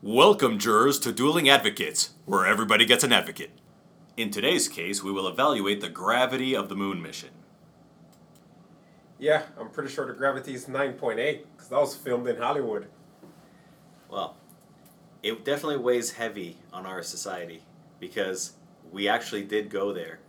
Welcome, 0.00 0.60
jurors, 0.60 1.00
to 1.00 1.12
Dueling 1.12 1.48
Advocates, 1.48 2.10
where 2.24 2.46
everybody 2.46 2.86
gets 2.86 3.02
an 3.02 3.12
advocate. 3.12 3.50
In 4.16 4.30
today's 4.30 4.68
case, 4.68 5.02
we 5.02 5.10
will 5.10 5.26
evaluate 5.26 5.80
the 5.80 5.88
gravity 5.88 6.54
of 6.54 6.68
the 6.68 6.76
moon 6.76 7.02
mission. 7.02 7.30
Yeah, 9.18 9.42
I'm 9.58 9.70
pretty 9.70 9.92
sure 9.92 10.06
the 10.06 10.12
gravity 10.12 10.54
is 10.54 10.66
9.8 10.66 11.16
because 11.16 11.68
that 11.70 11.80
was 11.80 11.96
filmed 11.96 12.28
in 12.28 12.36
Hollywood. 12.36 12.86
Well, 14.08 14.36
it 15.24 15.44
definitely 15.44 15.78
weighs 15.78 16.12
heavy 16.12 16.58
on 16.72 16.86
our 16.86 17.02
society 17.02 17.64
because 17.98 18.52
we 18.92 19.08
actually 19.08 19.42
did 19.42 19.68
go 19.68 19.92
there 19.92 20.20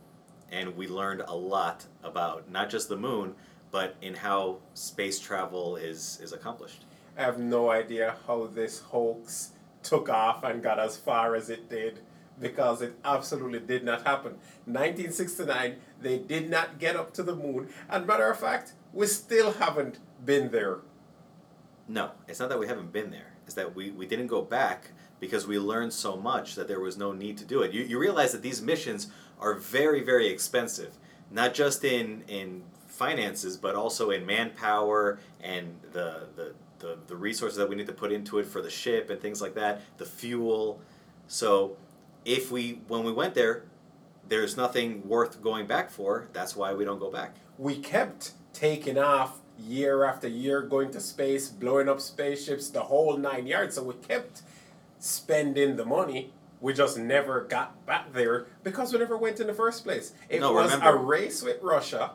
and 0.52 0.76
we 0.76 0.88
learned 0.88 1.22
a 1.28 1.36
lot 1.36 1.86
about 2.02 2.50
not 2.50 2.72
just 2.72 2.90
the 2.90 2.98
moon, 2.98 3.36
but 3.70 3.96
in 4.02 4.16
how 4.16 4.58
space 4.74 5.20
travel 5.20 5.76
is, 5.76 6.20
is 6.24 6.34
accomplished. 6.34 6.86
I 7.16 7.22
have 7.22 7.38
no 7.38 7.70
idea 7.70 8.16
how 8.26 8.48
this 8.48 8.80
hoax 8.80 9.52
took 9.84 10.10
off 10.10 10.44
and 10.44 10.62
got 10.62 10.80
as 10.80 10.98
far 10.98 11.36
as 11.36 11.50
it 11.50 11.70
did 11.70 12.00
because 12.40 12.82
it 12.82 12.94
absolutely 13.04 13.60
did 13.60 13.84
not 13.84 14.06
happen. 14.06 14.34
1969, 14.66 15.76
they 16.02 16.18
did 16.18 16.50
not 16.50 16.80
get 16.80 16.96
up 16.96 17.14
to 17.14 17.24
the 17.24 17.36
moon, 17.36 17.70
and 17.90 18.08
matter 18.08 18.30
of 18.30 18.40
fact, 18.40 18.74
we 18.94 19.06
still 19.08 19.52
haven't 19.54 20.00
been 20.26 20.52
there. 20.52 20.80
No, 21.88 22.12
it's 22.28 22.40
not 22.40 22.50
that 22.50 22.60
we 22.60 22.68
haven't 22.68 22.94
been 22.94 23.12
there. 23.12 23.34
It's 23.46 23.56
that 23.56 23.76
we, 23.76 23.92
we 23.92 24.06
didn't 24.06 24.28
go 24.28 24.42
back 24.42 24.92
because 25.20 25.48
we 25.48 25.60
learned 25.60 25.92
so 25.92 26.16
much 26.16 26.56
that 26.56 26.68
there 26.68 26.80
was 26.80 26.98
no 26.98 27.12
need 27.12 27.38
to 27.40 27.46
do 27.46 27.62
it. 27.62 27.74
You, 27.74 27.84
you 27.84 28.00
realize 28.00 28.32
that 28.32 28.42
these 28.42 28.62
missions 28.62 29.08
are 29.40 29.56
very, 29.56 30.02
very 30.04 30.28
expensive, 30.28 30.98
not 31.32 31.54
just 31.54 31.84
in, 31.84 32.24
in 32.28 32.64
finances, 32.88 33.58
but 33.58 33.76
also 33.76 34.12
in 34.12 34.26
manpower 34.26 35.20
and 35.42 35.80
the, 35.92 36.28
the, 36.36 36.54
the, 36.80 36.98
the 37.08 37.16
resources 37.16 37.58
that 37.58 37.70
we 37.70 37.76
need 37.76 37.88
to 37.88 37.94
put 37.94 38.12
into 38.12 38.40
it 38.40 38.46
for 38.46 38.62
the 38.62 38.70
ship 38.70 39.10
and 39.10 39.22
things 39.22 39.42
like 39.42 39.54
that, 39.56 39.82
the 39.98 40.06
fuel. 40.06 40.82
So 41.28 41.78
if 42.26 42.52
we, 42.52 42.82
when 42.88 43.04
we 43.04 43.12
went 43.12 43.36
there, 43.36 43.64
there's 44.28 44.58
nothing 44.58 45.08
worth 45.08 45.42
going 45.42 45.68
back 45.68 45.90
for, 45.90 46.28
that's 46.34 46.56
why 46.56 46.74
we 46.74 46.86
don't 46.86 47.00
go 47.00 47.12
back. 47.12 47.36
We 47.58 47.78
kept 47.78 48.32
taking 48.54 48.98
off 48.98 49.40
year 49.58 50.06
after 50.06 50.28
year, 50.28 50.62
going 50.62 50.92
to 50.92 51.00
space, 51.02 51.50
blowing 51.50 51.90
up 51.90 52.00
spaceships, 52.00 52.70
the 52.70 52.82
whole 52.82 53.18
nine 53.18 53.46
yards. 53.48 53.76
So 53.76 53.84
we 53.84 53.96
kept 53.96 54.42
spending 55.00 55.76
the 55.76 55.86
money. 55.86 56.32
We 56.62 56.74
just 56.74 56.98
never 56.98 57.42
got 57.46 57.86
back 57.86 58.12
there 58.14 58.48
because 58.64 58.92
we 58.94 59.00
never 59.00 59.18
went 59.18 59.40
in 59.40 59.48
the 59.48 59.54
first 59.54 59.84
place. 59.84 60.14
It 60.30 60.42
No, 60.42 60.54
was 60.54 60.72
remember- 60.74 60.98
a 60.98 61.02
race 61.02 61.42
with 61.42 61.62
Russia, 61.62 62.12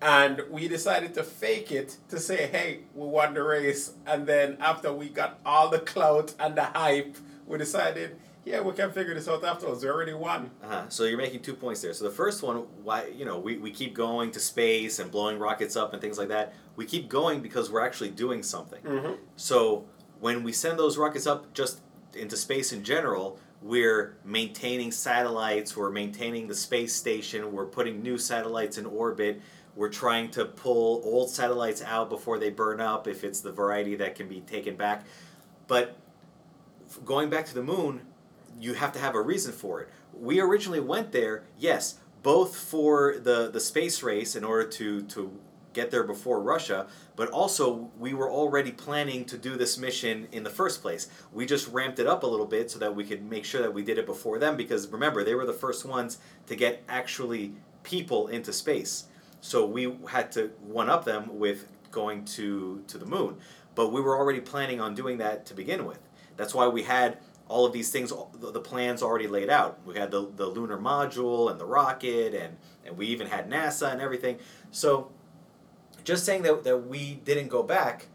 and 0.00 0.42
we 0.50 0.68
decided 0.68 1.14
to 1.14 1.24
fake 1.24 1.72
it 1.72 1.96
to 2.08 2.18
say, 2.20 2.46
hey, 2.46 2.80
we 2.94 3.06
won 3.06 3.34
the 3.34 3.42
race. 3.42 3.92
And 4.06 4.26
then 4.26 4.56
after 4.60 4.92
we 4.92 5.08
got 5.08 5.40
all 5.44 5.68
the 5.68 5.80
clout 5.80 6.34
and 6.38 6.56
the 6.56 6.64
hype, 6.64 7.16
we 7.46 7.58
decided, 7.58 8.16
yeah, 8.44 8.60
we 8.60 8.72
can 8.72 8.92
figure 8.92 9.14
this 9.14 9.28
out 9.28 9.44
afterwards. 9.44 9.82
We 9.82 9.90
already 9.90 10.14
won. 10.14 10.50
Uh-huh. 10.62 10.84
So 10.88 11.04
you're 11.04 11.18
making 11.18 11.40
two 11.40 11.54
points 11.54 11.82
there. 11.82 11.92
So 11.92 12.04
the 12.04 12.10
first 12.10 12.42
one, 12.42 12.58
why 12.82 13.06
you 13.06 13.24
know 13.24 13.38
we, 13.38 13.58
we 13.58 13.70
keep 13.70 13.94
going 13.94 14.30
to 14.32 14.40
space 14.40 14.98
and 14.98 15.10
blowing 15.10 15.38
rockets 15.38 15.76
up 15.76 15.92
and 15.92 16.00
things 16.00 16.18
like 16.18 16.28
that. 16.28 16.54
We 16.76 16.86
keep 16.86 17.08
going 17.08 17.40
because 17.40 17.70
we're 17.70 17.84
actually 17.84 18.10
doing 18.10 18.42
something. 18.42 18.82
Mm-hmm. 18.82 19.14
So 19.36 19.86
when 20.20 20.44
we 20.44 20.52
send 20.52 20.78
those 20.78 20.96
rockets 20.96 21.26
up 21.26 21.52
just 21.52 21.80
into 22.14 22.36
space 22.36 22.72
in 22.72 22.84
general, 22.84 23.38
we're 23.60 24.16
maintaining 24.24 24.92
satellites, 24.92 25.76
we're 25.76 25.90
maintaining 25.90 26.46
the 26.46 26.54
space 26.54 26.94
station, 26.94 27.52
we're 27.52 27.66
putting 27.66 28.02
new 28.02 28.16
satellites 28.16 28.78
in 28.78 28.86
orbit, 28.86 29.42
we're 29.78 29.88
trying 29.88 30.28
to 30.28 30.44
pull 30.44 31.00
old 31.04 31.30
satellites 31.30 31.80
out 31.82 32.10
before 32.10 32.36
they 32.40 32.50
burn 32.50 32.80
up 32.80 33.06
if 33.06 33.22
it's 33.22 33.40
the 33.40 33.52
variety 33.52 33.94
that 33.94 34.16
can 34.16 34.28
be 34.28 34.40
taken 34.40 34.74
back. 34.74 35.06
But 35.68 35.96
going 37.04 37.30
back 37.30 37.46
to 37.46 37.54
the 37.54 37.62
moon, 37.62 38.00
you 38.58 38.74
have 38.74 38.92
to 38.94 38.98
have 38.98 39.14
a 39.14 39.22
reason 39.22 39.52
for 39.52 39.80
it. 39.80 39.88
We 40.12 40.40
originally 40.40 40.80
went 40.80 41.12
there, 41.12 41.44
yes, 41.56 42.00
both 42.24 42.56
for 42.56 43.20
the, 43.20 43.52
the 43.52 43.60
space 43.60 44.02
race 44.02 44.34
in 44.34 44.42
order 44.42 44.68
to, 44.68 45.02
to 45.02 45.38
get 45.74 45.92
there 45.92 46.02
before 46.02 46.42
Russia, 46.42 46.88
but 47.14 47.28
also 47.28 47.88
we 47.96 48.14
were 48.14 48.28
already 48.28 48.72
planning 48.72 49.24
to 49.26 49.38
do 49.38 49.54
this 49.54 49.78
mission 49.78 50.26
in 50.32 50.42
the 50.42 50.50
first 50.50 50.82
place. 50.82 51.06
We 51.32 51.46
just 51.46 51.68
ramped 51.68 52.00
it 52.00 52.08
up 52.08 52.24
a 52.24 52.26
little 52.26 52.46
bit 52.46 52.68
so 52.68 52.80
that 52.80 52.96
we 52.96 53.04
could 53.04 53.22
make 53.30 53.44
sure 53.44 53.62
that 53.62 53.72
we 53.72 53.84
did 53.84 53.96
it 53.96 54.06
before 54.06 54.40
them 54.40 54.56
because 54.56 54.88
remember, 54.88 55.22
they 55.22 55.36
were 55.36 55.46
the 55.46 55.52
first 55.52 55.84
ones 55.84 56.18
to 56.48 56.56
get 56.56 56.82
actually 56.88 57.54
people 57.84 58.26
into 58.26 58.52
space. 58.52 59.04
So 59.40 59.66
we 59.66 59.96
had 60.08 60.32
to 60.32 60.50
one 60.60 60.90
up 60.90 61.04
them 61.04 61.38
with 61.38 61.66
going 61.90 62.24
to, 62.24 62.82
to 62.86 62.98
the 62.98 63.06
moon. 63.06 63.36
But 63.74 63.92
we 63.92 64.00
were 64.00 64.16
already 64.16 64.40
planning 64.40 64.80
on 64.80 64.94
doing 64.94 65.18
that 65.18 65.46
to 65.46 65.54
begin 65.54 65.86
with. 65.86 66.00
That's 66.36 66.54
why 66.54 66.66
we 66.68 66.82
had 66.82 67.18
all 67.48 67.64
of 67.64 67.72
these 67.72 67.90
things, 67.90 68.12
the 68.38 68.60
plans 68.60 69.02
already 69.02 69.26
laid 69.26 69.48
out. 69.48 69.80
We 69.86 69.96
had 69.96 70.10
the, 70.10 70.30
the 70.36 70.46
lunar 70.46 70.76
module 70.76 71.50
and 71.50 71.58
the 71.58 71.64
rocket, 71.64 72.34
and, 72.34 72.58
and 72.84 72.96
we 72.96 73.06
even 73.06 73.26
had 73.26 73.48
NASA 73.48 73.90
and 73.90 74.02
everything. 74.02 74.38
So 74.70 75.10
just 76.04 76.24
saying 76.24 76.42
that, 76.42 76.64
that 76.64 76.86
we 76.86 77.14
didn't 77.24 77.48
go 77.48 77.62
back 77.62 78.08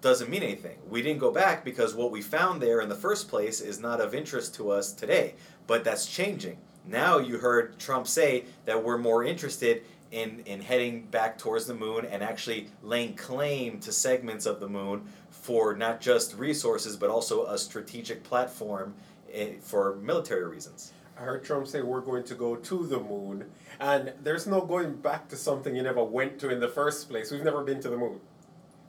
doesn't 0.00 0.28
mean 0.28 0.42
anything. 0.42 0.78
We 0.88 1.02
didn't 1.02 1.20
go 1.20 1.30
back 1.30 1.64
because 1.64 1.94
what 1.94 2.10
we 2.10 2.20
found 2.20 2.60
there 2.60 2.80
in 2.80 2.88
the 2.88 2.94
first 2.94 3.28
place 3.28 3.60
is 3.60 3.80
not 3.80 4.00
of 4.00 4.14
interest 4.14 4.54
to 4.56 4.70
us 4.70 4.92
today. 4.92 5.34
But 5.66 5.82
that's 5.82 6.06
changing. 6.06 6.58
Now 6.86 7.18
you 7.18 7.38
heard 7.38 7.78
Trump 7.78 8.06
say 8.06 8.44
that 8.66 8.84
we're 8.84 8.98
more 8.98 9.24
interested 9.24 9.82
in, 10.10 10.42
in 10.46 10.60
heading 10.60 11.02
back 11.06 11.38
towards 11.38 11.66
the 11.66 11.74
moon 11.74 12.06
and 12.06 12.22
actually 12.22 12.68
laying 12.82 13.14
claim 13.14 13.80
to 13.80 13.92
segments 13.92 14.46
of 14.46 14.60
the 14.60 14.68
moon 14.68 15.04
for 15.30 15.74
not 15.74 16.00
just 16.00 16.36
resources 16.36 16.96
but 16.96 17.10
also 17.10 17.46
a 17.46 17.58
strategic 17.58 18.22
platform 18.22 18.94
eh, 19.32 19.54
for 19.60 19.96
military 19.96 20.46
reasons. 20.46 20.92
I 21.16 21.22
heard 21.22 21.44
Trump 21.44 21.66
say 21.68 21.80
we're 21.80 22.00
going 22.00 22.24
to 22.24 22.34
go 22.34 22.56
to 22.56 22.86
the 22.86 22.98
moon, 22.98 23.44
and 23.78 24.12
there's 24.22 24.46
no 24.46 24.60
going 24.60 24.94
back 24.94 25.28
to 25.28 25.36
something 25.36 25.76
you 25.76 25.82
never 25.82 26.02
went 26.02 26.40
to 26.40 26.50
in 26.50 26.58
the 26.58 26.68
first 26.68 27.08
place. 27.08 27.30
We've 27.30 27.44
never 27.44 27.62
been 27.62 27.80
to 27.82 27.88
the 27.88 27.96
moon. 27.96 28.20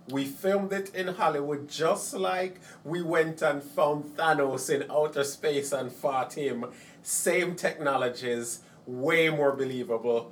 We 0.09 0.25
filmed 0.25 0.73
it 0.73 0.93
in 0.95 1.07
Hollywood 1.07 1.67
just 1.67 2.13
like 2.13 2.59
we 2.83 3.01
went 3.01 3.41
and 3.41 3.61
found 3.61 4.15
Thanos 4.15 4.69
in 4.69 4.89
outer 4.89 5.23
space 5.23 5.71
and 5.71 5.91
fought 5.91 6.33
him. 6.33 6.65
Same 7.03 7.55
technologies, 7.55 8.61
way 8.87 9.29
more 9.29 9.51
believable. 9.55 10.31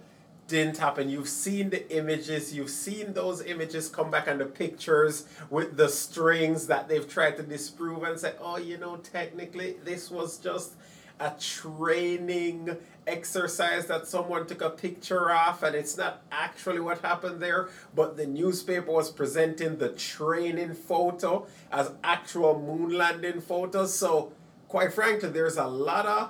Didn't 0.54 0.78
happen. 0.78 1.10
You've 1.10 1.30
seen 1.30 1.72
the 1.72 1.92
images, 1.92 2.54
you've 2.54 2.70
seen 2.70 3.14
those 3.14 3.42
images 3.42 3.90
come 3.90 4.12
back 4.12 4.28
and 4.28 4.40
the 4.40 4.46
pictures 4.46 5.26
with 5.50 5.78
the 5.78 5.90
strings 5.90 6.68
that 6.68 6.88
they've 6.88 7.10
tried 7.10 7.38
to 7.38 7.42
disprove 7.42 8.04
and 8.04 8.20
say, 8.20 8.34
oh, 8.40 8.58
you 8.58 8.78
know, 8.78 8.98
technically 8.98 9.78
this 9.84 10.12
was 10.12 10.38
just 10.38 10.74
a 11.20 11.34
training 11.40 12.78
exercise 13.08 13.88
that 13.88 14.06
someone 14.06 14.46
took 14.46 14.62
a 14.62 14.70
picture 14.70 15.32
of 15.32 15.64
and 15.64 15.76
it's 15.76 15.98
not 15.98 16.22
actually 16.32 16.82
what 16.82 17.02
happened 17.02 17.42
there. 17.42 17.70
But 17.96 18.16
the 18.16 18.28
newspaper 18.28 18.92
was 18.92 19.10
presenting 19.10 19.80
the 19.80 19.90
training 19.90 20.76
photo 20.76 21.48
as 21.72 21.94
actual 22.04 22.62
moon 22.62 22.96
landing 22.96 23.42
photos. 23.42 23.92
So 23.96 24.34
quite 24.68 24.94
frankly 24.94 25.30
there's 25.30 25.58
a 25.58 25.66
lot 25.66 26.06
of 26.06 26.30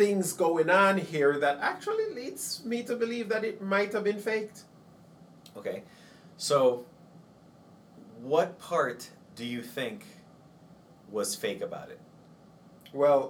things 0.00 0.32
going 0.46 0.70
on 0.70 0.94
here 1.12 1.32
that 1.44 1.56
actually 1.72 2.08
leads 2.20 2.44
me 2.64 2.78
to 2.90 2.94
believe 2.96 3.26
that 3.28 3.44
it 3.50 3.56
might 3.74 3.92
have 3.92 4.04
been 4.10 4.22
faked 4.30 4.58
Okay, 5.60 5.82
so 6.36 6.84
what 8.30 8.48
part 8.58 9.10
do 9.38 9.44
you 9.44 9.62
think 9.76 9.98
was 11.16 11.34
fake 11.34 11.62
about 11.70 11.88
it? 11.94 12.00
well 13.02 13.22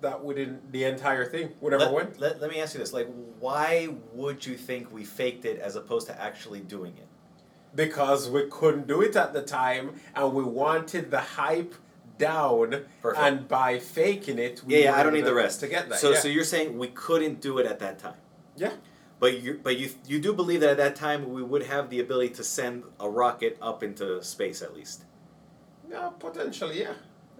that 0.00 0.22
wouldn't 0.24 0.70
the 0.76 0.84
entire 0.84 1.24
thing 1.32 1.46
would 1.60 1.72
ever 1.72 1.84
let, 1.86 1.94
went 1.98 2.20
Let, 2.20 2.40
let 2.40 2.50
me 2.50 2.60
ask 2.62 2.74
you 2.74 2.80
this: 2.80 2.92
like, 2.92 3.08
why 3.40 3.88
would 4.12 4.38
you 4.48 4.56
think 4.68 4.92
we 4.92 5.02
faked 5.04 5.44
it 5.44 5.58
as 5.58 5.74
opposed 5.74 6.06
to 6.10 6.14
actually 6.28 6.60
doing 6.60 6.94
it? 7.04 7.08
because 7.74 8.30
we 8.30 8.42
couldn't 8.58 8.86
do 8.86 9.02
it 9.02 9.14
at 9.16 9.32
the 9.32 9.42
time 9.42 9.86
and 10.14 10.32
we 10.32 10.42
wanted 10.42 11.10
the 11.10 11.20
hype 11.20 11.74
down 12.18 12.84
Perfect. 13.02 13.22
and 13.24 13.48
by 13.48 13.78
faking 13.78 14.38
it 14.38 14.62
we 14.64 14.74
Yeah, 14.74 14.84
yeah. 14.84 14.96
I 14.96 15.02
don't 15.02 15.12
need 15.12 15.24
the 15.24 15.34
rest. 15.34 15.60
to 15.60 15.68
get 15.68 15.88
that 15.88 15.98
So, 15.98 16.12
yeah. 16.12 16.18
so 16.20 16.28
you're 16.28 16.44
saying 16.44 16.78
we 16.78 16.88
couldn't 16.88 17.40
do 17.40 17.58
it 17.58 17.66
at 17.66 17.78
that 17.80 17.98
time, 17.98 18.14
yeah 18.56 18.72
but 19.18 19.40
you, 19.40 19.58
but 19.62 19.78
you, 19.78 19.90
you 20.06 20.20
do 20.20 20.32
believe 20.34 20.60
that 20.60 20.70
at 20.70 20.76
that 20.76 20.94
time 20.96 21.32
we 21.32 21.42
would 21.42 21.62
have 21.64 21.88
the 21.88 22.00
ability 22.00 22.34
to 22.34 22.44
send 22.44 22.84
a 23.00 23.08
rocket 23.08 23.56
up 23.62 23.82
into 23.82 24.22
space 24.22 24.60
at 24.62 24.74
least. 24.74 25.04
yeah 25.90 26.10
potentially 26.18 26.80
yeah 26.80 26.94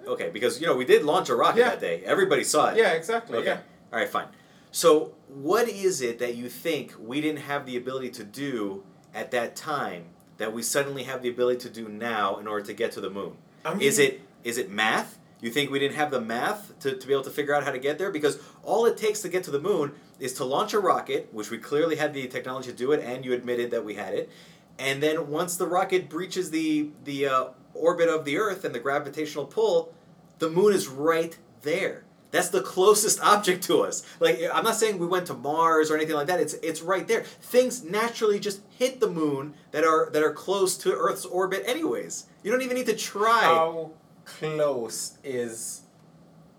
Okay, 0.08 0.30
because 0.30 0.60
you 0.60 0.68
know 0.68 0.76
we 0.76 0.84
did 0.84 1.02
launch 1.04 1.28
a 1.30 1.34
rocket 1.34 1.58
Yeah. 1.58 1.70
that 1.70 1.80
day. 1.80 2.02
Everybody 2.04 2.44
saw 2.44 2.68
it. 2.70 2.76
yeah 2.76 2.92
exactly 2.92 3.38
Okay. 3.38 3.46
yeah 3.48 3.92
All 3.92 3.98
right, 3.98 4.08
fine. 4.08 4.28
So, 4.70 5.14
what 5.26 5.68
is 5.68 6.00
it 6.00 6.18
that 6.20 6.36
you 6.36 6.48
think 6.48 6.94
we 7.00 7.20
didn't 7.20 7.40
have 7.40 7.66
the 7.66 7.76
ability 7.76 8.10
to 8.10 8.24
do 8.24 8.84
at 9.12 9.32
that 9.32 9.56
time 9.56 10.04
that 10.36 10.52
we 10.52 10.62
suddenly 10.62 11.02
have 11.04 11.22
the 11.22 11.28
ability 11.30 11.58
to 11.60 11.70
do 11.70 11.88
now 11.88 12.36
in 12.36 12.46
order 12.46 12.64
to 12.66 12.72
get 12.72 12.92
to 12.92 13.00
the 13.00 13.10
moon? 13.10 13.32
I 13.64 13.72
mean, 13.74 13.82
Is 13.82 13.98
it 13.98 14.20
is 14.46 14.58
it 14.58 14.70
math? 14.70 15.18
You 15.40 15.50
think 15.50 15.70
we 15.70 15.78
didn't 15.78 15.96
have 15.96 16.10
the 16.10 16.20
math 16.20 16.78
to, 16.80 16.96
to 16.96 17.06
be 17.06 17.12
able 17.12 17.24
to 17.24 17.30
figure 17.30 17.54
out 17.54 17.64
how 17.64 17.72
to 17.72 17.78
get 17.78 17.98
there? 17.98 18.10
Because 18.10 18.38
all 18.62 18.86
it 18.86 18.96
takes 18.96 19.20
to 19.22 19.28
get 19.28 19.44
to 19.44 19.50
the 19.50 19.60
moon 19.60 19.92
is 20.18 20.32
to 20.34 20.44
launch 20.44 20.72
a 20.72 20.78
rocket, 20.78 21.28
which 21.32 21.50
we 21.50 21.58
clearly 21.58 21.96
had 21.96 22.14
the 22.14 22.26
technology 22.28 22.70
to 22.70 22.76
do 22.76 22.92
it, 22.92 23.04
and 23.04 23.24
you 23.24 23.32
admitted 23.34 23.70
that 23.72 23.84
we 23.84 23.94
had 23.94 24.14
it. 24.14 24.30
And 24.78 25.02
then 25.02 25.28
once 25.28 25.56
the 25.56 25.66
rocket 25.66 26.08
breaches 26.08 26.50
the 26.50 26.90
the 27.04 27.26
uh, 27.26 27.44
orbit 27.74 28.08
of 28.08 28.24
the 28.24 28.38
Earth 28.38 28.64
and 28.64 28.74
the 28.74 28.78
gravitational 28.78 29.46
pull, 29.46 29.92
the 30.38 30.48
moon 30.48 30.72
is 30.72 30.86
right 30.86 31.36
there. 31.62 32.04
That's 32.30 32.48
the 32.48 32.60
closest 32.60 33.20
object 33.22 33.64
to 33.64 33.80
us. 33.82 34.06
Like 34.20 34.40
I'm 34.52 34.64
not 34.64 34.76
saying 34.76 34.98
we 34.98 35.06
went 35.06 35.26
to 35.26 35.34
Mars 35.34 35.90
or 35.90 35.96
anything 35.96 36.16
like 36.16 36.26
that. 36.28 36.40
It's 36.40 36.54
it's 36.54 36.82
right 36.82 37.06
there. 37.08 37.22
Things 37.24 37.82
naturally 37.82 38.38
just 38.38 38.60
hit 38.78 39.00
the 39.00 39.08
moon 39.08 39.54
that 39.72 39.84
are 39.84 40.10
that 40.10 40.22
are 40.22 40.32
close 40.32 40.76
to 40.78 40.92
Earth's 40.92 41.24
orbit 41.24 41.64
anyways. 41.66 42.26
You 42.42 42.50
don't 42.52 42.62
even 42.62 42.76
need 42.76 42.86
to 42.86 42.96
try. 42.96 43.42
How 43.42 43.92
close 44.26 45.16
is 45.24 45.82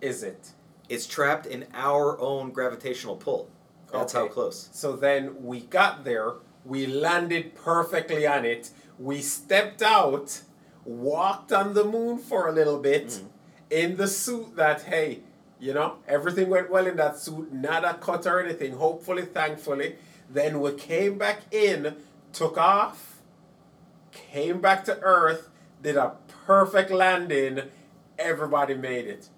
is 0.02 0.24
it? 0.24 0.52
It's 0.90 1.06
trapped 1.06 1.46
in 1.46 1.66
our 1.74 2.20
own 2.20 2.52
gravitational 2.52 3.16
pull. 3.18 3.50
That's 3.92 4.14
how 4.14 4.28
close. 4.28 4.70
So 4.72 4.96
then 4.96 5.44
we 5.44 5.62
got 5.62 6.04
there, 6.04 6.34
we 6.66 6.86
landed 6.86 7.56
perfectly 7.56 8.26
on 8.28 8.46
it, 8.46 8.72
we 9.00 9.22
stepped 9.22 9.82
out, 9.82 10.42
walked 10.86 11.52
on 11.52 11.74
the 11.74 11.84
moon 11.84 12.18
for 12.18 12.48
a 12.48 12.52
little 12.52 12.80
bit 12.80 13.08
Mm-hmm. 13.08 13.28
in 13.70 13.98
the 13.98 14.08
suit 14.08 14.56
that, 14.56 14.84
hey, 14.84 15.20
you 15.60 15.74
know, 15.74 15.98
everything 16.08 16.50
went 16.50 16.70
well 16.70 16.86
in 16.88 16.96
that 16.98 17.18
suit, 17.18 17.52
not 17.52 17.84
a 17.84 17.96
cut 17.96 18.26
or 18.28 18.42
anything, 18.44 18.74
hopefully, 18.74 19.26
thankfully. 19.26 19.96
Then 20.30 20.62
we 20.62 20.74
came 20.74 21.18
back 21.18 21.42
in, 21.52 21.96
took 22.32 22.58
off, 22.58 23.18
came 24.12 24.62
back 24.62 24.86
to 24.86 25.00
Earth, 25.02 25.50
did 25.82 25.96
a 25.98 26.14
perfect 26.48 26.90
landing, 26.90 27.62
everybody 28.18 28.74
made 28.74 29.06
it. 29.06 29.30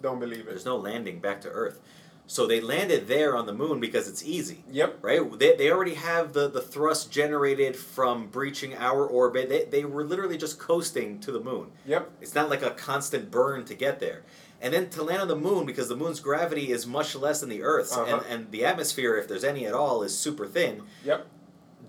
Don't 0.00 0.18
believe 0.18 0.40
it. 0.40 0.46
There's 0.46 0.64
no 0.64 0.76
landing 0.76 1.20
back 1.20 1.42
to 1.42 1.48
Earth. 1.50 1.78
So 2.26 2.46
they 2.46 2.60
landed 2.60 3.08
there 3.08 3.36
on 3.36 3.44
the 3.46 3.52
moon 3.52 3.80
because 3.80 4.08
it's 4.08 4.24
easy. 4.24 4.64
Yep. 4.70 4.98
Right? 5.02 5.38
They, 5.38 5.56
they 5.56 5.70
already 5.70 5.94
have 5.94 6.32
the, 6.32 6.48
the 6.48 6.62
thrust 6.62 7.10
generated 7.10 7.76
from 7.76 8.28
breaching 8.28 8.74
our 8.76 9.04
orbit. 9.04 9.48
They, 9.48 9.64
they 9.64 9.84
were 9.84 10.04
literally 10.04 10.38
just 10.38 10.58
coasting 10.58 11.18
to 11.20 11.32
the 11.32 11.40
moon. 11.40 11.72
Yep. 11.86 12.10
It's 12.20 12.34
not 12.34 12.48
like 12.48 12.62
a 12.62 12.70
constant 12.70 13.30
burn 13.30 13.64
to 13.66 13.74
get 13.74 14.00
there. 14.00 14.22
And 14.62 14.72
then 14.72 14.88
to 14.90 15.02
land 15.02 15.22
on 15.22 15.28
the 15.28 15.36
moon, 15.36 15.66
because 15.66 15.88
the 15.88 15.96
moon's 15.96 16.20
gravity 16.20 16.70
is 16.70 16.86
much 16.86 17.14
less 17.16 17.40
than 17.40 17.48
the 17.48 17.62
Earth's, 17.62 17.96
Uh-huh. 17.96 18.22
and, 18.28 18.42
and 18.42 18.50
the 18.52 18.64
atmosphere, 18.64 19.16
if 19.16 19.26
there's 19.26 19.44
any 19.44 19.66
at 19.66 19.74
all, 19.74 20.02
is 20.02 20.16
super 20.16 20.46
thin, 20.46 20.82
Yep. 21.04 21.26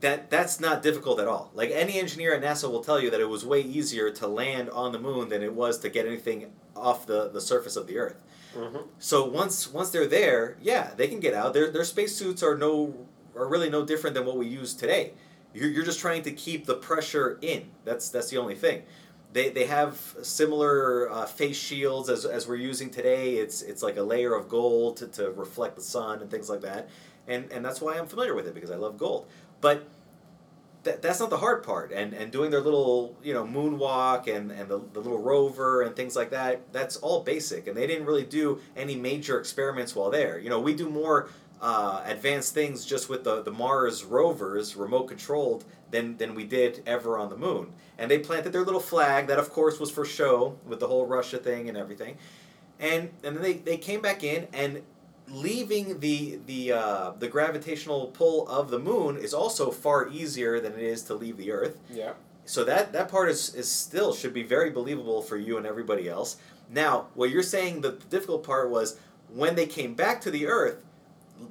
That 0.01 0.29
that's 0.29 0.59
not 0.59 0.81
difficult 0.81 1.19
at 1.19 1.27
all. 1.27 1.51
Like 1.53 1.71
any 1.71 1.99
engineer 1.99 2.33
at 2.33 2.41
NASA 2.41 2.69
will 2.69 2.83
tell 2.83 2.99
you 2.99 3.09
that 3.11 3.21
it 3.21 3.29
was 3.29 3.45
way 3.45 3.61
easier 3.61 4.11
to 4.11 4.27
land 4.27 4.69
on 4.69 4.91
the 4.91 4.99
moon 4.99 5.29
than 5.29 5.41
it 5.43 5.53
was 5.53 5.79
to 5.79 5.89
get 5.89 6.05
anything 6.05 6.51
off 6.75 7.05
the, 7.05 7.29
the 7.29 7.41
surface 7.41 7.75
of 7.75 7.87
the 7.87 7.97
Earth. 7.97 8.21
hmm 8.53 8.77
So 8.99 9.25
once 9.25 9.71
once 9.71 9.89
they're 9.91 10.07
there, 10.07 10.57
yeah, 10.61 10.91
they 10.97 11.07
can 11.07 11.19
get 11.19 11.33
out. 11.33 11.53
Their 11.53 11.69
their 11.71 11.83
spacesuits 11.85 12.43
are 12.43 12.57
no 12.57 13.07
are 13.35 13.47
really 13.47 13.69
no 13.69 13.85
different 13.85 14.15
than 14.15 14.25
what 14.25 14.37
we 14.37 14.47
use 14.47 14.73
today. 14.73 15.13
You're, 15.53 15.69
you're 15.69 15.85
just 15.85 15.99
trying 15.99 16.23
to 16.23 16.31
keep 16.31 16.65
the 16.65 16.75
pressure 16.75 17.37
in. 17.41 17.69
That's 17.85 18.09
that's 18.09 18.29
the 18.29 18.37
only 18.37 18.55
thing. 18.55 18.83
They, 19.33 19.49
they 19.49 19.65
have 19.65 19.97
similar 20.23 21.09
uh, 21.09 21.25
face 21.25 21.55
shields 21.55 22.09
as, 22.09 22.25
as 22.25 22.47
we're 22.49 22.57
using 22.57 22.89
today. 22.89 23.35
It's 23.35 23.61
it's 23.61 23.81
like 23.81 23.95
a 23.97 24.03
layer 24.03 24.33
of 24.33 24.49
gold 24.49 24.97
to, 24.97 25.07
to 25.07 25.31
reflect 25.31 25.77
the 25.77 25.81
sun 25.81 26.21
and 26.21 26.29
things 26.29 26.49
like 26.49 26.61
that. 26.61 26.89
And 27.27 27.49
and 27.51 27.63
that's 27.63 27.79
why 27.79 27.97
I'm 27.97 28.07
familiar 28.07 28.35
with 28.35 28.47
it 28.47 28.53
because 28.53 28.71
I 28.71 28.75
love 28.75 28.97
gold. 28.97 29.27
But 29.61 29.87
that, 30.83 31.01
that's 31.01 31.19
not 31.19 31.29
the 31.29 31.37
hard 31.37 31.63
part. 31.63 31.91
And 31.91 32.13
and 32.13 32.31
doing 32.31 32.51
their 32.51 32.61
little 32.61 33.15
you 33.23 33.33
know 33.33 33.45
moonwalk 33.45 34.27
and 34.27 34.51
and 34.51 34.67
the, 34.67 34.81
the 34.93 34.99
little 34.99 35.19
rover 35.19 35.83
and 35.83 35.95
things 35.95 36.15
like 36.15 36.31
that 36.31 36.73
that's 36.73 36.97
all 36.97 37.21
basic. 37.21 37.67
And 37.67 37.77
they 37.77 37.87
didn't 37.87 38.05
really 38.05 38.25
do 38.25 38.59
any 38.75 38.95
major 38.95 39.39
experiments 39.39 39.95
while 39.95 40.09
there. 40.09 40.39
You 40.39 40.49
know 40.49 40.59
we 40.59 40.75
do 40.75 40.89
more 40.89 41.29
uh, 41.61 42.01
advanced 42.05 42.55
things 42.55 42.85
just 42.85 43.07
with 43.07 43.23
the, 43.23 43.43
the 43.43 43.51
mars 43.51 44.03
rovers 44.03 44.75
remote 44.75 45.03
controlled 45.03 45.63
than 45.91 46.17
than 46.17 46.33
we 46.33 46.43
did 46.43 46.81
ever 46.87 47.17
on 47.17 47.29
the 47.29 47.37
moon. 47.37 47.73
And 47.97 48.09
they 48.09 48.17
planted 48.17 48.51
their 48.51 48.63
little 48.63 48.79
flag 48.79 49.27
that 49.27 49.37
of 49.37 49.51
course 49.51 49.79
was 49.79 49.91
for 49.91 50.05
show 50.05 50.57
with 50.65 50.79
the 50.79 50.87
whole 50.87 51.05
russia 51.05 51.37
thing 51.37 51.69
and 51.69 51.77
everything. 51.77 52.17
And 52.79 53.11
and 53.23 53.35
then 53.35 53.43
they, 53.43 53.53
they 53.53 53.77
came 53.77 54.01
back 54.01 54.23
in 54.23 54.47
and 54.53 54.81
leaving 55.31 55.99
the 55.99 56.39
the 56.45 56.71
uh, 56.71 57.11
the 57.19 57.27
gravitational 57.27 58.07
pull 58.07 58.47
of 58.47 58.69
the 58.69 58.79
moon 58.79 59.17
is 59.17 59.33
also 59.33 59.71
far 59.71 60.09
easier 60.09 60.59
than 60.59 60.73
it 60.73 60.81
is 60.81 61.03
to 61.03 61.13
leave 61.13 61.37
the 61.37 61.51
Earth. 61.51 61.77
Yeah. 61.89 62.13
So 62.45 62.63
that 62.65 62.93
that 62.93 63.09
part 63.09 63.29
is, 63.29 63.55
is 63.55 63.69
still 63.69 64.13
should 64.13 64.33
be 64.33 64.43
very 64.43 64.69
believable 64.69 65.21
for 65.21 65.37
you 65.37 65.57
and 65.57 65.65
everybody 65.65 66.09
else. 66.09 66.37
Now, 66.69 67.07
what 67.13 67.29
you're 67.29 67.43
saying 67.43 67.81
the 67.81 67.91
difficult 68.09 68.43
part 68.43 68.69
was 68.69 68.97
when 69.33 69.55
they 69.55 69.65
came 69.65 69.93
back 69.93 70.21
to 70.21 70.31
the 70.31 70.47
Earth, 70.47 70.83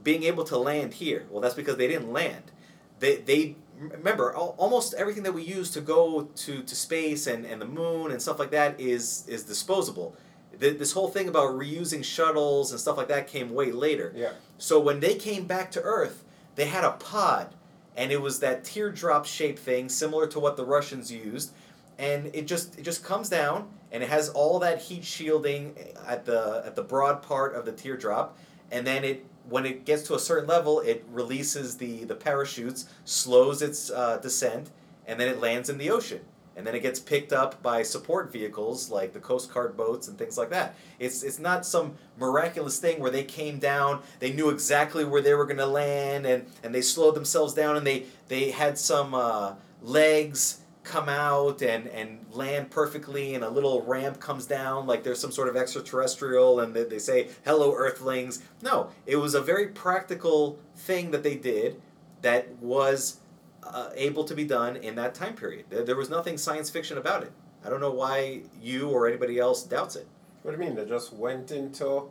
being 0.02 0.24
able 0.24 0.44
to 0.44 0.58
land 0.58 0.94
here. 0.94 1.26
Well, 1.30 1.40
that's 1.40 1.54
because 1.54 1.76
they 1.76 1.88
didn't 1.88 2.12
land. 2.12 2.52
They 2.98 3.16
they 3.16 3.56
remember 3.78 4.34
almost 4.34 4.94
everything 4.94 5.22
that 5.22 5.32
we 5.32 5.42
use 5.42 5.70
to 5.70 5.80
go 5.80 6.28
to, 6.36 6.62
to 6.62 6.76
space 6.76 7.26
and, 7.26 7.46
and 7.46 7.60
the 7.60 7.66
moon 7.66 8.10
and 8.10 8.20
stuff 8.20 8.38
like 8.38 8.50
that 8.50 8.78
is 8.78 9.24
is 9.26 9.44
disposable. 9.44 10.16
Th- 10.60 10.78
This 10.78 10.92
whole 10.92 11.08
thing 11.08 11.28
about 11.28 11.54
reusing 11.58 12.04
shuttles 12.04 12.70
and 12.70 12.80
stuff 12.80 12.96
like 12.96 13.08
that 13.08 13.26
came 13.26 13.54
way 13.54 13.72
later. 13.72 14.12
Yeah. 14.14 14.32
So 14.58 14.78
when 14.78 15.00
they 15.00 15.14
came 15.14 15.46
back 15.46 15.70
to 15.72 15.80
Earth, 15.82 16.24
they 16.56 16.66
had 16.66 16.84
a 16.84 16.92
pod, 16.92 17.54
and 17.96 18.12
it 18.12 18.20
was 18.20 18.40
that 18.40 18.64
teardrop 18.64 19.24
shaped 19.26 19.58
thing, 19.58 19.88
similar 19.88 20.26
to 20.28 20.38
what 20.40 20.56
the 20.56 20.64
Russians 20.64 21.10
used, 21.10 21.52
and 21.98 22.30
it 22.34 22.46
just 22.46 22.78
it 22.78 22.82
just 22.82 23.02
comes 23.04 23.28
down, 23.28 23.68
and 23.92 24.02
it 24.02 24.08
has 24.08 24.28
all 24.30 24.58
that 24.60 24.80
heat 24.82 25.04
shielding 25.04 25.74
at 26.06 26.24
the 26.24 26.62
at 26.64 26.76
the 26.76 26.82
broad 26.82 27.22
part 27.22 27.54
of 27.54 27.64
the 27.64 27.72
teardrop, 27.72 28.36
and 28.70 28.86
then 28.86 29.04
it 29.04 29.24
when 29.48 29.66
it 29.66 29.84
gets 29.84 30.02
to 30.04 30.14
a 30.14 30.18
certain 30.18 30.46
level, 30.48 30.80
it 30.80 31.04
releases 31.10 31.76
the 31.78 32.04
the 32.04 32.14
parachutes, 32.14 32.86
slows 33.04 33.62
its 33.62 33.90
uh, 33.90 34.18
descent, 34.18 34.70
and 35.06 35.18
then 35.18 35.28
it 35.28 35.40
lands 35.40 35.68
in 35.70 35.78
the 35.78 35.90
ocean. 35.90 36.20
And 36.60 36.66
then 36.66 36.74
it 36.74 36.82
gets 36.82 37.00
picked 37.00 37.32
up 37.32 37.62
by 37.62 37.82
support 37.82 38.30
vehicles 38.30 38.90
like 38.90 39.14
the 39.14 39.18
Coast 39.18 39.50
Guard 39.50 39.78
boats 39.78 40.08
and 40.08 40.18
things 40.18 40.36
like 40.36 40.50
that. 40.50 40.74
It's 40.98 41.22
it's 41.22 41.38
not 41.38 41.64
some 41.64 41.94
miraculous 42.18 42.78
thing 42.78 43.00
where 43.00 43.10
they 43.10 43.24
came 43.24 43.58
down, 43.58 44.02
they 44.18 44.30
knew 44.30 44.50
exactly 44.50 45.06
where 45.06 45.22
they 45.22 45.32
were 45.32 45.46
going 45.46 45.56
to 45.56 45.64
land, 45.64 46.26
and, 46.26 46.44
and 46.62 46.74
they 46.74 46.82
slowed 46.82 47.14
themselves 47.14 47.54
down, 47.54 47.78
and 47.78 47.86
they 47.86 48.04
they 48.28 48.50
had 48.50 48.76
some 48.76 49.14
uh, 49.14 49.54
legs 49.80 50.60
come 50.84 51.08
out 51.08 51.62
and, 51.62 51.86
and 51.88 52.26
land 52.30 52.70
perfectly, 52.70 53.34
and 53.34 53.42
a 53.42 53.48
little 53.48 53.80
ramp 53.80 54.20
comes 54.20 54.44
down 54.44 54.86
like 54.86 55.02
there's 55.02 55.18
some 55.18 55.32
sort 55.32 55.48
of 55.48 55.56
extraterrestrial, 55.56 56.60
and 56.60 56.74
they, 56.74 56.84
they 56.84 56.98
say 56.98 57.28
hello 57.46 57.74
Earthlings. 57.74 58.42
No, 58.60 58.90
it 59.06 59.16
was 59.16 59.34
a 59.34 59.40
very 59.40 59.68
practical 59.68 60.58
thing 60.76 61.10
that 61.12 61.22
they 61.22 61.36
did 61.36 61.80
that 62.20 62.54
was 62.58 63.20
uh, 63.62 63.90
able 63.94 64.24
to 64.24 64.34
be 64.34 64.44
done 64.44 64.76
in 64.76 64.94
that 64.96 65.14
time 65.14 65.34
period. 65.34 65.66
There, 65.68 65.96
was 65.96 66.10
nothing 66.10 66.38
science 66.38 66.70
fiction 66.70 66.98
about 66.98 67.22
it. 67.22 67.32
I 67.64 67.68
don't 67.68 67.80
know 67.80 67.90
why 67.90 68.42
you 68.60 68.88
or 68.88 69.06
anybody 69.06 69.38
else 69.38 69.62
doubts 69.62 69.96
it. 69.96 70.06
What 70.42 70.52
do 70.52 70.58
you 70.58 70.64
mean? 70.64 70.76
They 70.76 70.86
just 70.86 71.12
went 71.12 71.50
into 71.50 72.10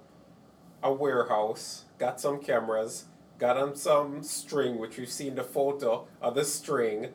a 0.83 0.93
warehouse, 0.93 1.85
got 1.97 2.21
some 2.21 2.39
cameras, 2.39 3.05
got 3.39 3.57
on 3.57 3.75
some 3.75 4.21
string, 4.21 4.77
which 4.77 4.97
we've 4.97 5.09
seen 5.09 5.35
the 5.35 5.43
photo 5.43 6.07
of 6.21 6.35
the 6.35 6.45
string, 6.45 7.09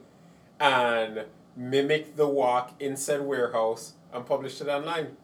and 0.59 1.26
mimicked 1.57 2.17
the 2.17 2.26
walk 2.26 2.73
in 2.81 2.97
said 2.97 3.23
warehouse 3.23 3.93
and 4.12 4.26
published 4.26 4.61
it 4.61 4.69
online. 4.69 5.17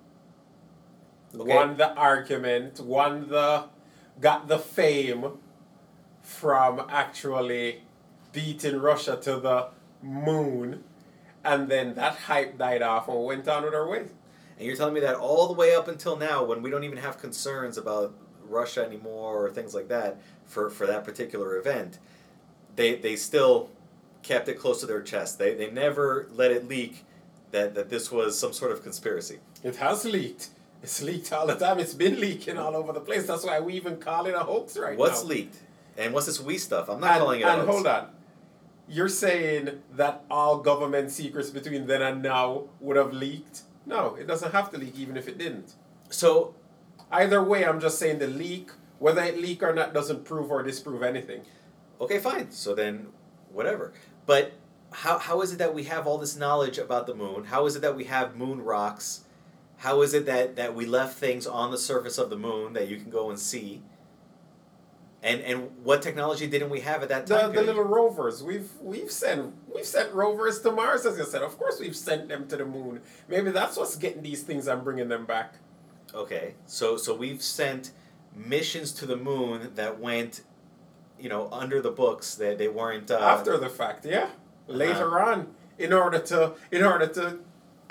Okay. 1.35 1.55
Won 1.55 1.76
the 1.76 1.93
argument, 1.95 2.81
won 2.81 3.29
the, 3.29 3.64
got 4.21 4.49
the 4.49 4.59
fame 4.59 5.38
from 6.23 6.87
actually 6.88 7.83
beating 8.32 8.80
Russia 8.80 9.18
to 9.22 9.37
the 9.37 9.68
moon, 10.02 10.84
and 11.44 11.68
then 11.68 11.94
that 11.94 12.14
hype 12.16 12.58
died 12.58 12.82
off 12.82 13.08
and 13.08 13.18
we 13.18 13.25
went 13.25 13.49
on 13.49 13.64
with 13.64 13.75
our 13.75 13.88
way. 13.88 14.06
And 14.58 14.66
you're 14.66 14.76
telling 14.76 14.94
me 14.94 15.00
that 15.00 15.16
all 15.16 15.46
the 15.46 15.54
way 15.54 15.75
up 15.75 15.88
until 15.88 16.16
now, 16.16 16.44
when 16.44 16.62
we 16.62 16.70
don't 16.70 16.84
even 16.84 16.99
have 16.99 17.18
concerns 17.18 17.78
about 17.78 18.14
Russia 18.44 18.84
anymore 18.84 19.46
or 19.46 19.50
things 19.50 19.75
like 19.75 19.88
that 19.88 20.20
for, 20.44 20.68
for 20.68 20.87
that 20.87 21.04
particular 21.04 21.56
event, 21.56 21.99
they, 22.76 22.96
they 22.96 23.16
still 23.16 23.70
kept 24.22 24.49
it 24.49 24.58
close 24.58 24.80
to 24.80 24.87
their 24.87 25.00
chest. 25.00 25.38
They, 25.38 25.54
they 25.54 25.70
never 25.70 26.28
let 26.32 26.50
it 26.50 26.68
leak 26.68 27.04
that, 27.52 27.75
that 27.75 27.88
this 27.88 28.12
was 28.12 28.38
some 28.38 28.52
sort 28.52 28.70
of 28.72 28.82
conspiracy. 28.82 29.38
It 29.64 29.76
has 29.76 30.04
leaked. 30.04 30.50
It's 30.82 31.02
leaked 31.02 31.32
all 31.32 31.46
the 31.46 31.54
time. 31.54 31.78
It's 31.78 31.94
been 31.94 32.20
leaking 32.20 32.56
all 32.58 32.76
over 32.76 32.92
the 32.92 33.00
place. 33.00 33.26
That's 33.26 33.44
why 33.44 33.60
we 33.60 33.75
even 33.75 33.96
call 33.96 34.26
it 34.26 34.34
a 34.34 34.40
hoax 34.40 34.76
right 34.76 34.96
What's 34.96 35.22
now. 35.22 35.30
leaked? 35.30 35.56
And 35.96 36.14
what's 36.14 36.26
this 36.26 36.40
we 36.40 36.58
stuff? 36.58 36.88
I'm 36.88 37.00
not 37.00 37.12
and, 37.12 37.20
calling 37.20 37.40
it 37.40 37.44
a 37.44 37.49
and 37.50 37.60
hoax. 37.62 37.72
hold 37.72 37.87
on. 37.87 38.08
You're 38.90 39.09
saying 39.09 39.82
that 39.92 40.25
all 40.30 40.59
government 40.59 41.11
secrets 41.11 41.50
between 41.50 41.87
then 41.87 42.02
and 42.02 42.23
now 42.23 42.64
would 42.80 42.97
have 42.97 43.12
leaked? 43.12 43.62
No, 43.87 44.16
it 44.16 44.26
doesn't 44.26 44.52
have 44.52 44.70
to 44.73 44.78
leak 44.78 44.99
even 44.99 45.16
if 45.16 45.28
it 45.28 45.38
didn't. 45.38 45.75
So 46.11 46.54
Either 47.11 47.42
way, 47.42 47.64
I'm 47.64 47.80
just 47.80 47.99
saying 47.99 48.18
the 48.18 48.28
leak, 48.28 48.70
whether 48.99 49.23
it 49.23 49.38
leak 49.38 49.62
or 49.62 49.75
not, 49.75 49.92
doesn't 49.92 50.25
prove 50.25 50.50
or 50.50 50.62
disprove 50.62 51.02
anything. 51.02 51.42
Okay, 52.00 52.18
fine. 52.18 52.50
So 52.50 52.75
then, 52.75 53.09
whatever. 53.52 53.92
But 54.26 54.52
how, 54.92 55.18
how 55.18 55.40
is 55.40 55.52
it 55.52 55.59
that 55.59 55.75
we 55.75 55.85
have 55.85 56.06
all 56.06 56.18
this 56.18 56.37
knowledge 56.37 56.78
about 56.78 57.06
the 57.06 57.14
moon? 57.14 57.44
How 57.44 57.66
is 57.66 57.75
it 57.75 57.82
that 57.82 57.97
we 57.97 58.04
have 58.04 58.37
moon 58.37 58.62
rocks? 58.62 59.25
How 59.78 60.02
is 60.02 60.14
it 60.14 60.26
that, 60.26 60.56
that 60.56 60.75
we 60.75 60.87
left 60.87 61.18
things 61.18 61.47
on 61.47 61.70
the 61.70 61.78
surface 61.78 62.16
of 62.18 62.30
the 62.30 62.37
moon 62.37 62.75
that 62.75 62.88
you 62.88 62.97
can 62.97 63.11
go 63.11 63.30
and 63.30 63.38
see? 63.38 63.82
And 65.23 65.43
and 65.43 65.71
what 65.85 66.00
technology 66.00 66.47
didn't 66.47 66.71
we 66.71 66.81
have 66.81 67.03
at 67.03 67.11
that 67.11 67.27
time? 67.27 67.49
the 67.49 67.53
period? 67.53 67.67
little 67.67 67.85
rovers 67.85 68.43
we've 68.43 68.71
we've 68.81 69.11
sent 69.11 69.55
we've 69.75 69.85
sent 69.85 70.12
rovers 70.15 70.61
to 70.62 70.73
Mars 70.73 71.05
as 71.05 71.19
you 71.19 71.25
said. 71.25 71.43
Of 71.43 71.59
course 71.59 71.79
we've 71.79 71.97
sent 71.97 72.29
them 72.29 72.49
to 72.49 72.57
the 72.57 72.65
moon. 72.65 73.03
Maybe 73.29 73.50
that's 73.50 73.77
what's 73.77 73.97
getting 73.97 74.23
these 74.23 74.43
things 74.43 74.67
and 74.67 74.83
bringing 74.83 75.09
them 75.09 75.27
back. 75.27 75.57
Okay, 76.15 76.55
so 76.67 76.97
so 76.97 77.15
we've 77.15 77.43
sent 77.43 77.93
missions 78.35 78.93
to 78.93 79.07
the 79.07 79.17
moon 79.17 79.73
that 79.75 80.00
went, 80.00 80.43
you 81.19 81.29
know, 81.29 81.49
under 81.53 81.83
the 81.83 81.91
books. 81.91 82.35
That 82.37 82.59
they 82.59 82.69
weren't 82.69 83.11
uh, 83.11 83.19
After 83.19 83.59
the 83.59 83.69
fact, 83.69 84.07
yeah. 84.07 84.31
Later 84.67 85.21
on, 85.21 85.49
in 85.79 85.93
order 85.93 86.19
to 86.19 86.55
in 86.71 86.83
order 86.83 87.07
to 87.09 87.39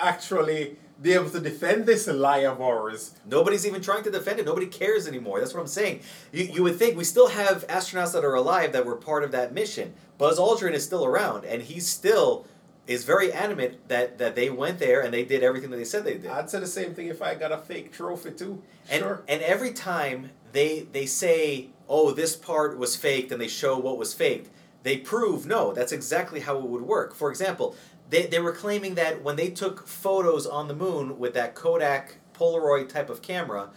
actually 0.00 0.76
be 1.00 1.12
able 1.12 1.30
to 1.30 1.40
defend 1.40 1.86
this 1.86 2.06
lie 2.06 2.38
of 2.38 2.60
ours. 2.60 3.14
Nobody's 3.26 3.66
even 3.66 3.80
trying 3.80 4.02
to 4.04 4.10
defend 4.10 4.38
it. 4.38 4.46
Nobody 4.46 4.66
cares 4.66 5.06
anymore. 5.06 5.40
That's 5.40 5.54
what 5.54 5.60
I'm 5.60 5.66
saying. 5.66 6.00
You, 6.32 6.44
you 6.44 6.62
would 6.62 6.76
think 6.76 6.96
we 6.96 7.04
still 7.04 7.28
have 7.28 7.66
astronauts 7.68 8.12
that 8.12 8.24
are 8.24 8.34
alive 8.34 8.72
that 8.72 8.84
were 8.84 8.96
part 8.96 9.24
of 9.24 9.32
that 9.32 9.54
mission. 9.54 9.94
Buzz 10.18 10.38
Aldrin 10.38 10.72
is 10.72 10.84
still 10.84 11.04
around, 11.04 11.44
and 11.44 11.62
he 11.62 11.80
still 11.80 12.46
is 12.86 13.04
very 13.04 13.32
adamant 13.32 13.76
that, 13.88 14.18
that 14.18 14.34
they 14.34 14.50
went 14.50 14.78
there 14.78 15.00
and 15.00 15.14
they 15.14 15.24
did 15.24 15.44
everything 15.44 15.70
that 15.70 15.76
they 15.76 15.84
said 15.84 16.04
they 16.04 16.18
did. 16.18 16.30
I'd 16.30 16.50
say 16.50 16.58
the 16.58 16.66
same 16.66 16.92
thing 16.92 17.06
if 17.06 17.22
I 17.22 17.34
got 17.34 17.52
a 17.52 17.58
fake 17.58 17.92
trophy 17.92 18.32
too. 18.32 18.62
And, 18.90 19.00
sure. 19.00 19.22
and 19.28 19.40
every 19.42 19.72
time 19.72 20.30
they 20.52 20.88
they 20.90 21.06
say, 21.06 21.68
"Oh, 21.88 22.10
this 22.10 22.34
part 22.34 22.76
was 22.76 22.96
faked," 22.96 23.30
and 23.30 23.40
they 23.40 23.46
show 23.46 23.78
what 23.78 23.96
was 23.96 24.12
faked, 24.12 24.50
they 24.82 24.96
prove 24.96 25.46
no. 25.46 25.72
That's 25.72 25.92
exactly 25.92 26.40
how 26.40 26.56
it 26.56 26.64
would 26.64 26.82
work. 26.82 27.14
For 27.14 27.30
example, 27.30 27.76
they 28.10 28.26
they 28.26 28.40
were 28.40 28.52
claiming 28.52 28.96
that 28.96 29.22
when 29.22 29.36
they 29.36 29.50
took 29.50 29.86
photos 29.86 30.46
on 30.46 30.68
the 30.68 30.74
moon 30.74 31.18
with 31.18 31.34
that 31.34 31.54
Kodak 31.54 32.16
Polaroid 32.34 32.88
type 32.88 33.08
of 33.08 33.22
camera, 33.22 33.70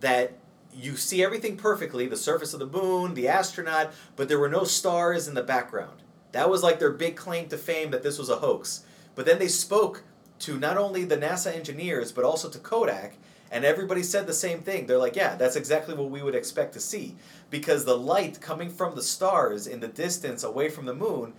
that 0.00 0.34
you 0.74 0.96
see 0.96 1.24
everything 1.24 1.56
perfectly, 1.56 2.06
the 2.06 2.16
surface 2.16 2.52
of 2.52 2.60
the 2.60 2.66
moon, 2.66 3.14
the 3.14 3.28
astronaut, 3.28 3.92
but 4.14 4.28
there 4.28 4.38
were 4.38 4.48
no 4.48 4.64
stars 4.64 5.26
in 5.26 5.34
the 5.34 5.42
background. 5.42 6.02
That 6.32 6.50
was 6.50 6.62
like 6.62 6.78
their 6.78 6.92
big 6.92 7.16
claim 7.16 7.48
to 7.48 7.56
fame 7.56 7.90
that 7.92 8.02
this 8.02 8.18
was 8.18 8.28
a 8.28 8.36
hoax. 8.36 8.84
But 9.14 9.24
then 9.24 9.38
they 9.38 9.48
spoke 9.48 10.02
to 10.40 10.58
not 10.58 10.76
only 10.76 11.04
the 11.04 11.16
NASA 11.16 11.54
engineers, 11.54 12.12
but 12.12 12.24
also 12.24 12.50
to 12.50 12.58
Kodak, 12.58 13.14
and 13.50 13.64
everybody 13.64 14.02
said 14.02 14.26
the 14.26 14.34
same 14.34 14.60
thing. 14.60 14.86
They're 14.86 14.98
like, 14.98 15.16
yeah, 15.16 15.36
that's 15.36 15.56
exactly 15.56 15.94
what 15.94 16.10
we 16.10 16.22
would 16.22 16.34
expect 16.34 16.74
to 16.74 16.80
see. 16.80 17.14
Because 17.48 17.84
the 17.84 17.96
light 17.96 18.40
coming 18.40 18.68
from 18.68 18.96
the 18.96 19.02
stars 19.02 19.66
in 19.66 19.80
the 19.80 19.88
distance 19.88 20.42
away 20.42 20.68
from 20.68 20.84
the 20.84 20.94
moon 20.94 21.32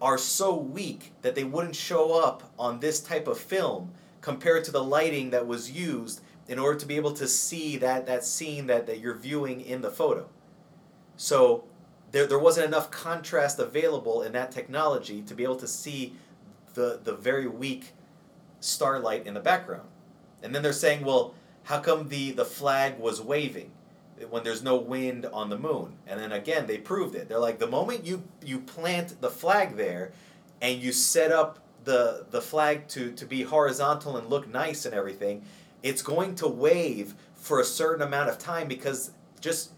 are 0.00 0.18
so 0.18 0.54
weak 0.54 1.12
that 1.22 1.34
they 1.34 1.44
wouldn't 1.44 1.76
show 1.76 2.20
up 2.20 2.52
on 2.58 2.80
this 2.80 3.00
type 3.00 3.26
of 3.26 3.38
film 3.38 3.92
compared 4.20 4.64
to 4.64 4.70
the 4.70 4.82
lighting 4.82 5.30
that 5.30 5.46
was 5.46 5.70
used 5.70 6.20
in 6.48 6.58
order 6.58 6.78
to 6.78 6.86
be 6.86 6.96
able 6.96 7.12
to 7.12 7.26
see 7.26 7.76
that, 7.76 8.06
that 8.06 8.24
scene 8.24 8.66
that, 8.66 8.86
that 8.86 9.00
you're 9.00 9.14
viewing 9.14 9.60
in 9.60 9.82
the 9.82 9.90
photo. 9.90 10.28
So 11.16 11.64
there, 12.12 12.26
there 12.26 12.38
wasn't 12.38 12.66
enough 12.66 12.90
contrast 12.90 13.58
available 13.58 14.22
in 14.22 14.32
that 14.32 14.52
technology 14.52 15.22
to 15.22 15.34
be 15.34 15.44
able 15.44 15.56
to 15.56 15.66
see 15.66 16.14
the, 16.74 17.00
the 17.02 17.14
very 17.14 17.46
weak 17.46 17.92
starlight 18.60 19.26
in 19.26 19.34
the 19.34 19.40
background. 19.40 19.88
And 20.42 20.54
then 20.54 20.62
they're 20.62 20.72
saying, 20.72 21.04
well, 21.04 21.34
how 21.64 21.80
come 21.80 22.08
the, 22.08 22.32
the 22.32 22.44
flag 22.44 22.98
was 22.98 23.20
waving 23.20 23.72
when 24.30 24.44
there's 24.44 24.62
no 24.62 24.76
wind 24.76 25.26
on 25.26 25.50
the 25.50 25.58
moon? 25.58 25.94
And 26.06 26.20
then 26.20 26.32
again, 26.32 26.66
they 26.66 26.78
proved 26.78 27.14
it. 27.14 27.28
They're 27.28 27.38
like, 27.38 27.58
the 27.58 27.66
moment 27.66 28.04
you, 28.04 28.22
you 28.44 28.60
plant 28.60 29.20
the 29.20 29.30
flag 29.30 29.76
there 29.76 30.12
and 30.60 30.80
you 30.80 30.92
set 30.92 31.32
up 31.32 31.58
the, 31.84 32.26
the 32.30 32.40
flag 32.40 32.88
to, 32.88 33.12
to 33.12 33.24
be 33.24 33.42
horizontal 33.42 34.16
and 34.16 34.28
look 34.28 34.48
nice 34.48 34.84
and 34.84 34.94
everything, 34.94 35.44
it's 35.82 36.02
going 36.02 36.34
to 36.36 36.48
wave 36.48 37.14
for 37.34 37.60
a 37.60 37.64
certain 37.64 38.02
amount 38.02 38.28
of 38.28 38.38
time 38.38 38.66
because 38.66 39.12
just 39.40 39.70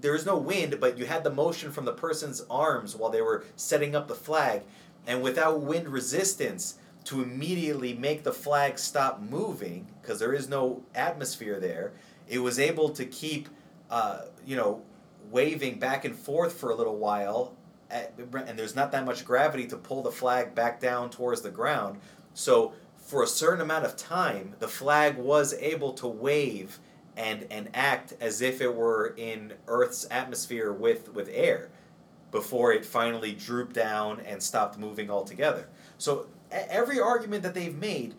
there 0.00 0.14
is 0.14 0.24
no 0.24 0.36
wind, 0.36 0.78
but 0.80 0.96
you 0.96 1.06
had 1.06 1.24
the 1.24 1.30
motion 1.30 1.72
from 1.72 1.84
the 1.84 1.92
person's 1.92 2.42
arms 2.48 2.96
while 2.96 3.10
they 3.10 3.20
were 3.20 3.44
setting 3.56 3.94
up 3.94 4.08
the 4.08 4.14
flag. 4.14 4.62
And 5.06 5.22
without 5.22 5.60
wind 5.60 5.88
resistance, 5.88 6.76
to 7.04 7.22
immediately 7.22 7.94
make 7.94 8.22
the 8.22 8.32
flag 8.32 8.78
stop 8.78 9.20
moving 9.20 9.86
because 10.00 10.18
there 10.18 10.32
is 10.32 10.48
no 10.48 10.82
atmosphere 10.94 11.58
there. 11.58 11.92
It 12.28 12.38
was 12.38 12.58
able 12.58 12.90
to 12.90 13.04
keep, 13.04 13.48
uh, 13.90 14.22
you 14.46 14.56
know, 14.56 14.82
waving 15.30 15.78
back 15.78 16.04
and 16.04 16.16
forth 16.16 16.54
for 16.54 16.70
a 16.70 16.74
little 16.74 16.96
while, 16.96 17.56
at, 17.90 18.14
and 18.18 18.58
there's 18.58 18.76
not 18.76 18.92
that 18.92 19.04
much 19.04 19.24
gravity 19.24 19.66
to 19.66 19.76
pull 19.76 20.02
the 20.02 20.10
flag 20.10 20.54
back 20.54 20.80
down 20.80 21.10
towards 21.10 21.42
the 21.42 21.50
ground. 21.50 22.00
So 22.34 22.72
for 22.96 23.22
a 23.22 23.26
certain 23.26 23.60
amount 23.60 23.84
of 23.84 23.96
time, 23.96 24.54
the 24.60 24.68
flag 24.68 25.16
was 25.16 25.54
able 25.54 25.92
to 25.94 26.06
wave 26.06 26.78
and 27.16 27.46
and 27.50 27.68
act 27.74 28.14
as 28.20 28.40
if 28.40 28.60
it 28.60 28.74
were 28.74 29.14
in 29.16 29.52
Earth's 29.66 30.06
atmosphere 30.10 30.72
with 30.72 31.12
with 31.12 31.28
air 31.32 31.70
before 32.30 32.72
it 32.72 32.84
finally 32.84 33.32
drooped 33.32 33.74
down 33.74 34.20
and 34.20 34.40
stopped 34.40 34.78
moving 34.78 35.10
altogether. 35.10 35.68
So 35.98 36.28
every 36.50 37.00
argument 37.00 37.42
that 37.42 37.54
they've 37.54 37.76
made, 37.76 38.14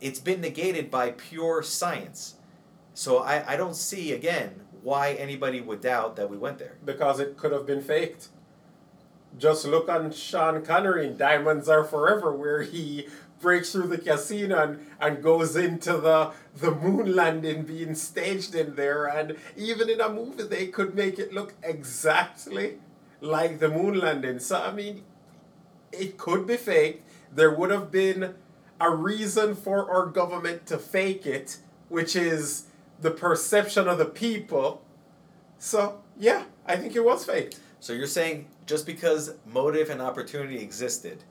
it's 0.00 0.20
been 0.20 0.42
negated 0.42 0.90
by 0.90 1.12
pure 1.12 1.62
science. 1.62 2.34
So 2.92 3.18
I, 3.18 3.54
I 3.54 3.56
don't 3.56 3.74
see 3.74 4.12
again 4.12 4.60
why 4.84 5.14
anybody 5.14 5.60
would 5.62 5.80
doubt 5.80 6.14
that 6.16 6.30
we 6.30 6.36
went 6.36 6.58
there. 6.58 6.76
Because 6.84 7.18
it 7.18 7.36
could 7.36 7.52
have 7.52 7.66
been 7.66 7.80
faked. 7.80 8.28
Just 9.36 9.64
look 9.64 9.88
on 9.88 10.12
Sean 10.12 10.64
Connery 10.64 11.06
in 11.06 11.16
Diamonds 11.16 11.68
Are 11.68 11.82
Forever, 11.82 12.32
where 12.32 12.62
he 12.62 13.08
breaks 13.40 13.72
through 13.72 13.88
the 13.88 13.98
casino 13.98 14.62
and, 14.62 14.86
and 15.00 15.22
goes 15.22 15.56
into 15.56 15.96
the 15.96 16.32
the 16.56 16.70
moon 16.70 17.16
landing 17.16 17.62
being 17.62 17.94
staged 17.94 18.54
in 18.54 18.76
there. 18.76 19.06
And 19.06 19.36
even 19.56 19.88
in 19.90 20.00
a 20.00 20.08
movie, 20.08 20.44
they 20.44 20.68
could 20.68 20.94
make 20.94 21.18
it 21.18 21.32
look 21.32 21.54
exactly 21.62 22.78
like 23.20 23.58
the 23.58 23.70
moon 23.70 23.98
landing. 23.98 24.38
So 24.38 24.62
I 24.62 24.70
mean, 24.70 25.02
it 25.92 26.18
could 26.18 26.46
be 26.46 26.56
faked. 26.56 27.08
There 27.34 27.50
would 27.50 27.70
have 27.70 27.90
been 27.90 28.34
a 28.80 28.90
reason 28.94 29.54
for 29.54 29.90
our 29.90 30.06
government 30.06 30.66
to 30.66 30.78
fake 30.78 31.26
it, 31.26 31.56
which 31.88 32.14
is 32.14 32.66
the 33.00 33.10
perception 33.10 33.88
of 33.88 33.98
the 33.98 34.04
people. 34.04 34.82
So 35.58 36.02
yeah, 36.18 36.44
I 36.66 36.76
think 36.76 36.94
it 36.96 37.04
was 37.04 37.24
faked. 37.24 37.60
So 37.80 37.92
you're 37.92 38.06
saying 38.06 38.46
just 38.66 38.86
because 38.86 39.34
motive 39.46 39.90
and 39.90 40.00
opportunity 40.00 40.58
existed, 40.58 41.24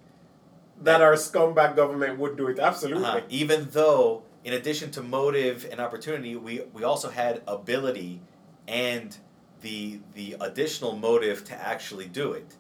that 0.81 1.01
our 1.01 1.13
scumbag 1.13 1.75
government 1.75 2.19
would 2.19 2.37
do 2.37 2.47
it. 2.47 2.59
Absolutely. 2.59 3.05
uh, 3.05 3.21
even 3.29 3.67
though 3.71 4.23
in 4.43 4.53
addition 4.53 4.91
to 4.91 5.01
motive 5.01 5.67
and 5.71 5.79
opportunity, 5.79 6.35
we, 6.35 6.61
we 6.73 6.83
also 6.83 7.09
had 7.09 7.41
ability 7.47 8.21
and 8.67 9.17
the 9.61 9.99
the 10.13 10.35
additional 10.41 10.95
motive 10.95 11.43
to 11.45 11.55
actually 11.55 12.07
do 12.07 12.33
it. 12.33 12.55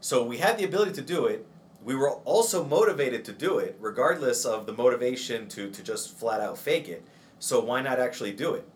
So 0.00 0.24
we 0.24 0.38
had 0.38 0.58
the 0.58 0.64
ability 0.64 0.92
to 0.92 1.02
do 1.02 1.26
it. 1.26 1.46
We 1.82 1.96
were 1.96 2.12
also 2.12 2.64
motivated 2.64 3.24
to 3.24 3.32
do 3.32 3.58
it, 3.58 3.76
regardless 3.80 4.44
of 4.44 4.66
the 4.66 4.72
motivation 4.72 5.48
to, 5.48 5.70
to 5.70 5.82
just 5.82 6.16
flat 6.16 6.40
out 6.40 6.58
fake 6.58 6.88
it. 6.88 7.04
So 7.42 7.58
why 7.58 7.82
not 7.82 7.98
actually 7.98 8.30
do 8.30 8.54
it? 8.54 8.68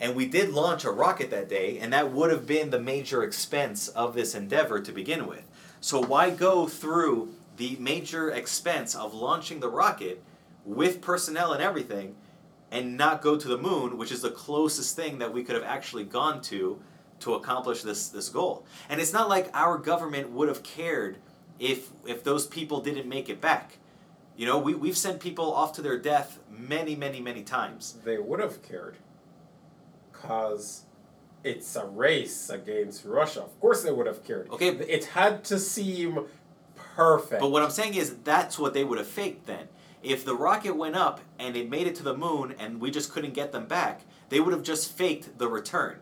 And 0.00 0.16
we 0.16 0.24
did 0.24 0.48
launch 0.48 0.86
a 0.86 0.90
rocket 0.90 1.30
that 1.30 1.50
day, 1.50 1.78
and 1.78 1.92
that 1.92 2.12
would 2.12 2.30
have 2.30 2.46
been 2.46 2.70
the 2.70 2.80
major 2.80 3.22
expense 3.22 3.88
of 3.88 4.14
this 4.14 4.34
endeavor 4.34 4.80
to 4.80 4.90
begin 4.90 5.26
with. 5.26 5.42
So 5.82 6.02
why 6.02 6.30
go 6.30 6.66
through 6.66 7.34
the 7.58 7.76
major 7.78 8.30
expense 8.30 8.94
of 8.94 9.12
launching 9.12 9.60
the 9.60 9.68
rocket 9.68 10.22
with 10.64 11.02
personnel 11.02 11.52
and 11.52 11.62
everything 11.62 12.14
and 12.70 12.96
not 12.96 13.20
go 13.20 13.36
to 13.36 13.48
the 13.48 13.58
moon, 13.58 13.98
which 13.98 14.10
is 14.10 14.22
the 14.22 14.30
closest 14.30 14.96
thing 14.96 15.18
that 15.18 15.34
we 15.34 15.44
could 15.44 15.54
have 15.54 15.64
actually 15.64 16.04
gone 16.04 16.40
to 16.42 16.80
to 17.20 17.34
accomplish 17.34 17.82
this, 17.82 18.08
this 18.08 18.30
goal. 18.30 18.64
And 18.88 18.98
it's 18.98 19.12
not 19.12 19.28
like 19.28 19.50
our 19.52 19.76
government 19.76 20.30
would 20.30 20.48
have 20.48 20.62
cared 20.62 21.18
if 21.58 21.90
if 22.06 22.24
those 22.24 22.46
people 22.46 22.80
didn't 22.80 23.06
make 23.06 23.28
it 23.28 23.42
back. 23.42 23.76
You 24.36 24.46
know, 24.46 24.58
we, 24.58 24.74
we've 24.74 24.96
sent 24.96 25.20
people 25.20 25.52
off 25.52 25.72
to 25.74 25.82
their 25.82 25.98
death 25.98 26.38
many, 26.50 26.94
many, 26.94 27.20
many 27.20 27.42
times. 27.42 27.96
They 28.04 28.18
would 28.18 28.40
have 28.40 28.62
cared. 28.62 28.96
Because 30.12 30.84
it's 31.42 31.74
a 31.76 31.86
race 31.86 32.50
against 32.50 33.04
Russia. 33.04 33.42
Of 33.42 33.58
course 33.60 33.82
they 33.82 33.92
would 33.92 34.06
have 34.06 34.24
cared. 34.24 34.50
Okay. 34.50 34.68
It 34.68 35.06
had 35.06 35.44
to 35.44 35.58
seem 35.58 36.26
perfect. 36.74 37.40
But 37.40 37.50
what 37.50 37.62
I'm 37.62 37.70
saying 37.70 37.94
is 37.94 38.16
that's 38.24 38.58
what 38.58 38.74
they 38.74 38.84
would 38.84 38.98
have 38.98 39.06
faked 39.06 39.46
then. 39.46 39.68
If 40.02 40.24
the 40.24 40.34
rocket 40.34 40.76
went 40.76 40.96
up 40.96 41.20
and 41.38 41.56
it 41.56 41.70
made 41.70 41.86
it 41.86 41.94
to 41.96 42.02
the 42.02 42.16
moon 42.16 42.54
and 42.58 42.80
we 42.80 42.90
just 42.90 43.12
couldn't 43.12 43.34
get 43.34 43.52
them 43.52 43.66
back, 43.66 44.02
they 44.28 44.40
would 44.40 44.52
have 44.52 44.62
just 44.62 44.92
faked 44.92 45.38
the 45.38 45.48
return. 45.48 45.98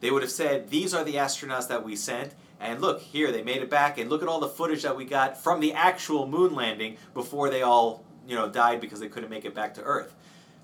They 0.00 0.10
would 0.10 0.22
have 0.22 0.30
said, 0.30 0.70
These 0.70 0.94
are 0.94 1.04
the 1.04 1.14
astronauts 1.14 1.68
that 1.68 1.84
we 1.84 1.96
sent, 1.96 2.34
and 2.62 2.80
look, 2.80 3.00
here, 3.00 3.32
they 3.32 3.42
made 3.42 3.60
it 3.60 3.68
back, 3.68 3.98
and 3.98 4.08
look 4.08 4.22
at 4.22 4.28
all 4.28 4.38
the 4.38 4.48
footage 4.48 4.82
that 4.82 4.96
we 4.96 5.04
got 5.04 5.36
from 5.36 5.60
the 5.60 5.72
actual 5.72 6.26
moon 6.26 6.54
landing 6.54 6.96
before 7.12 7.50
they 7.50 7.62
all, 7.62 8.04
you 8.26 8.36
know, 8.36 8.48
died 8.48 8.80
because 8.80 9.00
they 9.00 9.08
couldn't 9.08 9.30
make 9.30 9.44
it 9.44 9.54
back 9.54 9.74
to 9.74 9.82
Earth. 9.82 10.14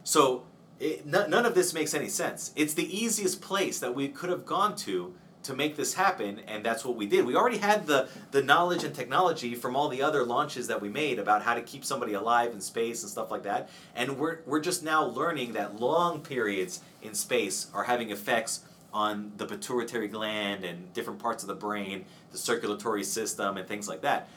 So 0.05 0.45
it, 0.79 1.03
n- 1.13 1.29
none 1.29 1.45
of 1.45 1.55
this 1.55 1.75
makes 1.75 1.95
any 1.95 2.09
sense. 2.09 2.53
It's 2.55 2.75
the 2.75 2.97
easiest 2.97 3.41
place 3.41 3.81
that 3.81 3.95
we 3.95 4.09
could 4.09 4.31
have 4.31 4.47
gone 4.47 4.77
to 4.77 5.15
to 5.43 5.55
make 5.55 5.77
this 5.77 5.95
happen, 5.95 6.41
and 6.47 6.65
that's 6.65 6.85
what 6.85 6.95
we 6.97 7.07
did. 7.07 7.25
We 7.25 7.35
already 7.35 7.59
had 7.59 7.87
the, 7.87 8.09
the 8.33 8.43
knowledge 8.43 8.85
and 8.85 8.95
technology 8.95 9.55
from 9.55 9.77
all 9.77 9.89
the 9.89 10.03
other 10.03 10.25
launches 10.25 10.67
that 10.67 10.83
we 10.83 10.89
made 10.89 11.19
about 11.19 11.43
how 11.43 11.55
to 11.55 11.63
keep 11.63 11.85
somebody 11.85 12.13
alive 12.13 12.53
in 12.53 12.61
space 12.61 13.03
and 13.03 13.11
stuff 13.11 13.31
like 13.31 13.45
that. 13.45 13.71
And 13.95 14.19
we're, 14.19 14.41
we're 14.47 14.61
just 14.61 14.83
now 14.83 15.05
learning 15.05 15.55
that 15.55 15.81
long 15.81 16.21
periods 16.21 16.81
in 17.03 17.15
space 17.15 17.69
are 17.73 17.85
having 17.85 18.11
effects 18.11 18.61
on 18.99 19.31
the 19.37 19.47
pituitary 19.47 20.09
gland 20.09 20.65
and 20.65 20.93
different 20.93 21.21
parts 21.21 21.45
of 21.45 21.47
the 21.47 21.55
brain, 21.55 22.05
the 22.33 22.39
circulatory 22.39 23.05
system, 23.05 23.57
and 23.57 23.69
things 23.69 23.89
like 23.89 24.01
that. 24.01 24.29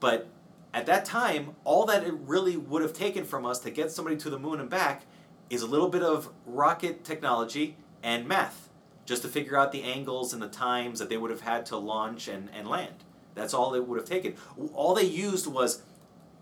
But 0.00 0.28
at 0.72 0.86
that 0.86 1.04
time, 1.04 1.54
all 1.64 1.84
that 1.86 2.04
it 2.04 2.14
really 2.26 2.56
would 2.56 2.80
have 2.80 2.94
taken 2.94 3.24
from 3.24 3.44
us 3.44 3.58
to 3.60 3.70
get 3.70 3.92
somebody 3.92 4.16
to 4.16 4.30
the 4.30 4.38
moon 4.38 4.60
and 4.60 4.70
back 4.70 5.02
is 5.50 5.60
a 5.60 5.66
little 5.66 5.90
bit 5.90 6.02
of 6.02 6.30
rocket 6.46 7.04
technology 7.04 7.76
and 8.02 8.26
math, 8.26 8.70
just 9.04 9.20
to 9.22 9.28
figure 9.28 9.58
out 9.58 9.72
the 9.72 9.82
angles 9.82 10.32
and 10.32 10.40
the 10.40 10.48
times 10.48 10.98
that 11.00 11.10
they 11.10 11.18
would 11.18 11.30
have 11.30 11.42
had 11.42 11.66
to 11.66 11.76
launch 11.76 12.28
and, 12.28 12.48
and 12.56 12.66
land. 12.66 13.04
That's 13.34 13.52
all 13.52 13.74
it 13.74 13.86
would 13.86 13.98
have 13.98 14.08
taken. 14.08 14.36
All 14.72 14.94
they 14.94 15.04
used 15.04 15.46
was 15.46 15.82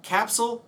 capsule, 0.02 0.64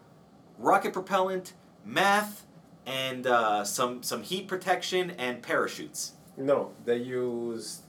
rocket 0.58 0.92
propellant, 0.92 1.52
math, 1.84 2.44
and 2.86 3.26
uh, 3.26 3.64
some 3.64 4.02
some 4.02 4.22
heat 4.22 4.48
protection 4.48 5.12
and 5.12 5.42
parachutes. 5.42 6.14
No, 6.38 6.70
they 6.84 6.98
used 6.98 7.82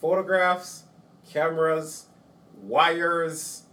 photographs, 0.00 0.84
cameras, 1.28 2.06
wires, 2.62 3.64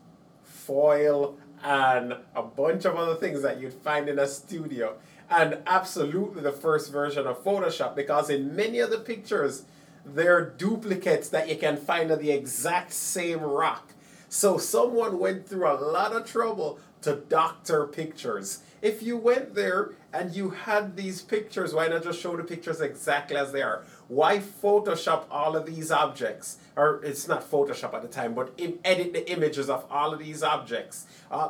foil, 0.43 1.37
and 1.63 2.15
a 2.35 2.41
bunch 2.41 2.85
of 2.85 2.95
other 2.95 3.15
things 3.15 3.43
that 3.43 3.61
you'd 3.61 3.73
find 3.73 4.09
in 4.09 4.17
a 4.17 4.27
studio. 4.27 4.97
And 5.29 5.59
absolutely 5.67 6.41
the 6.41 6.51
first 6.51 6.91
version 6.91 7.27
of 7.27 7.43
Photoshop 7.43 7.95
because 7.95 8.31
in 8.31 8.55
many 8.55 8.79
of 8.79 8.89
the 8.89 8.97
pictures, 8.97 9.63
they're 10.03 10.43
duplicates 10.43 11.29
that 11.29 11.47
you 11.47 11.55
can 11.55 11.77
find 11.77 12.09
of 12.09 12.19
the 12.19 12.31
exact 12.31 12.93
same 12.93 13.41
rock. 13.41 13.93
So 14.27 14.57
someone 14.57 15.19
went 15.19 15.47
through 15.47 15.67
a 15.67 15.77
lot 15.79 16.13
of 16.13 16.25
trouble 16.25 16.79
to 17.01 17.15
doctor 17.15 17.85
pictures. 17.85 18.63
If 18.81 19.01
you 19.01 19.17
went 19.17 19.55
there 19.55 19.91
and 20.11 20.35
you 20.35 20.49
had 20.49 20.95
these 20.95 21.21
pictures, 21.21 21.73
why 21.73 21.87
not 21.87 22.03
just 22.03 22.19
show 22.19 22.35
the 22.35 22.43
pictures 22.43 22.81
exactly 22.81 23.37
as 23.37 23.51
they 23.51 23.61
are? 23.61 23.83
Why 24.07 24.39
Photoshop 24.39 25.25
all 25.31 25.55
of 25.55 25.65
these 25.65 25.91
objects? 25.91 26.57
Or 26.75 27.01
it's 27.03 27.27
not 27.27 27.49
Photoshop 27.49 27.93
at 27.93 28.01
the 28.01 28.07
time, 28.07 28.33
but 28.33 28.59
edit 28.83 29.13
the 29.13 29.29
images 29.31 29.69
of 29.69 29.85
all 29.89 30.13
of 30.13 30.19
these 30.19 30.43
objects. 30.43 31.05
Uh, 31.31 31.49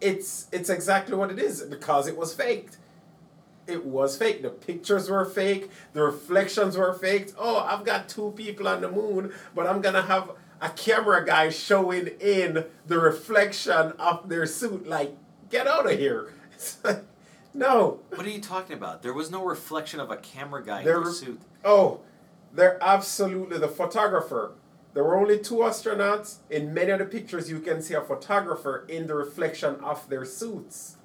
it's 0.00 0.48
it's 0.52 0.68
exactly 0.68 1.16
what 1.16 1.30
it 1.30 1.38
is 1.38 1.62
because 1.62 2.06
it 2.06 2.16
was 2.16 2.34
faked. 2.34 2.76
It 3.66 3.86
was 3.86 4.18
fake. 4.18 4.42
The 4.42 4.50
pictures 4.50 5.08
were 5.08 5.24
fake. 5.24 5.70
The 5.94 6.02
reflections 6.02 6.76
were 6.76 6.92
faked. 6.92 7.32
Oh, 7.38 7.58
I've 7.60 7.84
got 7.84 8.08
two 8.08 8.32
people 8.36 8.68
on 8.68 8.82
the 8.82 8.90
moon, 8.90 9.32
but 9.54 9.66
I'm 9.66 9.80
gonna 9.80 10.02
have 10.02 10.30
a 10.60 10.68
camera 10.68 11.24
guy 11.24 11.48
showing 11.48 12.08
in 12.20 12.66
the 12.86 12.98
reflection 12.98 13.92
of 13.98 14.28
their 14.28 14.44
suit. 14.44 14.86
Like, 14.86 15.16
get 15.48 15.66
out 15.66 15.90
of 15.90 15.98
here. 15.98 16.34
No. 17.54 18.00
What 18.10 18.26
are 18.26 18.30
you 18.30 18.40
talking 18.40 18.76
about? 18.76 19.02
There 19.02 19.14
was 19.14 19.30
no 19.30 19.44
reflection 19.44 20.00
of 20.00 20.10
a 20.10 20.16
camera 20.16 20.62
guy 20.64 20.80
in 20.80 20.84
There- 20.84 21.00
their 21.02 21.12
suit. 21.12 21.40
Oh, 21.64 22.00
they're 22.52 22.78
absolutely 22.82 23.58
the 23.58 23.68
photographer. 23.68 24.52
There 24.92 25.02
were 25.04 25.16
only 25.16 25.38
two 25.38 25.56
astronauts. 25.56 26.36
In 26.50 26.74
many 26.74 26.90
of 26.90 26.98
the 26.98 27.04
pictures, 27.04 27.48
you 27.50 27.60
can 27.60 27.80
see 27.82 27.94
a 27.94 28.00
photographer 28.00 28.84
in 28.88 29.06
the 29.06 29.14
reflection 29.14 29.76
of 29.76 30.08
their 30.08 30.24
suits. 30.24 30.96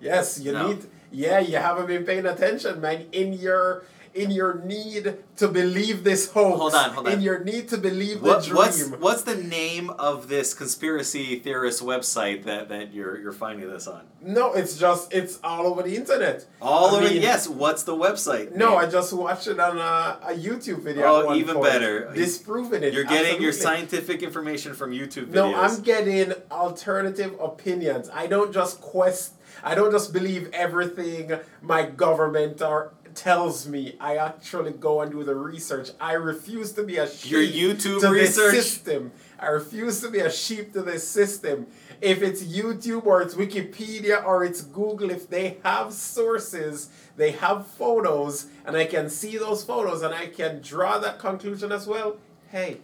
Yes, 0.00 0.38
you 0.40 0.52
No. 0.52 0.68
need. 0.68 0.86
Yeah, 1.10 1.38
you 1.40 1.56
haven't 1.56 1.86
been 1.86 2.04
paying 2.04 2.26
attention, 2.26 2.80
man. 2.80 3.06
In 3.12 3.32
your 3.32 3.82
in 4.14 4.30
your 4.30 4.54
need 4.64 5.16
to 5.36 5.48
believe 5.48 6.04
this 6.04 6.30
hoax. 6.30 6.58
Hold 6.58 6.74
on, 6.74 6.90
hold 6.90 7.06
on. 7.06 7.12
In 7.14 7.20
your 7.20 7.42
need 7.44 7.68
to 7.68 7.78
believe 7.78 8.22
What, 8.22 8.40
the 8.40 8.46
dream. 8.46 8.56
what's 8.56 8.90
what's 8.90 9.22
the 9.22 9.36
name 9.36 9.90
of 9.90 10.28
this 10.28 10.54
conspiracy 10.54 11.38
theorist 11.38 11.82
website 11.82 12.44
that, 12.44 12.68
that 12.68 12.92
you're 12.92 13.18
you're 13.20 13.32
finding 13.32 13.68
this 13.70 13.86
on? 13.86 14.02
No, 14.20 14.52
it's 14.52 14.76
just 14.78 15.12
it's 15.12 15.38
all 15.44 15.66
over 15.66 15.82
the 15.82 15.96
internet. 15.96 16.46
All 16.60 16.94
I 16.94 16.98
over 16.98 17.08
mean, 17.08 17.22
yes. 17.22 17.48
What's 17.48 17.82
the 17.84 17.94
website? 17.94 18.54
No, 18.54 18.70
name? 18.70 18.78
I 18.78 18.86
just 18.86 19.12
watched 19.12 19.46
it 19.46 19.58
on 19.60 19.78
a, 19.78 20.18
a 20.32 20.34
YouTube 20.34 20.82
video. 20.82 21.04
Oh, 21.06 21.34
even 21.34 21.56
point, 21.56 21.70
better. 21.70 22.12
Disproving 22.14 22.82
it. 22.82 22.92
You're 22.92 23.04
getting 23.04 23.40
your 23.40 23.52
scientific 23.52 24.22
information 24.22 24.74
from 24.74 24.92
YouTube 24.92 25.26
videos. 25.26 25.34
No, 25.34 25.54
I'm 25.54 25.80
getting 25.82 26.32
alternative 26.50 27.36
opinions. 27.40 28.10
I 28.12 28.26
don't 28.26 28.52
just 28.52 28.80
quest. 28.80 29.34
I 29.62 29.74
don't 29.74 29.90
just 29.90 30.12
believe 30.12 30.50
everything 30.52 31.32
my 31.62 31.84
government 31.84 32.62
or 32.62 32.92
tells 33.18 33.66
me. 33.66 33.96
I 34.00 34.16
actually 34.16 34.70
go 34.72 35.00
and 35.00 35.10
do 35.10 35.24
the 35.24 35.34
research. 35.34 35.90
I 36.00 36.12
refuse 36.12 36.72
to 36.72 36.84
be 36.84 36.96
a 36.98 37.08
sheep 37.10 37.32
Your 37.32 37.42
YouTube 37.42 38.00
to 38.00 38.10
research? 38.10 38.52
this 38.52 38.72
system. 38.72 39.12
I 39.40 39.48
refuse 39.48 40.00
to 40.02 40.10
be 40.10 40.20
a 40.20 40.30
sheep 40.30 40.72
to 40.74 40.82
this 40.82 41.06
system. 41.06 41.66
If 42.00 42.22
it's 42.22 42.42
YouTube 42.44 43.06
or 43.06 43.20
it's 43.22 43.34
Wikipedia 43.34 44.24
or 44.24 44.44
it's 44.44 44.62
Google, 44.62 45.10
if 45.10 45.28
they 45.28 45.58
have 45.64 45.92
sources, 45.92 46.90
they 47.16 47.32
have 47.32 47.66
photos, 47.66 48.46
and 48.64 48.76
I 48.76 48.84
can 48.84 49.10
see 49.10 49.36
those 49.36 49.64
photos 49.64 50.02
and 50.02 50.14
I 50.14 50.26
can 50.26 50.62
draw 50.62 50.98
that 50.98 51.18
conclusion 51.18 51.72
as 51.72 51.86
well, 51.88 52.18
hey, 52.50 52.78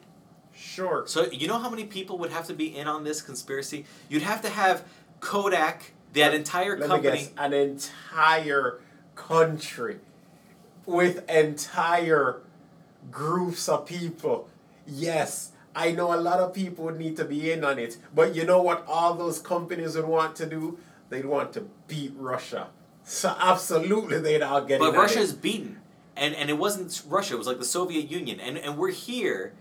sure. 0.52 1.04
So 1.06 1.30
you 1.30 1.46
know 1.46 1.58
how 1.58 1.70
many 1.70 1.84
people 1.84 2.18
would 2.18 2.32
have 2.32 2.46
to 2.48 2.54
be 2.54 2.76
in 2.76 2.88
on 2.88 3.04
this 3.04 3.22
conspiracy? 3.22 3.84
You'd 4.08 4.22
have 4.22 4.42
to 4.42 4.48
have 4.50 4.84
Kodak, 5.20 5.92
that 6.14 6.34
entire 6.34 6.76
Let 6.78 6.88
company. 6.88 7.18
guess, 7.18 7.30
an 7.38 7.52
entire 7.52 8.80
country 9.14 9.98
with 10.86 11.28
entire 11.30 12.40
groups 13.10 13.68
of 13.68 13.86
people. 13.86 14.48
Yes, 14.86 15.52
I 15.74 15.92
know 15.92 16.14
a 16.14 16.20
lot 16.20 16.40
of 16.40 16.54
people 16.54 16.84
would 16.86 16.98
need 16.98 17.16
to 17.16 17.24
be 17.24 17.50
in 17.50 17.64
on 17.64 17.78
it, 17.78 17.96
but 18.14 18.34
you 18.34 18.44
know 18.44 18.62
what 18.62 18.84
all 18.86 19.14
those 19.14 19.38
companies 19.40 19.96
would 19.96 20.06
want 20.06 20.36
to 20.36 20.46
do? 20.46 20.78
They'd 21.08 21.24
want 21.24 21.52
to 21.54 21.68
beat 21.88 22.12
Russia. 22.16 22.68
So 23.04 23.34
absolutely 23.38 24.18
they'd 24.20 24.42
all 24.42 24.62
get 24.64 24.76
in 24.76 24.80
But 24.80 24.90
on 24.90 24.94
Russia 24.96 25.18
it. 25.18 25.24
is 25.24 25.32
beaten, 25.32 25.80
and 26.16 26.34
and 26.34 26.48
it 26.48 26.58
wasn't 26.58 27.02
Russia. 27.08 27.34
It 27.34 27.38
was 27.38 27.46
like 27.46 27.58
the 27.58 27.64
Soviet 27.64 28.10
Union, 28.10 28.40
and 28.40 28.56
and 28.56 28.78
we're 28.78 28.90
here, 28.90 29.52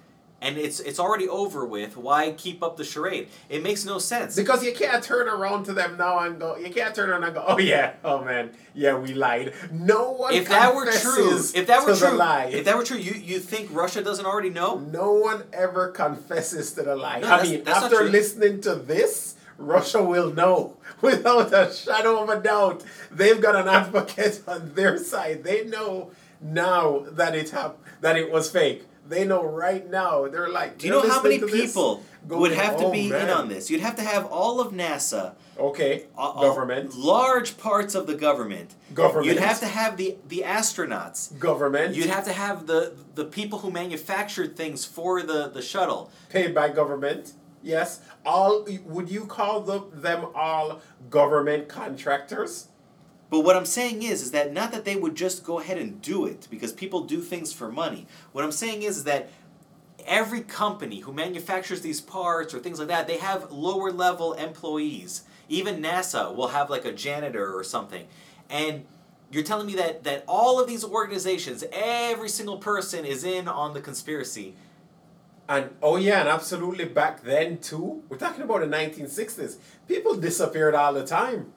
and 0.43 0.57
it's 0.57 0.79
it's 0.79 0.99
already 0.99 1.27
over 1.27 1.65
with. 1.65 1.97
Why 1.97 2.31
keep 2.33 2.61
up 2.61 2.77
the 2.77 2.83
charade? 2.83 3.29
It 3.49 3.63
makes 3.63 3.85
no 3.85 3.97
sense. 3.97 4.35
Because 4.35 4.63
you 4.63 4.73
can't 4.73 5.03
turn 5.03 5.27
around 5.27 5.63
to 5.65 5.73
them 5.73 5.97
now 5.97 6.19
and 6.19 6.39
go, 6.39 6.55
you 6.57 6.69
can't 6.69 6.93
turn 6.93 7.09
around 7.09 7.23
and 7.23 7.33
go, 7.33 7.43
oh 7.47 7.57
yeah, 7.57 7.93
oh 8.03 8.23
man, 8.23 8.51
yeah, 8.75 8.95
we 8.97 9.13
lied. 9.13 9.53
No 9.71 10.11
one 10.11 10.33
If 10.33 10.49
that 10.49 10.75
were 10.75 10.85
true, 10.91 11.37
if 11.55 11.65
that 11.67 11.85
were 11.85 11.95
true, 11.95 12.17
lie. 12.17 12.45
if 12.45 12.65
that 12.65 12.77
were 12.77 12.83
true, 12.83 12.97
you 12.97 13.13
you 13.13 13.39
think 13.39 13.69
Russia 13.71 14.03
doesn't 14.03 14.25
already 14.25 14.49
know? 14.49 14.77
No 14.77 15.13
one 15.13 15.43
ever 15.53 15.89
confesses 15.89 16.73
to 16.73 16.83
the 16.83 16.95
lie. 16.95 17.19
No, 17.21 17.27
I 17.27 17.29
that's- 17.31 17.49
mean, 17.49 17.63
that's 17.63 17.83
after 17.85 18.03
listening 18.03 18.61
to 18.61 18.75
this, 18.75 19.35
Russia 19.57 20.03
will 20.03 20.31
know 20.33 20.77
without 21.01 21.53
a 21.53 21.73
shadow 21.73 22.21
of 22.23 22.29
a 22.29 22.39
doubt. 22.41 22.83
They've 23.11 23.39
got 23.41 23.55
an 23.55 23.67
advocate 23.67 24.41
on 24.47 24.73
their 24.75 24.97
side. 24.97 25.43
They 25.43 25.63
know 25.65 26.11
now 26.41 27.05
that 27.11 27.33
it 27.35 27.51
hap- 27.51 27.77
that 28.01 28.17
it 28.17 28.29
was 28.31 28.51
fake. 28.51 28.83
They 29.07 29.25
know 29.25 29.43
right 29.43 29.89
now. 29.89 30.27
They're 30.27 30.49
like, 30.49 30.77
Do 30.77 30.87
you 30.87 30.93
know 30.93 31.01
how 31.01 31.21
many 31.21 31.35
listening 31.35 31.49
to 31.49 31.57
this, 31.57 31.65
people 31.73 32.03
would 32.29 32.53
have 32.53 32.77
to 32.77 32.85
"Oh, 32.85 32.91
be 32.91 33.07
in 33.07 33.29
on 33.29 33.49
this? 33.49 33.69
You'd 33.69 33.81
have 33.81 33.95
to 33.97 34.01
have 34.01 34.25
all 34.27 34.61
of 34.61 34.71
NASA, 34.71 35.33
Okay, 35.59 36.05
a- 36.17 36.33
government, 36.41 36.95
large 36.95 37.57
parts 37.57 37.95
of 37.95 38.07
the 38.07 38.15
government. 38.15 38.73
Government. 38.93 39.27
You'd 39.27 39.39
have 39.43 39.59
to 39.59 39.67
have 39.67 39.97
the 39.97 40.15
the 40.27 40.43
astronauts. 40.45 41.37
government, 41.37 41.95
You'd 41.95 42.05
have 42.09 42.23
to 42.25 42.33
have 42.33 42.65
the 42.65 42.93
the 43.15 43.25
people 43.25 43.59
who 43.59 43.69
manufactured 43.71 44.55
things 44.55 44.85
for 44.85 45.21
the 45.21 45.49
the 45.49 45.61
shuttle. 45.61 46.09
paid 46.29 46.55
by 46.55 46.69
government. 46.69 47.33
Yes, 47.61 47.99
all. 48.25 48.65
Would 48.85 49.09
you 49.11 49.25
call 49.25 49.61
the, 49.61 49.81
them 49.93 50.27
all 50.35 50.81
government 51.09 51.67
contractors? 51.69 52.67
But 53.33 53.39
what 53.39 53.55
I'm 53.55 53.65
saying 53.65 54.03
is, 54.03 54.21
is 54.21 54.29
that 54.29 54.53
not 54.53 54.71
that 54.73 54.85
they 54.85 54.95
would 54.95 55.15
just 55.15 55.43
go 55.43 55.59
ahead 55.59 55.79
and 55.79 55.99
do 56.03 56.27
it 56.27 56.47
because 56.51 56.71
people 56.71 57.01
do 57.01 57.19
things 57.19 57.51
for 57.51 57.71
money. 57.71 58.05
What 58.31 58.45
I'm 58.45 58.51
saying 58.51 58.83
is 58.83 59.05
that 59.05 59.27
every 60.05 60.41
company 60.41 60.99
who 60.99 61.11
manufactures 61.11 61.81
these 61.81 61.99
parts 61.99 62.53
or 62.53 62.59
things 62.59 62.77
like 62.77 62.89
that, 62.89 63.07
they 63.07 63.17
have 63.17 63.51
lower 63.51 63.91
level 63.91 64.33
employees. 64.33 65.23
Even 65.49 65.81
NASA 65.81 66.35
will 66.35 66.49
have 66.49 66.69
like 66.69 66.85
a 66.85 66.91
janitor 66.91 67.57
or 67.57 67.63
something. 67.63 68.05
And 68.51 68.85
you're 69.31 69.41
telling 69.41 69.65
me 69.65 69.73
that 69.77 70.03
that 70.03 70.25
all 70.27 70.61
of 70.61 70.67
these 70.67 70.83
organizations, 70.83 71.63
every 71.73 72.29
single 72.29 72.59
person 72.59 73.03
is 73.03 73.23
in 73.23 73.47
on 73.47 73.73
the 73.73 73.81
conspiracy. 73.81 74.53
And 75.49 75.71
oh 75.81 75.95
yeah, 75.95 76.19
and 76.19 76.29
absolutely 76.29 76.85
back 76.85 77.23
then 77.23 77.57
too. 77.57 78.03
We're 78.09 78.17
talking 78.17 78.43
about 78.43 78.59
the 78.59 78.67
1960s. 78.67 79.55
People 79.87 80.17
disappeared 80.17 80.75
all 80.75 80.93
the 80.93 81.03
time. 81.03 81.51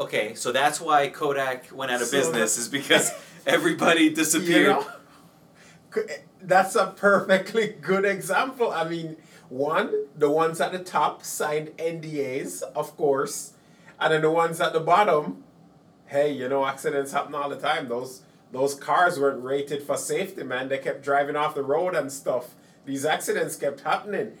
Okay, 0.00 0.34
so 0.34 0.50
that's 0.50 0.80
why 0.80 1.08
Kodak 1.08 1.68
went 1.72 1.92
out 1.92 2.00
of 2.00 2.08
So- 2.08 2.16
business 2.16 2.56
is 2.58 2.68
because 2.68 3.12
everybody 3.46 4.04
You 4.04 4.14
disappeared. 4.14 4.68
know, 4.68 4.86
that's 6.42 6.74
a 6.74 6.86
perfectly 6.96 7.68
good 7.80 8.04
example. 8.06 8.72
I 8.72 8.88
mean, 8.88 9.18
one, 9.50 10.06
the 10.16 10.30
ones 10.30 10.60
at 10.60 10.72
the 10.72 10.78
top 10.78 11.22
signed 11.24 11.68
NDAs, 11.76 12.62
of 12.74 12.96
course, 12.96 13.52
and 14.00 14.12
then 14.14 14.22
the 14.22 14.30
ones 14.30 14.60
at 14.60 14.72
the 14.72 14.80
bottom. 14.80 15.44
Hey, 16.06 16.32
you 16.32 16.48
know, 16.48 16.64
accidents 16.66 17.12
happen 17.12 17.34
all 17.34 17.48
the 17.48 17.56
time. 17.56 17.88
Those 17.88 18.22
those 18.52 18.74
cars 18.74 19.20
weren't 19.20 19.44
rated 19.44 19.82
for 19.82 19.96
safety, 19.96 20.42
man. 20.42 20.68
They 20.68 20.78
kept 20.78 21.02
driving 21.04 21.36
off 21.36 21.54
the 21.54 21.62
road 21.62 21.94
and 21.94 22.10
stuff. 22.10 22.54
These 22.84 23.04
accidents 23.04 23.54
kept 23.56 23.82
happening. 23.82 24.32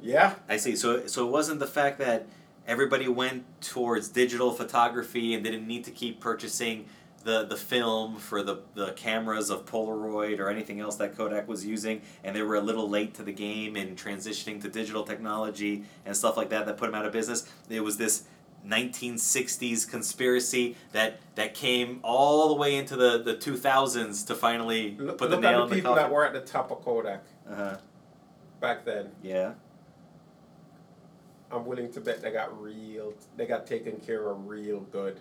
Yeah, 0.00 0.34
I 0.48 0.56
see. 0.58 0.76
So 0.76 1.06
so 1.06 1.26
it 1.26 1.30
wasn't 1.32 1.58
the 1.58 1.66
fact 1.66 1.98
that 1.98 2.26
everybody 2.66 3.08
went 3.08 3.44
towards 3.60 4.08
digital 4.08 4.52
photography 4.52 5.34
and 5.34 5.44
didn't 5.44 5.66
need 5.66 5.84
to 5.84 5.90
keep 5.90 6.20
purchasing 6.20 6.86
the, 7.24 7.44
the 7.44 7.56
film 7.56 8.16
for 8.16 8.42
the, 8.42 8.60
the 8.74 8.92
cameras 8.92 9.50
of 9.50 9.66
Polaroid 9.66 10.38
or 10.38 10.48
anything 10.48 10.78
else 10.78 10.96
that 10.96 11.16
Kodak 11.16 11.48
was 11.48 11.66
using, 11.66 12.00
and 12.22 12.36
they 12.36 12.42
were 12.42 12.54
a 12.54 12.60
little 12.60 12.88
late 12.88 13.14
to 13.14 13.24
the 13.24 13.32
game 13.32 13.76
in 13.76 13.96
transitioning 13.96 14.62
to 14.62 14.68
digital 14.68 15.02
technology 15.02 15.84
and 16.04 16.16
stuff 16.16 16.36
like 16.36 16.50
that 16.50 16.66
that 16.66 16.76
put 16.76 16.86
them 16.86 16.94
out 16.94 17.04
of 17.04 17.12
business. 17.12 17.48
It 17.68 17.80
was 17.80 17.96
this 17.96 18.24
1960s 18.66 19.88
conspiracy 19.88 20.76
that 20.92 21.20
that 21.34 21.54
came 21.54 22.00
all 22.02 22.48
the 22.48 22.54
way 22.54 22.76
into 22.76 22.96
the, 22.96 23.22
the 23.22 23.34
2000s 23.34 24.26
to 24.26 24.34
finally 24.34 24.96
Look, 24.98 25.18
put 25.18 25.30
the 25.30 25.36
look 25.36 25.42
nail 25.42 25.60
at 25.60 25.62
in 25.64 25.68
the 25.68 25.68
the 25.68 25.74
people 25.76 25.94
coffin. 25.94 26.04
that 26.04 26.12
were 26.12 26.24
at 26.24 26.32
the 26.32 26.40
top 26.40 26.70
of 26.70 26.84
Kodak 26.84 27.24
uh-huh. 27.48 27.76
back 28.60 28.84
then. 28.84 29.10
Yeah. 29.22 29.52
I'm 31.50 31.64
willing 31.64 31.92
to 31.92 32.00
bet 32.00 32.22
they 32.22 32.32
got 32.32 32.60
real, 32.60 33.14
they 33.36 33.46
got 33.46 33.66
taken 33.66 33.96
care 33.98 34.28
of 34.30 34.46
real 34.48 34.80
good. 34.80 35.20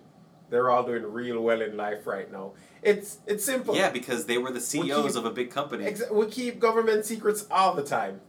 They're 0.50 0.70
all 0.70 0.84
doing 0.84 1.04
real 1.04 1.42
well 1.42 1.62
in 1.62 1.76
life 1.76 2.06
right 2.06 2.32
now. 2.32 2.52
It's 2.84 3.18
it's 3.26 3.44
simple. 3.44 3.76
Yeah, 3.76 3.90
because 3.90 4.26
they 4.26 4.38
were 4.38 4.52
the 4.52 4.60
CEOs 4.62 5.14
keep- 5.14 5.16
of 5.16 5.26
a 5.26 5.32
big 5.32 5.50
company. 5.50 5.86
Ex- 5.86 6.04
we 6.12 6.28
keep 6.28 6.60
government 6.60 7.06
secrets 7.06 7.46
all 7.50 7.74
the 7.74 7.84
time, 7.84 8.22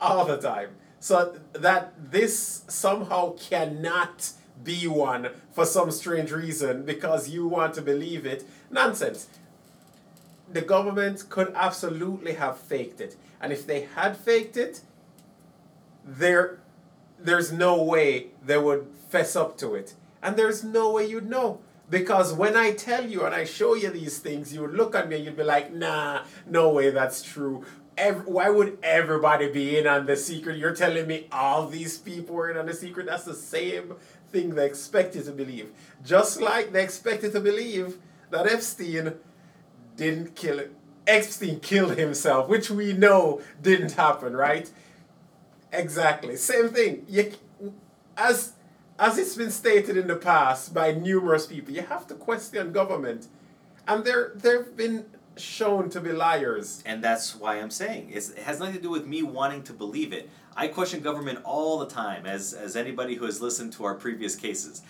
all 0.00 0.24
the 0.26 0.36
time. 0.36 0.70
So 1.00 1.38
that 1.52 1.94
this 2.10 2.64
somehow 2.68 3.32
cannot 3.36 4.30
be 4.62 4.86
one 4.86 5.28
for 5.52 5.64
some 5.66 5.90
strange 5.90 6.30
reason 6.32 6.84
because 6.84 7.28
you 7.28 7.46
want 7.48 7.74
to 7.74 7.82
believe 7.82 8.24
it. 8.26 8.44
Nonsense. 8.70 9.28
The 10.50 10.60
government 10.60 11.28
could 11.30 11.50
absolutely 11.54 12.34
have 12.34 12.58
faked 12.58 13.00
it, 13.00 13.16
and 13.40 13.52
if 13.52 13.66
they 13.66 13.82
had 13.82 14.16
faked 14.16 14.56
it, 14.58 14.82
there, 16.04 16.60
there's 17.24 17.52
no 17.52 17.82
way 17.82 18.28
they 18.44 18.58
would 18.58 18.86
fess 19.08 19.34
up 19.34 19.56
to 19.58 19.74
it, 19.74 19.94
and 20.22 20.36
there's 20.36 20.62
no 20.62 20.92
way 20.92 21.06
you'd 21.06 21.28
know. 21.28 21.60
Because 21.90 22.32
when 22.32 22.56
I 22.56 22.72
tell 22.72 23.06
you 23.06 23.24
and 23.24 23.34
I 23.34 23.44
show 23.44 23.74
you 23.74 23.90
these 23.90 24.18
things, 24.18 24.54
you 24.54 24.62
would 24.62 24.74
look 24.74 24.94
at 24.94 25.08
me 25.08 25.16
and 25.16 25.24
you'd 25.26 25.36
be 25.36 25.42
like, 25.42 25.72
nah, 25.72 26.22
no 26.46 26.70
way 26.70 26.90
that's 26.90 27.22
true. 27.22 27.64
Ev- 27.96 28.26
why 28.26 28.48
would 28.48 28.78
everybody 28.82 29.50
be 29.50 29.78
in 29.78 29.86
on 29.86 30.06
the 30.06 30.16
secret? 30.16 30.56
You're 30.56 30.74
telling 30.74 31.06
me 31.06 31.28
all 31.30 31.66
these 31.68 31.98
people 31.98 32.34
were 32.36 32.50
in 32.50 32.56
on 32.56 32.66
the 32.66 32.74
secret? 32.74 33.06
That's 33.06 33.24
the 33.24 33.34
same 33.34 33.94
thing 34.30 34.54
they 34.54 34.66
expect 34.66 35.14
you 35.14 35.22
to 35.22 35.30
believe. 35.30 35.70
Just 36.04 36.40
like 36.40 36.72
they 36.72 36.82
expect 36.82 37.22
you 37.22 37.30
to 37.30 37.40
believe 37.40 37.98
that 38.30 38.46
Epstein 38.46 39.12
didn't 39.96 40.34
kill. 40.34 40.62
Epstein 41.06 41.60
killed 41.60 41.96
himself, 41.98 42.48
which 42.48 42.70
we 42.70 42.94
know 42.94 43.42
didn't 43.62 43.92
happen, 43.92 44.34
right? 44.34 44.70
Exactly. 45.74 46.36
Same 46.36 46.68
thing. 46.68 47.04
You, 47.08 47.32
as 48.16 48.52
as 48.98 49.18
it's 49.18 49.34
been 49.34 49.50
stated 49.50 49.96
in 49.96 50.06
the 50.06 50.16
past 50.16 50.72
by 50.72 50.92
numerous 50.92 51.46
people, 51.46 51.74
you 51.74 51.82
have 51.82 52.06
to 52.06 52.14
question 52.14 52.72
government, 52.72 53.26
and 53.86 54.04
they're 54.04 54.32
they've 54.36 54.76
been 54.76 55.06
shown 55.36 55.90
to 55.90 56.00
be 56.00 56.12
liars. 56.12 56.82
And 56.86 57.02
that's 57.02 57.34
why 57.34 57.60
I'm 57.60 57.70
saying 57.70 58.10
it's, 58.12 58.30
it 58.30 58.44
has 58.44 58.60
nothing 58.60 58.76
to 58.76 58.80
do 58.82 58.90
with 58.90 59.06
me 59.06 59.22
wanting 59.22 59.62
to 59.64 59.72
believe 59.72 60.12
it. 60.12 60.30
I 60.56 60.68
question 60.68 61.00
government 61.00 61.40
all 61.44 61.78
the 61.78 61.86
time, 61.86 62.26
as 62.26 62.52
as 62.52 62.76
anybody 62.76 63.16
who 63.16 63.24
has 63.24 63.40
listened 63.40 63.72
to 63.74 63.84
our 63.84 63.94
previous 63.94 64.36
cases. 64.36 64.82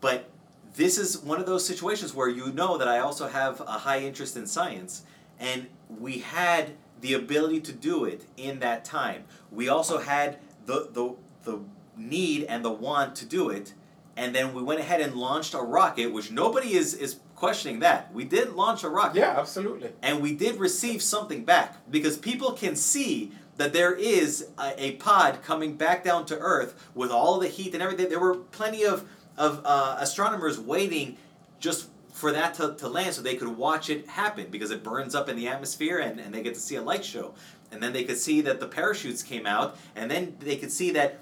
But 0.00 0.28
this 0.74 0.98
is 0.98 1.18
one 1.18 1.40
of 1.40 1.46
those 1.46 1.66
situations 1.66 2.14
where 2.14 2.28
you 2.28 2.52
know 2.52 2.78
that 2.78 2.86
I 2.86 2.98
also 2.98 3.26
have 3.26 3.60
a 3.60 3.78
high 3.86 4.00
interest 4.00 4.36
in 4.36 4.46
science, 4.46 5.04
and 5.40 5.66
we 5.88 6.18
had 6.18 6.72
the 7.00 7.14
ability 7.14 7.60
to 7.62 7.72
do 7.72 8.04
it 8.04 8.24
in 8.36 8.58
that 8.60 8.84
time. 8.84 9.24
We 9.50 9.68
also 9.68 9.98
had 9.98 10.38
the 10.66 10.88
the 10.92 11.14
the 11.44 11.60
need 11.96 12.44
and 12.44 12.64
the 12.64 12.70
want 12.70 13.16
to 13.16 13.26
do 13.26 13.50
it, 13.50 13.74
and 14.16 14.34
then 14.34 14.54
we 14.54 14.62
went 14.62 14.80
ahead 14.80 15.00
and 15.00 15.14
launched 15.14 15.54
a 15.54 15.58
rocket, 15.58 16.12
which 16.12 16.30
nobody 16.30 16.74
is 16.74 16.94
is 16.94 17.20
questioning 17.34 17.80
that. 17.80 18.12
We 18.12 18.24
did 18.24 18.52
launch 18.54 18.82
a 18.84 18.88
rocket 18.88 19.18
Yeah, 19.20 19.38
absolutely. 19.38 19.90
and 20.02 20.20
we 20.20 20.34
did 20.34 20.56
receive 20.56 21.00
something 21.02 21.44
back 21.44 21.76
because 21.88 22.18
people 22.18 22.52
can 22.52 22.74
see 22.74 23.30
that 23.58 23.72
there 23.72 23.92
is 23.94 24.48
a, 24.58 24.74
a 24.84 24.92
pod 24.96 25.40
coming 25.42 25.74
back 25.76 26.02
down 26.04 26.26
to 26.26 26.38
Earth 26.38 26.88
with 26.94 27.10
all 27.12 27.38
the 27.38 27.48
heat 27.48 27.74
and 27.74 27.82
everything. 27.82 28.08
There 28.08 28.20
were 28.20 28.34
plenty 28.36 28.84
of 28.84 29.08
of 29.36 29.60
uh, 29.64 29.96
astronomers 30.00 30.58
waiting 30.58 31.16
just 31.60 31.88
for 32.18 32.32
that 32.32 32.52
to, 32.54 32.74
to 32.74 32.88
land 32.88 33.14
so 33.14 33.22
they 33.22 33.36
could 33.36 33.48
watch 33.56 33.88
it 33.88 34.08
happen 34.08 34.48
because 34.50 34.72
it 34.72 34.82
burns 34.82 35.14
up 35.14 35.28
in 35.28 35.36
the 35.36 35.46
atmosphere 35.46 35.98
and, 36.00 36.18
and 36.18 36.34
they 36.34 36.42
get 36.42 36.54
to 36.54 36.60
see 36.60 36.74
a 36.74 36.82
light 36.82 37.04
show. 37.04 37.32
And 37.70 37.80
then 37.82 37.92
they 37.92 38.02
could 38.02 38.18
see 38.18 38.40
that 38.40 38.60
the 38.60 38.66
parachutes 38.66 39.22
came 39.22 39.46
out, 39.46 39.76
and 39.94 40.10
then 40.10 40.36
they 40.40 40.56
could 40.56 40.72
see 40.72 40.90
that 40.92 41.18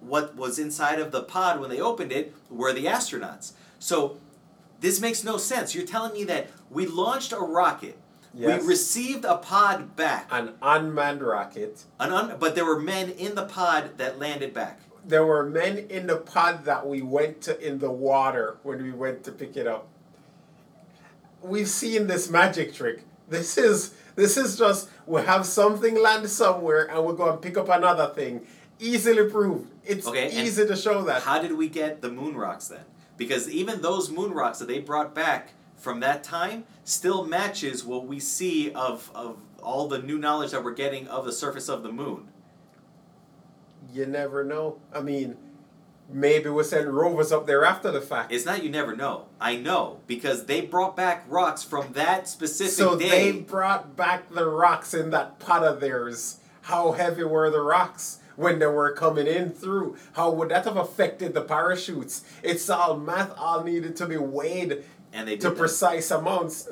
what 0.00 0.34
was 0.36 0.58
inside 0.58 0.98
of 0.98 1.12
the 1.12 1.22
pod 1.22 1.60
when 1.60 1.70
they 1.70 1.80
opened 1.80 2.12
it 2.12 2.34
were 2.50 2.72
the 2.72 2.84
astronauts. 2.86 3.52
So 3.78 4.18
this 4.80 5.00
makes 5.00 5.22
no 5.24 5.36
sense. 5.38 5.74
You're 5.74 5.86
telling 5.86 6.12
me 6.12 6.24
that 6.24 6.50
we 6.70 6.86
launched 6.86 7.32
a 7.32 7.38
rocket, 7.38 7.96
Yes. 8.34 8.60
we 8.62 8.68
received 8.68 9.24
a 9.24 9.36
pod 9.38 9.96
back, 9.96 10.28
An 10.30 10.54
unmanned 10.60 11.22
rocket. 11.22 11.84
an 11.98 12.12
un- 12.12 12.36
but 12.38 12.54
there 12.54 12.64
were 12.66 12.78
men 12.80 13.10
in 13.10 13.34
the 13.36 13.44
pod 13.46 13.96
that 13.98 14.18
landed 14.18 14.52
back. 14.52 14.80
There 15.06 15.24
were 15.24 15.44
men 15.48 15.78
in 15.78 16.06
the 16.08 16.16
pod 16.16 16.64
that 16.66 16.86
we 16.86 17.00
went 17.02 17.40
to 17.42 17.58
in 17.66 17.78
the 17.78 17.90
water 17.90 18.58
when 18.64 18.82
we 18.82 18.90
went 18.92 19.24
to 19.24 19.32
pick 19.32 19.56
it 19.56 19.66
up. 19.66 19.88
We've 21.42 21.68
seen 21.68 22.06
this 22.06 22.28
magic 22.30 22.74
trick. 22.74 23.04
This 23.28 23.58
is 23.58 23.94
this 24.16 24.36
is 24.36 24.58
just 24.58 24.88
we 25.06 25.22
have 25.22 25.46
something 25.46 26.00
land 26.00 26.28
somewhere 26.28 26.90
and 26.90 27.04
we're 27.04 27.12
going 27.12 27.32
to 27.32 27.38
pick 27.38 27.56
up 27.56 27.68
another 27.68 28.12
thing. 28.14 28.46
Easily 28.80 29.28
proved. 29.30 29.70
It's 29.84 30.06
Okay, 30.06 30.30
easy 30.42 30.66
to 30.66 30.76
show 30.76 31.02
that. 31.02 31.22
How 31.22 31.40
did 31.40 31.52
we 31.52 31.68
get 31.68 32.00
the 32.00 32.10
moon 32.10 32.36
rocks 32.36 32.68
then? 32.68 32.84
Because 33.16 33.48
even 33.50 33.82
those 33.82 34.10
moon 34.10 34.32
rocks 34.32 34.58
that 34.60 34.68
they 34.68 34.78
brought 34.78 35.14
back 35.14 35.52
from 35.76 36.00
that 36.00 36.22
time 36.22 36.64
still 36.84 37.24
matches 37.24 37.84
what 37.84 38.06
we 38.06 38.20
see 38.20 38.72
of, 38.72 39.10
of 39.14 39.36
all 39.62 39.88
the 39.88 39.98
new 40.00 40.18
knowledge 40.18 40.52
that 40.52 40.62
we're 40.62 40.74
getting 40.74 41.08
of 41.08 41.24
the 41.24 41.32
surface 41.32 41.68
of 41.68 41.82
the 41.82 41.92
moon. 41.92 42.28
You 43.92 44.06
never 44.06 44.44
know. 44.44 44.78
I 44.92 45.00
mean, 45.00 45.36
maybe 46.10 46.48
we'll 46.48 46.64
send 46.64 46.92
rovers 46.94 47.30
up 47.32 47.46
there 47.46 47.64
after 47.64 47.90
the 47.90 48.00
fact. 48.00 48.32
It's 48.32 48.46
not 48.46 48.62
you 48.64 48.70
never 48.70 48.96
know. 48.96 49.26
I 49.40 49.56
know 49.56 50.00
because 50.06 50.46
they 50.46 50.62
brought 50.62 50.96
back 50.96 51.24
rocks 51.28 51.62
from 51.62 51.92
that 51.92 52.28
specific 52.28 52.72
So 52.72 52.98
day. 52.98 53.08
they 53.08 53.32
brought 53.40 53.96
back 53.96 54.30
the 54.30 54.46
rocks 54.46 54.94
in 54.94 55.10
that 55.10 55.38
pot 55.38 55.62
of 55.64 55.80
theirs. 55.80 56.38
How 56.62 56.92
heavy 56.92 57.24
were 57.24 57.50
the 57.50 57.60
rocks 57.60 58.18
when 58.36 58.58
they 58.58 58.66
were 58.66 58.92
coming 58.92 59.26
in 59.26 59.50
through? 59.50 59.96
How 60.12 60.30
would 60.30 60.48
that 60.50 60.64
have 60.64 60.76
affected 60.76 61.34
the 61.34 61.42
parachutes? 61.42 62.24
It's 62.42 62.68
all 62.70 62.96
math, 62.96 63.32
all 63.38 63.62
needed 63.64 63.96
to 63.96 64.06
be 64.06 64.16
weighed 64.16 64.84
and 65.12 65.26
they 65.28 65.36
to 65.38 65.50
that. 65.50 65.58
precise 65.58 66.10
amounts. 66.10 66.68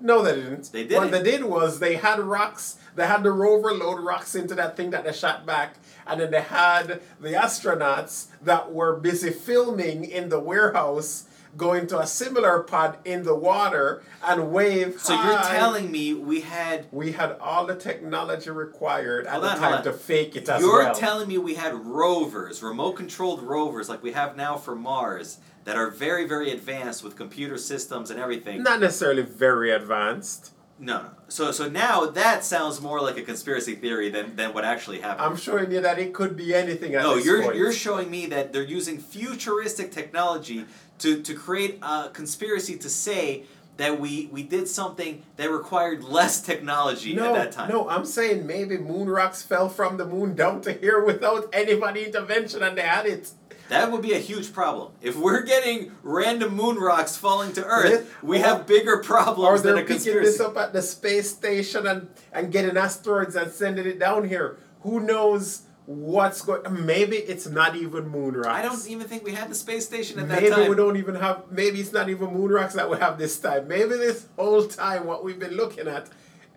No, 0.00 0.20
they 0.22 0.34
didn't. 0.34 0.72
They 0.72 0.84
did. 0.84 0.98
What 0.98 1.10
they 1.12 1.22
did 1.22 1.44
was 1.44 1.78
they 1.78 1.94
had 1.94 2.18
rocks. 2.18 2.76
They 2.96 3.06
had 3.06 3.22
the 3.22 3.30
rover 3.30 3.72
load 3.72 4.00
rocks 4.00 4.34
into 4.34 4.54
that 4.56 4.76
thing 4.76 4.90
that 4.90 5.04
they 5.04 5.12
shot 5.12 5.46
back, 5.46 5.76
and 6.06 6.20
then 6.20 6.30
they 6.30 6.40
had 6.42 7.00
the 7.20 7.30
astronauts 7.30 8.26
that 8.42 8.72
were 8.72 8.96
busy 8.96 9.30
filming 9.30 10.04
in 10.04 10.28
the 10.28 10.40
warehouse, 10.40 11.24
going 11.56 11.86
to 11.86 11.98
a 11.98 12.06
similar 12.06 12.60
pod 12.60 12.96
in 13.04 13.24
the 13.24 13.34
water 13.34 14.02
and 14.24 14.50
wave. 14.50 14.98
So 15.00 15.12
you're 15.22 15.42
telling 15.42 15.90
me 15.90 16.14
we 16.14 16.40
had 16.40 16.86
we 16.90 17.12
had 17.12 17.36
all 17.40 17.66
the 17.66 17.76
technology 17.76 18.50
required 18.50 19.26
at 19.26 19.32
Hold 19.34 19.44
the 19.44 19.48
on, 19.50 19.58
time 19.58 19.84
to 19.84 19.92
fake 19.92 20.34
it 20.34 20.48
as 20.48 20.62
You're 20.62 20.84
well. 20.84 20.94
telling 20.94 21.28
me 21.28 21.36
we 21.38 21.54
had 21.54 21.74
rovers, 21.74 22.62
remote 22.62 22.92
controlled 22.94 23.42
rovers 23.42 23.88
like 23.88 24.02
we 24.02 24.12
have 24.12 24.34
now 24.36 24.56
for 24.56 24.74
Mars 24.74 25.38
that 25.64 25.76
are 25.76 25.90
very 25.90 26.26
very 26.26 26.50
advanced 26.50 27.04
with 27.04 27.16
computer 27.16 27.58
systems 27.58 28.10
and 28.10 28.18
everything. 28.18 28.62
Not 28.62 28.80
necessarily 28.80 29.22
very 29.22 29.70
advanced. 29.70 30.52
No, 30.78 31.02
no. 31.02 31.10
So 31.28 31.52
so 31.52 31.68
now 31.68 32.06
that 32.06 32.44
sounds 32.44 32.80
more 32.80 33.00
like 33.00 33.16
a 33.16 33.22
conspiracy 33.22 33.74
theory 33.74 34.10
than, 34.10 34.36
than 34.36 34.52
what 34.52 34.64
actually 34.64 35.00
happened. 35.00 35.26
I'm 35.26 35.36
showing 35.36 35.70
you 35.70 35.80
that 35.80 35.98
it 35.98 36.12
could 36.12 36.36
be 36.36 36.54
anything 36.54 36.92
no, 36.92 37.16
you're 37.16 37.42
point. 37.42 37.56
you're 37.56 37.72
showing 37.72 38.10
me 38.10 38.26
that 38.26 38.52
they're 38.52 38.62
using 38.62 38.98
futuristic 38.98 39.92
technology 39.92 40.64
to, 40.98 41.22
to 41.22 41.34
create 41.34 41.78
a 41.82 42.10
conspiracy 42.12 42.76
to 42.78 42.88
say 42.88 43.44
that 43.78 43.98
we, 43.98 44.28
we 44.30 44.42
did 44.42 44.68
something 44.68 45.22
that 45.36 45.50
required 45.50 46.04
less 46.04 46.40
technology 46.42 47.14
no, 47.14 47.28
at 47.28 47.34
that 47.34 47.52
time. 47.52 47.70
No, 47.70 47.88
I'm 47.88 48.04
saying 48.04 48.46
maybe 48.46 48.76
moon 48.76 49.08
rocks 49.08 49.42
fell 49.42 49.68
from 49.68 49.96
the 49.96 50.04
moon 50.04 50.34
down 50.34 50.60
to 50.62 50.72
here 50.72 51.02
without 51.02 51.48
anybody 51.52 52.04
intervention 52.04 52.62
and 52.62 52.76
they 52.76 52.82
had 52.82 53.06
it. 53.06 53.30
That 53.72 53.90
would 53.90 54.02
be 54.02 54.12
a 54.12 54.18
huge 54.18 54.52
problem. 54.52 54.92
If 55.00 55.16
we're 55.16 55.40
getting 55.40 55.92
random 56.02 56.54
moon 56.54 56.76
rocks 56.76 57.16
falling 57.16 57.54
to 57.54 57.64
Earth, 57.64 58.14
we 58.22 58.38
Or- 58.38 58.42
have 58.42 58.66
bigger 58.66 58.96
Or 58.96 59.02
problems 59.02 59.62
than 59.62 59.76
they're 59.76 59.84
a 59.84 59.86
picking 59.86 60.14
this 60.16 60.40
up 60.40 60.58
at 60.58 60.74
the 60.74 60.82
space 60.82 61.30
station 61.30 61.86
and, 61.86 62.08
and 62.34 62.52
getting 62.52 62.76
asteroids 62.76 63.34
and 63.34 63.50
sending 63.50 63.86
it 63.86 63.98
down 63.98 64.28
here. 64.28 64.58
Who 64.82 65.00
knows 65.00 65.62
what's 65.86 66.42
going 66.42 66.62
Maybe 66.84 67.16
it's 67.16 67.46
not 67.46 67.74
even 67.74 68.08
moon 68.08 68.34
rocks. 68.34 68.58
I 68.58 68.60
don't 68.60 68.86
even 68.88 69.08
think 69.08 69.24
we 69.24 69.32
had 69.32 69.50
the 69.50 69.54
space 69.54 69.86
station 69.86 70.18
at 70.18 70.28
Maybe 70.28 70.42
that 70.42 70.50
time. 70.50 70.58
Maybe 70.60 70.70
we 70.70 70.76
don't 70.76 70.98
even 70.98 71.14
have. 71.14 71.44
Maybe 71.50 71.80
it's 71.80 71.94
not 71.94 72.10
even 72.10 72.34
moon 72.34 72.50
rocks 72.50 72.74
that 72.74 72.90
we 72.90 72.98
have 72.98 73.16
this 73.16 73.38
time. 73.38 73.68
Maybe 73.68 73.96
this 73.96 74.26
whole 74.36 74.66
time 74.66 75.06
what 75.06 75.24
we've 75.24 75.38
been 75.38 75.56
looking 75.56 75.88
at 75.88 76.08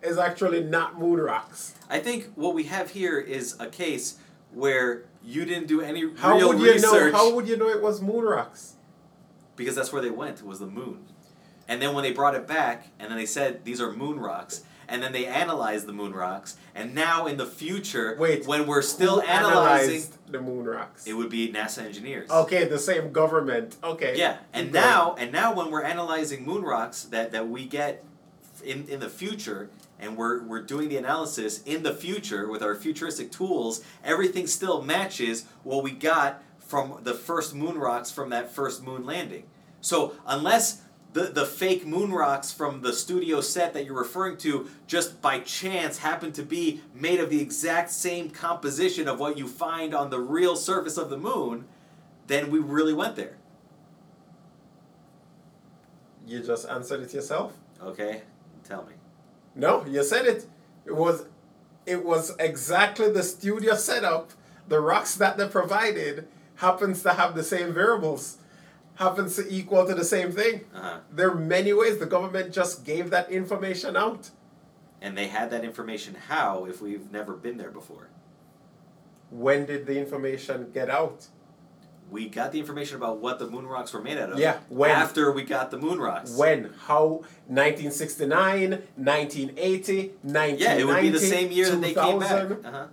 is 0.02 0.18
actually 0.18 0.62
not 0.64 0.98
moon 0.98 1.18
rocks. 1.18 1.74
I 1.88 1.98
think 1.98 2.28
what 2.34 2.52
we 2.54 2.64
have 2.64 2.90
here 2.90 3.18
is 3.18 3.56
a 3.58 3.68
case 3.68 4.18
where 4.52 5.04
you 5.26 5.44
didn't 5.44 5.66
do 5.66 5.80
any 5.80 6.14
How 6.16 6.36
real 6.36 6.48
would 6.48 6.60
you 6.60 6.72
research 6.72 7.12
know? 7.12 7.18
How 7.18 7.34
would 7.34 7.48
you 7.48 7.56
know 7.56 7.68
it 7.68 7.82
was 7.82 8.00
moon 8.00 8.24
rocks? 8.24 8.74
because 9.56 9.74
that's 9.74 9.90
where 9.92 10.02
they 10.02 10.10
went 10.10 10.38
it 10.40 10.44
was 10.46 10.58
the 10.58 10.66
moon. 10.66 10.98
And 11.66 11.80
then 11.82 11.94
when 11.94 12.04
they 12.04 12.12
brought 12.12 12.34
it 12.34 12.46
back, 12.46 12.88
and 12.98 13.10
then 13.10 13.16
they 13.18 13.26
said 13.26 13.64
these 13.64 13.80
are 13.80 13.90
moon 13.90 14.20
rocks, 14.20 14.62
and 14.86 15.02
then 15.02 15.12
they 15.12 15.26
analyzed 15.26 15.86
the 15.86 15.92
moon 15.92 16.12
rocks, 16.12 16.56
and 16.74 16.94
now 16.94 17.26
in 17.26 17.38
the 17.38 17.46
future, 17.46 18.16
Wait, 18.20 18.46
when 18.46 18.66
we're 18.66 18.82
still 18.82 19.20
Who 19.20 19.26
analyzing, 19.26 20.02
the 20.28 20.40
moon 20.40 20.66
rocks. 20.66 21.06
it 21.06 21.14
would 21.14 21.30
be 21.30 21.50
NASA 21.50 21.84
engineers. 21.84 22.30
Okay, 22.30 22.64
the 22.64 22.78
same 22.78 23.12
government. 23.12 23.76
Okay. 23.82 24.16
Yeah, 24.16 24.36
and 24.52 24.72
now 24.72 25.16
and 25.18 25.32
now 25.32 25.54
when 25.54 25.70
we're 25.70 25.82
analyzing 25.82 26.44
moon 26.44 26.62
rocks 26.62 27.04
that, 27.04 27.32
that 27.32 27.48
we 27.48 27.64
get 27.64 28.04
in, 28.62 28.86
in 28.88 29.00
the 29.00 29.08
future 29.08 29.70
and 29.98 30.16
we're, 30.16 30.42
we're 30.42 30.62
doing 30.62 30.88
the 30.88 30.96
analysis 30.96 31.62
in 31.62 31.82
the 31.82 31.94
future 31.94 32.48
with 32.48 32.62
our 32.62 32.74
futuristic 32.74 33.32
tools, 33.32 33.82
everything 34.04 34.46
still 34.46 34.82
matches 34.82 35.46
what 35.62 35.82
we 35.82 35.90
got 35.90 36.42
from 36.58 37.00
the 37.02 37.14
first 37.14 37.54
moon 37.54 37.78
rocks 37.78 38.10
from 38.10 38.30
that 38.30 38.52
first 38.52 38.82
moon 38.82 39.04
landing. 39.06 39.44
So 39.80 40.14
unless 40.26 40.82
the, 41.12 41.22
the 41.22 41.46
fake 41.46 41.86
moon 41.86 42.12
rocks 42.12 42.52
from 42.52 42.82
the 42.82 42.92
studio 42.92 43.40
set 43.40 43.72
that 43.72 43.86
you're 43.86 43.94
referring 43.94 44.36
to 44.38 44.68
just 44.86 45.22
by 45.22 45.40
chance 45.40 45.98
happen 45.98 46.30
to 46.32 46.42
be 46.42 46.82
made 46.94 47.20
of 47.20 47.30
the 47.30 47.40
exact 47.40 47.90
same 47.90 48.28
composition 48.28 49.08
of 49.08 49.18
what 49.18 49.38
you 49.38 49.48
find 49.48 49.94
on 49.94 50.10
the 50.10 50.20
real 50.20 50.56
surface 50.56 50.98
of 50.98 51.08
the 51.08 51.16
moon, 51.16 51.64
then 52.26 52.50
we 52.50 52.58
really 52.58 52.92
went 52.92 53.16
there. 53.16 53.38
You 56.26 56.42
just 56.42 56.68
answered 56.68 57.00
it 57.00 57.14
yourself. 57.14 57.54
Okay, 57.80 58.22
tell 58.64 58.84
me. 58.84 58.95
No, 59.56 59.84
you 59.86 60.04
said 60.04 60.26
it. 60.26 60.46
It 60.84 60.94
was, 60.94 61.24
it 61.86 62.04
was 62.04 62.36
exactly 62.38 63.10
the 63.10 63.22
studio 63.22 63.74
setup. 63.74 64.32
The 64.68 64.80
rocks 64.80 65.14
that 65.16 65.38
they 65.38 65.48
provided 65.48 66.28
happens 66.56 67.02
to 67.02 67.14
have 67.14 67.34
the 67.34 67.42
same 67.42 67.72
variables, 67.72 68.38
happens 68.96 69.36
to 69.36 69.48
equal 69.48 69.86
to 69.86 69.94
the 69.94 70.04
same 70.04 70.30
thing. 70.30 70.66
Uh-huh. 70.74 70.98
There 71.10 71.30
are 71.30 71.34
many 71.34 71.72
ways 71.72 71.98
the 71.98 72.06
government 72.06 72.52
just 72.52 72.84
gave 72.84 73.10
that 73.10 73.30
information 73.30 73.96
out. 73.96 74.30
And 75.00 75.16
they 75.16 75.28
had 75.28 75.50
that 75.50 75.64
information 75.64 76.16
how 76.28 76.66
if 76.66 76.80
we've 76.82 77.10
never 77.10 77.34
been 77.34 77.56
there 77.56 77.70
before? 77.70 78.08
When 79.30 79.66
did 79.66 79.86
the 79.86 79.98
information 79.98 80.70
get 80.72 80.90
out? 80.90 81.26
We 82.10 82.28
got 82.28 82.52
the 82.52 82.60
information 82.60 82.96
about 82.96 83.18
what 83.18 83.38
the 83.38 83.48
moon 83.48 83.66
rocks 83.66 83.92
were 83.92 84.00
made 84.00 84.16
out 84.16 84.30
of. 84.32 84.38
Yeah, 84.38 84.58
when? 84.68 84.90
After 84.90 85.32
we 85.32 85.42
got 85.42 85.70
the 85.70 85.78
moon 85.78 85.98
rocks. 85.98 86.36
When? 86.36 86.72
How? 86.86 87.24
1969, 87.48 88.82
1980, 88.96 90.12
1990, 90.22 90.62
Yeah, 90.62 90.74
it 90.74 90.86
would 90.86 91.00
be 91.00 91.08
the 91.10 91.18
same 91.18 91.50
year 91.50 91.68
that 91.70 91.80
they 91.80 91.94
came 91.94 92.18
back. 92.18 92.50
Uh-huh. 92.64 92.86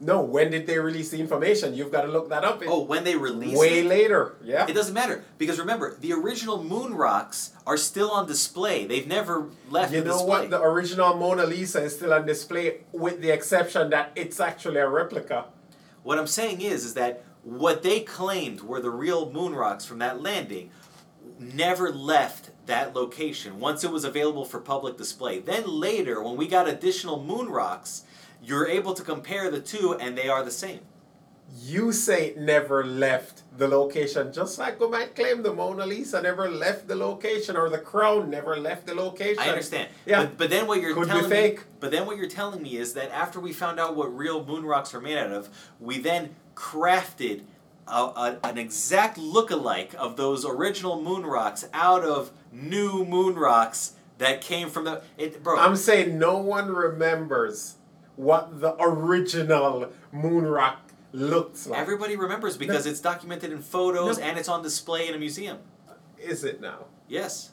No, 0.00 0.22
when 0.22 0.50
did 0.50 0.66
they 0.66 0.78
release 0.78 1.10
the 1.10 1.20
information? 1.20 1.72
You've 1.74 1.92
got 1.92 2.02
to 2.02 2.08
look 2.08 2.28
that 2.28 2.44
up. 2.44 2.62
It- 2.62 2.68
Oh, 2.68 2.80
when 2.82 3.04
they 3.04 3.16
released 3.16 3.54
it? 3.54 3.58
way 3.58 3.78
it? 3.80 3.86
later. 3.86 4.34
Yeah. 4.42 4.66
It 4.68 4.74
doesn't 4.74 4.92
matter 4.92 5.24
because 5.38 5.58
remember 5.58 5.96
the 6.00 6.12
original 6.12 6.62
moon 6.62 6.94
rocks 6.94 7.52
are 7.66 7.76
still 7.76 8.10
on 8.10 8.26
display. 8.26 8.86
They've 8.86 9.06
never 9.06 9.46
left 9.70 9.92
You 9.92 10.00
know 10.00 10.12
display. 10.12 10.26
what? 10.28 10.50
The 10.50 10.60
original 10.60 11.16
Mona 11.16 11.46
Lisa 11.46 11.82
is 11.82 11.94
still 11.96 12.12
on 12.12 12.26
display, 12.26 12.78
with 12.92 13.20
the 13.22 13.30
exception 13.30 13.90
that 13.90 14.10
it's 14.16 14.40
actually 14.40 14.78
a 14.80 14.88
replica. 14.88 15.46
What 16.02 16.18
I'm 16.18 16.26
saying 16.26 16.60
is, 16.60 16.84
is 16.84 16.94
that 16.94 17.24
what 17.44 17.82
they 17.82 18.00
claimed 18.00 18.62
were 18.62 18.80
the 18.80 18.90
real 18.90 19.30
moon 19.30 19.54
rocks 19.54 19.84
from 19.84 19.98
that 19.98 20.20
landing 20.20 20.70
never 21.38 21.90
left 21.90 22.50
that 22.66 22.94
location 22.94 23.60
once 23.60 23.84
it 23.84 23.90
was 23.90 24.04
available 24.04 24.44
for 24.44 24.60
public 24.60 24.96
display. 24.96 25.38
Then 25.38 25.66
later, 25.66 26.22
when 26.22 26.36
we 26.36 26.46
got 26.46 26.68
additional 26.68 27.22
moon 27.22 27.48
rocks, 27.48 28.04
you're 28.42 28.66
able 28.66 28.94
to 28.94 29.02
compare 29.02 29.50
the 29.50 29.60
two 29.60 29.94
and 29.94 30.16
they 30.16 30.28
are 30.28 30.44
the 30.44 30.50
same. 30.50 30.80
You 31.62 31.92
say 31.92 32.28
it 32.28 32.38
never 32.38 32.84
left 32.84 33.42
the 33.56 33.68
location, 33.68 34.32
just 34.32 34.58
like 34.58 34.80
we 34.80 34.88
might 34.88 35.14
claim 35.14 35.42
the 35.42 35.52
Mona 35.52 35.86
Lisa 35.86 36.20
never 36.20 36.50
left 36.50 36.88
the 36.88 36.96
location 36.96 37.56
or 37.56 37.68
the 37.68 37.78
crown 37.78 38.28
never 38.28 38.56
left 38.56 38.86
the 38.86 38.94
location. 38.94 39.38
I 39.38 39.50
understand. 39.50 39.88
Yeah. 40.04 40.24
But, 40.24 40.38
but 40.38 40.50
then 40.50 40.66
what 40.66 40.80
you're 40.80 40.94
Could 40.94 41.04
be 41.04 41.10
telling 41.10 41.30
fake. 41.30 41.58
me 41.58 41.64
But 41.78 41.90
then 41.92 42.06
what 42.06 42.16
you're 42.16 42.28
telling 42.28 42.62
me 42.62 42.76
is 42.76 42.94
that 42.94 43.12
after 43.12 43.38
we 43.38 43.52
found 43.52 43.78
out 43.78 43.94
what 43.94 44.16
real 44.16 44.44
moon 44.44 44.64
rocks 44.64 44.94
are 44.94 45.00
made 45.00 45.16
out 45.16 45.30
of, 45.30 45.48
we 45.78 45.98
then 45.98 46.34
crafted 46.54 47.42
a, 47.86 47.92
a, 47.92 48.38
an 48.44 48.58
exact 48.58 49.18
look-alike 49.18 49.94
of 49.98 50.16
those 50.16 50.44
original 50.44 51.00
moon 51.02 51.24
rocks 51.24 51.68
out 51.72 52.02
of 52.02 52.30
new 52.52 53.04
moon 53.04 53.34
rocks 53.34 53.94
that 54.18 54.40
came 54.40 54.70
from 54.70 54.84
the 54.84 55.02
it, 55.18 55.42
bro. 55.42 55.58
I'm 55.58 55.76
saying 55.76 56.18
no 56.18 56.38
one 56.38 56.68
remembers 56.70 57.76
what 58.16 58.60
the 58.60 58.74
original 58.80 59.90
moon 60.12 60.46
rock 60.46 60.80
looks 61.12 61.66
like. 61.66 61.78
Everybody 61.80 62.16
remembers 62.16 62.56
because 62.56 62.86
it's 62.86 63.00
documented 63.00 63.52
in 63.52 63.60
photos 63.60 64.18
No. 64.18 64.24
and 64.24 64.38
it's 64.38 64.48
on 64.48 64.62
display 64.62 65.08
in 65.08 65.14
a 65.14 65.18
museum. 65.18 65.58
Is 66.18 66.44
it 66.44 66.60
now? 66.60 66.86
Yes. 67.08 67.50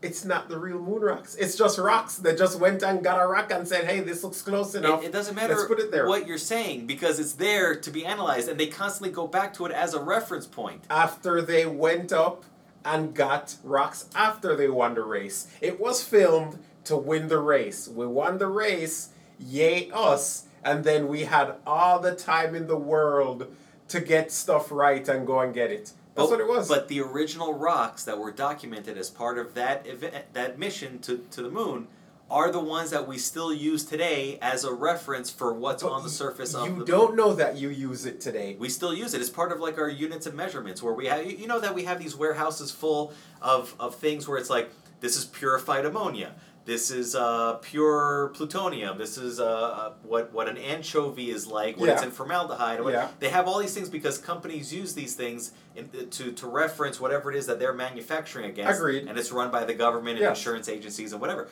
It's 0.00 0.24
not 0.24 0.48
the 0.48 0.58
real 0.58 0.78
moon 0.78 1.02
rocks. 1.02 1.34
It's 1.34 1.56
just 1.56 1.78
rocks. 1.78 2.16
that 2.18 2.38
just 2.38 2.60
went 2.60 2.82
and 2.82 3.02
got 3.02 3.20
a 3.20 3.26
rock 3.26 3.50
and 3.50 3.66
said, 3.66 3.84
"Hey, 3.84 4.00
this 4.00 4.22
looks 4.22 4.42
close 4.42 4.74
enough." 4.74 5.02
It, 5.02 5.06
it 5.06 5.12
doesn't 5.12 5.34
matter 5.34 5.54
Let's 5.54 5.66
put 5.66 5.80
it 5.80 5.90
there. 5.90 6.06
what 6.06 6.26
you're 6.26 6.38
saying 6.38 6.86
because 6.86 7.18
it's 7.18 7.32
there 7.32 7.74
to 7.74 7.90
be 7.90 8.06
analyzed 8.06 8.48
and 8.48 8.58
they 8.60 8.68
constantly 8.68 9.10
go 9.12 9.26
back 9.26 9.52
to 9.54 9.66
it 9.66 9.72
as 9.72 9.94
a 9.94 10.00
reference 10.00 10.46
point. 10.46 10.84
after 10.88 11.42
they 11.42 11.66
went 11.66 12.12
up 12.12 12.44
and 12.84 13.12
got 13.12 13.56
rocks 13.64 14.06
after 14.14 14.54
they 14.56 14.68
won 14.68 14.94
the 14.94 15.02
race. 15.02 15.48
It 15.60 15.80
was 15.80 16.02
filmed 16.02 16.58
to 16.84 16.96
win 16.96 17.28
the 17.28 17.38
race. 17.38 17.88
We 17.88 18.06
won 18.06 18.38
the 18.38 18.46
race, 18.46 19.10
yay 19.38 19.90
us, 19.92 20.44
and 20.64 20.84
then 20.84 21.08
we 21.08 21.24
had 21.24 21.56
all 21.66 21.98
the 21.98 22.14
time 22.14 22.54
in 22.54 22.66
the 22.66 22.76
world 22.76 23.52
to 23.88 24.00
get 24.00 24.30
stuff 24.30 24.70
right 24.70 25.06
and 25.08 25.26
go 25.26 25.40
and 25.40 25.52
get 25.52 25.70
it. 25.72 25.92
That's 26.18 26.30
But- 26.30 26.40
what 26.40 26.40
it 26.40 26.48
was. 26.48 26.68
But 26.68 26.88
the 26.88 27.00
original 27.00 27.54
rocks 27.54 28.02
that 28.04 28.18
were 28.18 28.32
documented 28.32 28.98
as 28.98 29.08
part 29.08 29.38
of 29.38 29.54
that 29.54 29.86
event, 29.86 30.32
that 30.32 30.58
mission 30.58 30.98
to, 31.00 31.18
to 31.30 31.42
the 31.42 31.50
moon, 31.50 31.86
are 32.28 32.50
the 32.50 32.58
ones 32.60 32.90
that 32.90 33.06
we 33.06 33.16
still 33.16 33.54
use 33.54 33.84
today 33.84 34.36
as 34.42 34.64
a 34.64 34.72
reference 34.72 35.30
for 35.30 35.54
what's 35.54 35.82
But 35.84 35.92
on 35.92 36.02
the 36.02 36.10
surface 36.10 36.54
of 36.54 36.66
you 36.68 36.78
the 36.80 36.84
don't 36.84 37.10
moon. 37.10 37.16
know 37.16 37.34
that 37.34 37.56
you 37.56 37.68
use 37.70 38.04
it 38.04 38.20
today. 38.20 38.56
We 38.58 38.68
still 38.68 38.92
use 38.92 39.14
it 39.14 39.20
as 39.20 39.30
part 39.30 39.52
of 39.52 39.60
like 39.60 39.78
our 39.78 39.88
units 39.88 40.26
of 40.26 40.34
measurements, 40.34 40.82
where 40.82 40.92
we 40.92 41.06
have 41.06 41.24
you 41.24 41.46
know 41.46 41.60
that 41.60 41.74
we 41.74 41.84
have 41.84 41.98
these 42.00 42.16
warehouses 42.16 42.70
full 42.72 43.12
of 43.40 43.74
of 43.78 43.94
things 43.94 44.26
where 44.28 44.36
it's 44.38 44.50
like 44.50 44.70
this 45.00 45.16
is 45.16 45.24
purified 45.24 45.86
ammonia. 45.86 46.34
This 46.68 46.90
is 46.90 47.14
uh, 47.14 47.54
pure 47.62 48.30
plutonium. 48.34 48.98
This 48.98 49.16
is 49.16 49.40
uh, 49.40 49.46
uh, 49.46 49.92
what 50.02 50.30
what 50.34 50.50
an 50.50 50.58
anchovy 50.58 51.30
is 51.30 51.46
like 51.46 51.78
when 51.78 51.88
it's 51.88 52.02
in 52.02 52.10
formaldehyde. 52.10 52.82
what- 52.82 52.92
Yeah. 52.92 53.08
They 53.20 53.30
have 53.30 53.48
all 53.48 53.58
these 53.58 53.72
things 53.72 53.88
because 53.88 54.18
companies 54.18 54.70
use 54.70 54.92
these 54.92 55.14
things 55.14 55.52
in, 55.74 55.88
to 56.10 56.30
to 56.32 56.46
reference 56.46 57.00
whatever 57.00 57.30
it 57.32 57.36
is 57.38 57.46
that 57.46 57.58
they're 57.58 57.72
manufacturing 57.72 58.44
against. 58.50 58.78
Agreed. 58.78 59.06
And 59.08 59.18
it's 59.18 59.32
run 59.32 59.50
by 59.50 59.64
the 59.64 59.72
government 59.72 60.18
and 60.18 60.26
Yes. 60.28 60.36
insurance 60.36 60.68
agencies 60.68 61.12
and 61.14 61.22
whatever. 61.22 61.48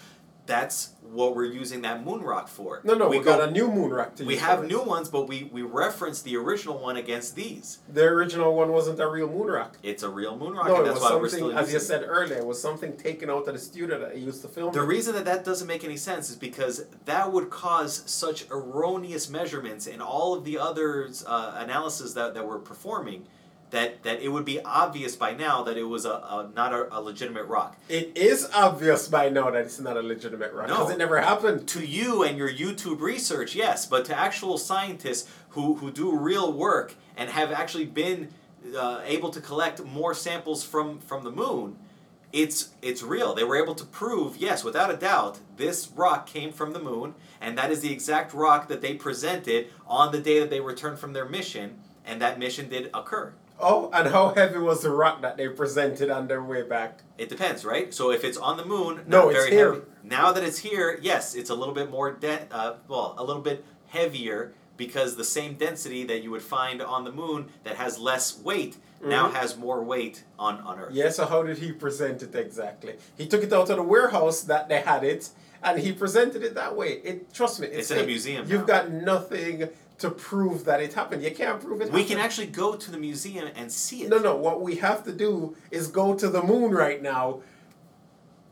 That's 0.46 0.90
what 1.02 1.36
we're 1.36 1.44
using 1.44 1.82
that 1.82 2.04
moon 2.04 2.20
rock 2.20 2.48
for. 2.48 2.80
No, 2.84 2.94
no, 2.94 3.08
we, 3.08 3.18
go- 3.18 3.24
got 3.24 3.48
a 3.48 3.50
new 3.50 3.68
moon 3.68 3.90
rock 3.90 4.16
to 4.16 4.24
we 4.24 4.36
have 4.36 4.64
it. 4.64 4.68
new 4.68 4.82
ones, 4.82 5.08
but 5.08 5.28
we 5.28 5.44
we 5.52 5.62
reference 5.62 6.22
the 6.22 6.36
original 6.36 6.78
one 6.78 6.96
against 6.96 7.34
these. 7.36 7.78
The 7.92 8.04
original 8.04 8.54
one 8.54 8.72
wasn't 8.72 9.00
a 9.00 9.08
real 9.08 9.28
moon 9.28 9.46
rock. 9.48 9.76
It's 9.82 10.02
a 10.02 10.08
real 10.08 10.36
moon 10.36 10.54
rock, 10.54 10.66
No, 10.68 10.76
and 10.76 10.82
it 10.84 10.88
that's 10.88 11.00
was 11.00 11.10
why 11.10 11.16
we're 11.16 11.28
still 11.28 11.40
something, 11.48 11.58
as 11.58 11.72
you 11.72 11.78
said 11.80 12.04
earlier, 12.06 12.38
it 12.38 12.46
was 12.46 12.60
something 12.60 12.96
taken 12.96 13.30
out 13.30 13.46
of 13.46 13.54
the 13.54 13.60
studio 13.60 13.98
that 14.00 14.10
I 14.12 14.14
used 14.14 14.42
to 14.42 14.48
film. 14.48 14.72
The 14.72 14.82
it. 14.82 14.86
reason 14.86 15.14
that 15.14 15.24
that 15.24 15.44
doesn't 15.44 15.66
make 15.68 15.84
any 15.84 15.96
sense 15.96 16.28
is 16.30 16.36
because 16.36 16.84
that 17.04 17.32
would 17.32 17.50
cause 17.50 18.02
such 18.06 18.46
erroneous 18.50 19.28
measurements 19.30 19.86
in 19.86 20.00
all 20.00 20.34
of 20.34 20.44
the 20.44 20.58
other 20.58 21.08
uh, 21.26 21.54
analysis 21.56 22.12
that, 22.14 22.34
that 22.34 22.46
we're 22.46 22.58
performing 22.58 23.26
that, 23.76 24.02
that 24.04 24.20
it 24.22 24.28
would 24.28 24.44
be 24.44 24.60
obvious 24.62 25.14
by 25.16 25.32
now 25.34 25.62
that 25.64 25.76
it 25.76 25.82
was 25.84 26.04
a, 26.06 26.10
a 26.10 26.50
not 26.54 26.72
a, 26.72 26.88
a 26.96 27.00
legitimate 27.00 27.44
rock. 27.44 27.76
It 27.88 28.16
is 28.16 28.48
obvious 28.54 29.06
by 29.08 29.28
now 29.28 29.50
that 29.50 29.62
it's 29.66 29.78
not 29.78 29.96
a 29.96 30.02
legitimate 30.02 30.52
rock 30.54 30.68
because 30.68 30.88
No. 30.88 30.94
it 30.94 30.98
never 30.98 31.20
happened. 31.20 31.68
To 31.68 31.84
you 31.84 32.22
and 32.22 32.38
your 32.38 32.50
YouTube 32.50 33.00
research, 33.00 33.54
yes, 33.54 33.84
but 33.86 34.04
to 34.06 34.18
actual 34.18 34.56
scientists 34.56 35.28
who, 35.50 35.74
who 35.76 35.90
do 35.90 36.16
real 36.16 36.52
work 36.52 36.94
and 37.16 37.28
have 37.30 37.52
actually 37.52 37.84
been 37.84 38.28
uh, 38.76 39.00
able 39.04 39.30
to 39.30 39.40
collect 39.40 39.84
more 39.84 40.14
samples 40.14 40.64
from, 40.64 40.98
from 41.00 41.22
the 41.24 41.30
moon, 41.30 41.76
it's 42.32 42.70
it's 42.82 43.02
real. 43.02 43.34
They 43.34 43.44
were 43.44 43.56
able 43.62 43.74
to 43.76 43.84
prove, 43.84 44.36
yes, 44.38 44.64
without 44.64 44.90
a 44.90 44.96
doubt, 44.96 45.38
this 45.56 45.88
rock 45.94 46.26
came 46.26 46.50
from 46.52 46.72
the 46.72 46.80
moon, 46.80 47.14
and 47.40 47.56
that 47.58 47.70
is 47.70 47.80
the 47.80 47.92
exact 47.92 48.34
rock 48.34 48.68
that 48.68 48.80
they 48.80 48.94
presented 48.94 49.68
on 49.86 50.12
the 50.12 50.18
day 50.20 50.40
that 50.40 50.50
they 50.50 50.60
returned 50.60 50.98
from 50.98 51.12
their 51.12 51.24
mission, 51.24 51.78
and 52.04 52.20
that 52.20 52.38
mission 52.38 52.68
did 52.68 52.90
occur. 52.92 53.32
Oh, 53.58 53.90
and 53.92 54.08
how 54.08 54.34
heavy 54.34 54.58
was 54.58 54.82
the 54.82 54.90
rock 54.90 55.22
that 55.22 55.36
they 55.38 55.48
presented 55.48 56.10
on 56.10 56.26
their 56.28 56.42
way 56.42 56.62
back? 56.62 57.00
It 57.16 57.28
depends, 57.28 57.64
right? 57.64 57.92
So 57.94 58.10
if 58.10 58.22
it's 58.22 58.36
on 58.36 58.56
the 58.58 58.64
moon, 58.64 59.02
No, 59.06 59.22
not 59.22 59.28
it's 59.30 59.38
very 59.44 59.50
here. 59.50 59.72
heavy. 59.72 59.84
Now 60.04 60.32
that 60.32 60.42
it's 60.44 60.58
here, 60.58 60.98
yes, 61.00 61.34
it's 61.34 61.48
a 61.50 61.54
little 61.54 61.74
bit 61.74 61.90
more 61.90 62.12
de- 62.12 62.46
uh, 62.50 62.74
well, 62.86 63.14
a 63.16 63.24
little 63.24 63.42
bit 63.42 63.64
heavier 63.88 64.52
because 64.76 65.16
the 65.16 65.24
same 65.24 65.54
density 65.54 66.04
that 66.04 66.22
you 66.22 66.30
would 66.30 66.42
find 66.42 66.82
on 66.82 67.04
the 67.04 67.12
moon 67.12 67.46
that 67.64 67.76
has 67.76 67.98
less 67.98 68.38
weight 68.38 68.76
now 69.02 69.28
Mhm. 69.28 69.32
has 69.32 69.56
more 69.56 69.82
weight 69.82 70.24
on 70.38 70.58
on 70.60 70.78
Earth. 70.78 70.92
Yeah, 70.92 71.08
so 71.08 71.24
how 71.24 71.42
did 71.42 71.58
he 71.58 71.72
present 71.72 72.22
it 72.22 72.34
exactly? 72.34 72.96
He 73.16 73.26
took 73.26 73.42
it 73.42 73.52
out 73.54 73.70
of 73.70 73.76
the 73.76 73.82
warehouse 73.82 74.42
that 74.42 74.68
they 74.68 74.80
had 74.80 75.02
it, 75.02 75.30
and 75.62 75.78
he 75.80 75.92
presented 75.92 76.42
it 76.42 76.54
that 76.56 76.76
way. 76.76 77.00
It 77.04 77.32
trust 77.32 77.58
me, 77.60 77.68
it's, 77.68 77.78
It's 77.78 77.90
in 77.92 77.98
a 78.04 78.06
museum 78.06 78.46
You've 78.48 78.60
now. 78.68 78.74
got 78.82 78.90
nothing 78.90 79.70
to 79.98 80.10
prove 80.10 80.64
that 80.64 80.80
it 80.80 80.92
happened. 80.94 81.22
You 81.22 81.30
can't 81.30 81.60
prove 81.60 81.80
it. 81.80 81.92
We 81.92 82.04
can 82.04 82.18
actually 82.18 82.48
go 82.48 82.76
to 82.76 82.90
the 82.90 82.98
museum 82.98 83.48
and 83.54 83.72
see 83.72 84.02
it. 84.02 84.08
No, 84.10 84.18
no. 84.18 84.36
What 84.36 84.60
we 84.60 84.76
have 84.76 85.04
to 85.04 85.12
do 85.12 85.56
is 85.70 85.88
go 85.88 86.14
to 86.14 86.28
the 86.28 86.42
moon 86.42 86.72
right 86.72 87.02
now. 87.02 87.40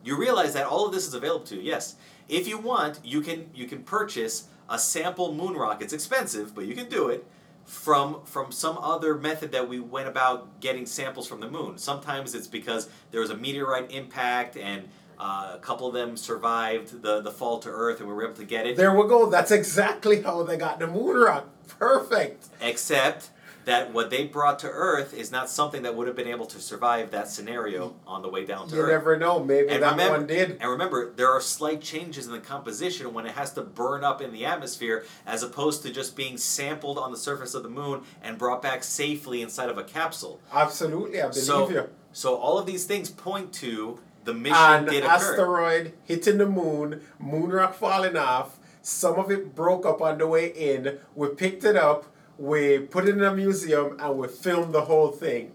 you 0.03 0.17
realize 0.17 0.53
that 0.55 0.67
all 0.67 0.87
of 0.87 0.93
this 0.93 1.07
is 1.07 1.15
available 1.15 1.47
to 1.47 1.57
you. 1.57 1.63
Yes, 1.63 1.97
if 2.29 2.47
you 2.47 2.59
want, 2.59 3.01
you 3.05 3.21
can 3.21 3.51
you 3.55 3.67
can 3.67 3.83
purchase 3.83 4.49
a 4.69 4.79
sample 4.79 5.35
moon 5.35 5.55
rock. 5.55 5.83
It's 5.83 5.93
expensive, 5.93 6.55
but 6.55 6.67
you 6.67 6.75
can 6.75 6.89
do 6.89 7.09
it 7.09 7.27
from 7.65 8.23
from 8.25 8.53
some 8.53 8.77
other 8.79 9.15
method 9.17 9.53
that 9.53 9.69
we 9.69 9.81
went 9.81 10.09
about 10.09 10.61
getting 10.61 10.87
samples 10.87 11.27
from 11.27 11.41
the 11.41 11.51
moon. 11.51 11.79
Sometimes 11.79 12.35
it's 12.35 12.47
because 12.47 12.89
there 13.11 13.21
was 13.21 13.31
a 13.31 13.37
meteorite 13.37 13.91
impact 13.91 14.57
and 14.57 14.89
uh, 15.19 15.53
a 15.55 15.59
couple 15.59 15.87
of 15.87 15.95
them 15.95 16.17
survived 16.17 17.03
the, 17.03 17.21
the 17.21 17.31
fall 17.31 17.59
to 17.61 17.69
Earth 17.69 18.01
and 18.01 18.09
we 18.09 18.15
were 18.15 18.25
able 18.25 18.35
to 18.35 18.45
get 18.45 18.67
it. 18.67 18.77
There 18.77 18.95
we 18.95 19.09
go. 19.09 19.29
That's 19.31 19.51
exactly 19.51 20.23
how 20.23 20.43
they 20.43 20.57
got 20.57 20.79
the 20.79 20.87
moon 20.87 21.17
rock. 21.17 21.49
Perfect. 21.79 22.47
Except 22.61 23.31
that 23.65 23.95
what 23.95 24.11
they 24.11 24.27
brought 24.27 24.59
to 24.59 24.69
Earth 24.69 25.15
is 25.15 25.33
not 25.33 25.49
something 25.49 25.83
that 25.85 25.95
would 25.97 26.07
have 26.07 26.15
been 26.15 26.29
able 26.29 26.45
to 26.45 26.61
survive 26.61 27.11
that 27.13 27.29
scenario 27.29 27.95
on 28.07 28.21
the 28.21 28.29
way 28.29 28.45
down 28.45 28.69
to 28.69 28.75
You 28.77 28.83
Earth. 28.83 28.89
You 28.89 28.93
never 28.93 29.17
know. 29.17 29.43
Maybe 29.43 29.69
And 29.71 29.83
that 29.83 29.93
remember, 29.93 30.19
one 30.19 30.27
did. 30.27 30.59
and 30.61 30.71
remember, 30.71 31.11
there 31.15 31.31
are 31.31 31.41
slight 31.41 31.81
changes 31.81 32.27
in 32.27 32.33
the 32.33 32.41
composition 32.41 33.15
when 33.15 33.25
it 33.25 33.33
has 33.33 33.55
to 33.55 33.63
burn 33.63 34.05
up 34.05 34.21
in 34.21 34.33
the 34.35 34.45
atmosphere, 34.45 35.07
as 35.27 35.43
opposed 35.43 35.83
to 35.85 35.91
just 35.91 36.15
being 36.15 36.37
sampled 36.37 36.99
on 36.99 37.11
the 37.11 37.17
surface 37.17 37.55
of 37.55 37.63
the 37.63 37.71
moon 37.71 38.03
and 38.23 38.37
brought 38.37 38.61
back 38.61 38.85
safely 38.85 39.41
inside 39.41 39.71
of 39.71 39.79
a 39.79 39.85
capsule. 39.85 40.41
Absolutely, 40.53 41.23
I 41.23 41.29
believe 41.29 41.43
So, 41.43 41.71
you. 41.71 41.89
so 42.13 42.35
all 42.35 42.59
of 42.59 42.67
these 42.67 42.85
things 42.85 43.09
point 43.09 43.51
to 43.55 43.99
the 44.25 44.35
mission 44.35 44.57
An 44.57 44.85
did 44.87 45.05
occur. 45.05 45.13
asteroid 45.13 45.93
hitting 46.05 46.39
the 46.39 46.47
moon, 46.47 47.01
moon 47.19 47.51
rock 47.51 47.75
falling 47.75 48.17
off. 48.17 48.59
Some 48.83 49.15
of 49.19 49.31
it 49.31 49.55
broke 49.55 49.87
up 49.87 50.03
on 50.03 50.19
the 50.19 50.27
way 50.27 50.49
in. 50.49 50.99
We 51.15 51.29
picked 51.29 51.65
it 51.65 51.77
up, 51.77 52.05
we 52.39 52.79
put 52.81 53.09
it 53.09 53.17
in 53.17 53.23
a 53.23 53.35
museum, 53.35 53.97
and 53.99 54.19
we 54.19 54.29
filmed 54.29 54.75
the 54.75 54.83
whole 54.83 55.09
thing. 55.09 55.53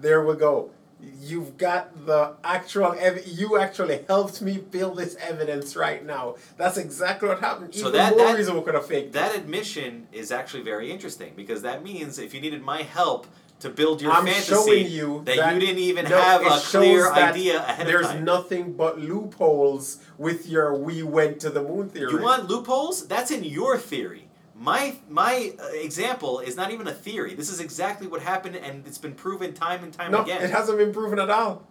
There 0.00 0.24
we 0.24 0.36
go. 0.36 0.70
You've 1.20 1.56
got 1.58 2.06
the 2.06 2.34
actual 2.42 2.92
ev- 2.98 3.24
you 3.26 3.56
actually 3.56 4.04
helped 4.08 4.42
me 4.42 4.58
build 4.58 4.96
this 4.98 5.14
evidence 5.20 5.76
right 5.76 6.04
now. 6.04 6.34
That's 6.56 6.76
exactly 6.76 7.28
what 7.28 7.38
happened. 7.38 7.72
So 7.74 7.82
Even 7.88 7.92
that- 7.92 8.16
more 8.16 8.26
that- 8.26 8.36
reason 8.36 8.56
we 8.56 8.62
could 8.62 8.74
have 8.74 8.86
faked 8.86 9.08
it. 9.08 9.12
That 9.12 9.36
admission 9.36 10.08
is 10.12 10.32
actually 10.32 10.64
very 10.64 10.90
interesting 10.90 11.34
because 11.36 11.62
that 11.62 11.84
means 11.84 12.18
if 12.18 12.34
you 12.34 12.40
needed 12.40 12.62
my 12.62 12.82
help 12.82 13.28
to 13.60 13.70
build 13.70 14.00
your 14.00 14.12
I'm 14.12 14.24
fantasy, 14.26 14.52
showing 14.52 14.86
you 14.86 15.22
that, 15.24 15.36
that 15.36 15.54
you 15.54 15.60
didn't 15.60 15.78
even 15.78 16.04
no, 16.04 16.20
have 16.20 16.42
a 16.42 16.60
clear 16.60 17.10
idea 17.12 17.58
ahead 17.58 17.86
There's 17.86 18.06
of 18.06 18.12
time. 18.12 18.24
There's 18.24 18.24
nothing 18.24 18.72
but 18.74 19.00
loopholes 19.00 19.98
with 20.16 20.48
your 20.48 20.76
"we 20.76 21.02
went 21.02 21.40
to 21.40 21.50
the 21.50 21.62
moon" 21.62 21.88
theory. 21.88 22.12
You 22.12 22.22
want 22.22 22.48
loopholes? 22.48 23.06
That's 23.08 23.30
in 23.30 23.44
your 23.44 23.76
theory. 23.78 24.28
My 24.54 24.96
my 25.08 25.52
uh, 25.60 25.68
example 25.74 26.40
is 26.40 26.56
not 26.56 26.72
even 26.72 26.86
a 26.86 26.92
theory. 26.92 27.34
This 27.34 27.50
is 27.50 27.60
exactly 27.60 28.06
what 28.06 28.22
happened, 28.22 28.56
and 28.56 28.86
it's 28.86 28.98
been 28.98 29.14
proven 29.14 29.54
time 29.54 29.82
and 29.84 29.92
time 29.92 30.12
no, 30.12 30.22
again. 30.22 30.42
it 30.42 30.50
hasn't 30.50 30.78
been 30.78 30.92
proven 30.92 31.18
at 31.18 31.30
all. 31.30 31.66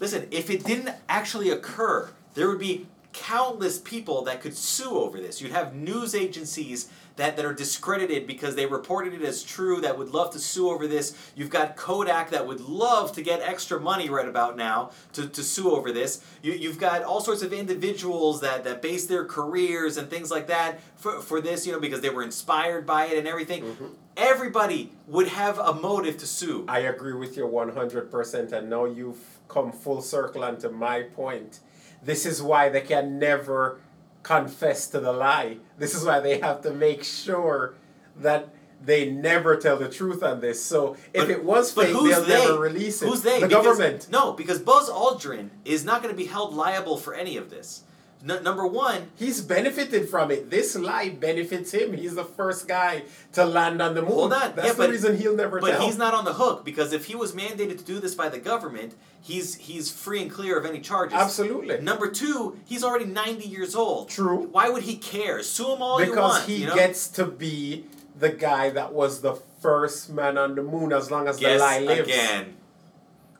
Listen, 0.00 0.26
if 0.30 0.50
it 0.50 0.64
didn't 0.64 0.94
actually 1.08 1.50
occur, 1.50 2.10
there 2.34 2.48
would 2.48 2.58
be 2.58 2.86
countless 3.12 3.78
people 3.78 4.22
that 4.22 4.40
could 4.40 4.56
sue 4.56 4.98
over 4.98 5.20
this. 5.20 5.40
You'd 5.40 5.52
have 5.52 5.74
news 5.74 6.14
agencies 6.14 6.88
that, 7.16 7.36
that 7.36 7.44
are 7.44 7.52
discredited 7.52 8.26
because 8.26 8.54
they 8.54 8.66
reported 8.66 9.14
it 9.14 9.22
as 9.22 9.42
true 9.42 9.80
that 9.80 9.98
would 9.98 10.10
love 10.10 10.32
to 10.32 10.38
sue 10.38 10.70
over 10.70 10.86
this. 10.86 11.16
You've 11.36 11.50
got 11.50 11.76
Kodak 11.76 12.30
that 12.30 12.46
would 12.46 12.60
love 12.60 13.12
to 13.12 13.22
get 13.22 13.40
extra 13.40 13.78
money 13.78 14.08
right 14.08 14.28
about 14.28 14.56
now 14.56 14.92
to, 15.12 15.28
to 15.28 15.42
sue 15.42 15.70
over 15.70 15.92
this. 15.92 16.24
You, 16.42 16.52
you've 16.52 16.78
got 16.78 17.02
all 17.02 17.20
sorts 17.20 17.42
of 17.42 17.52
individuals 17.52 18.40
that, 18.40 18.64
that 18.64 18.82
base 18.82 19.06
their 19.06 19.24
careers 19.24 19.96
and 19.96 20.08
things 20.08 20.30
like 20.30 20.46
that 20.46 20.80
for, 20.96 21.20
for 21.20 21.40
this, 21.40 21.66
you 21.66 21.72
know, 21.72 21.80
because 21.80 22.00
they 22.00 22.10
were 22.10 22.22
inspired 22.22 22.86
by 22.86 23.06
it 23.06 23.18
and 23.18 23.28
everything. 23.28 23.64
Mm-hmm. 23.64 23.86
Everybody 24.16 24.92
would 25.06 25.28
have 25.28 25.58
a 25.58 25.72
motive 25.72 26.18
to 26.18 26.26
sue. 26.26 26.64
I 26.68 26.80
agree 26.80 27.14
with 27.14 27.36
you 27.36 27.46
100%, 27.46 28.52
and 28.52 28.68
now 28.68 28.84
you've 28.84 29.40
come 29.48 29.72
full 29.72 30.02
circle 30.02 30.44
onto 30.44 30.68
my 30.68 31.02
point. 31.02 31.60
This 32.04 32.26
is 32.26 32.42
why 32.42 32.68
they 32.68 32.80
can 32.80 33.18
never 33.18 33.78
confess 34.22 34.86
to 34.88 35.00
the 35.00 35.12
lie. 35.12 35.58
This 35.78 35.94
is 35.94 36.04
why 36.04 36.20
they 36.20 36.38
have 36.38 36.60
to 36.62 36.72
make 36.72 37.04
sure 37.04 37.74
that 38.16 38.48
they 38.84 39.10
never 39.10 39.56
tell 39.56 39.76
the 39.76 39.88
truth 39.88 40.22
on 40.22 40.40
this. 40.40 40.62
So 40.62 40.96
if 41.12 41.22
But- 41.22 41.30
it 41.30 41.44
was 41.44 41.72
fake, 41.72 41.92
they'll 41.92 42.22
they? 42.24 42.46
never 42.46 42.58
release 42.58 43.00
it. 43.02 43.08
Who's 43.08 43.22
they? 43.22 43.40
The 43.40 43.46
Because- 43.46 43.64
government. 43.64 44.08
No, 44.10 44.32
because 44.32 44.58
Buzz 44.58 44.90
Aldrin 44.90 45.50
is 45.64 45.84
not 45.84 46.02
going 46.02 46.12
to 46.14 46.18
be 46.18 46.26
held 46.26 46.52
liable 46.54 46.96
for 46.96 47.14
any 47.14 47.36
of 47.36 47.50
this. 47.50 47.82
N- 48.28 48.44
number 48.44 48.64
one, 48.66 49.08
He's 49.16 49.40
benefited 49.40 50.08
from 50.08 50.30
it. 50.30 50.48
This 50.48 50.76
lie 50.76 51.08
benefits 51.08 51.72
him. 51.72 51.92
He's 51.94 52.14
the 52.14 52.24
first 52.24 52.68
guy 52.68 53.02
to 53.32 53.44
land 53.44 53.82
on 53.82 53.94
the 53.94 54.02
moon. 54.02 54.10
hold 54.12 54.32
on. 54.32 54.54
That's 54.54 54.66
yeah, 54.68 54.72
the 54.74 54.78
but, 54.78 54.90
reason 54.90 55.16
he'll 55.18 55.34
never 55.36 55.60
But 55.60 55.72
tell. 55.72 55.86
he's 55.86 55.98
not 55.98 56.14
on 56.14 56.24
the 56.24 56.34
hook 56.34 56.64
because 56.64 56.92
if 56.92 57.06
he 57.06 57.16
was 57.16 57.32
mandated 57.32 57.78
to 57.78 57.84
do 57.84 57.98
this 57.98 58.14
by 58.14 58.28
the 58.28 58.38
government, 58.38 58.94
he's 59.20 59.56
he's 59.56 59.90
free 59.90 60.22
and 60.22 60.30
clear 60.30 60.56
of 60.56 60.64
any 60.64 60.80
charges. 60.80 61.18
Absolutely. 61.18 61.80
Number 61.80 62.08
two, 62.10 62.58
he's 62.64 62.84
already 62.84 63.06
ninety 63.06 63.48
years 63.48 63.74
old. 63.74 64.08
True. 64.08 64.46
Why 64.52 64.68
would 64.68 64.84
he 64.84 64.96
care? 64.96 65.42
Sue 65.42 65.74
him 65.74 65.82
all 65.82 65.98
you 66.00 66.06
because 66.06 66.46
he 66.46 66.56
you 66.58 66.66
know? 66.68 66.74
gets 66.76 67.08
to 67.08 67.24
be 67.26 67.86
the 68.18 68.28
guy 68.28 68.70
that 68.70 68.92
was 68.92 69.20
the 69.22 69.34
first 69.60 70.10
man 70.10 70.38
on 70.38 70.54
the 70.54 70.62
moon 70.62 70.92
as 70.92 71.10
long 71.10 71.26
as 71.26 71.38
Guess 71.38 71.58
the 71.58 71.64
lie 71.64 71.78
lives. 71.80 72.00
again. 72.08 72.54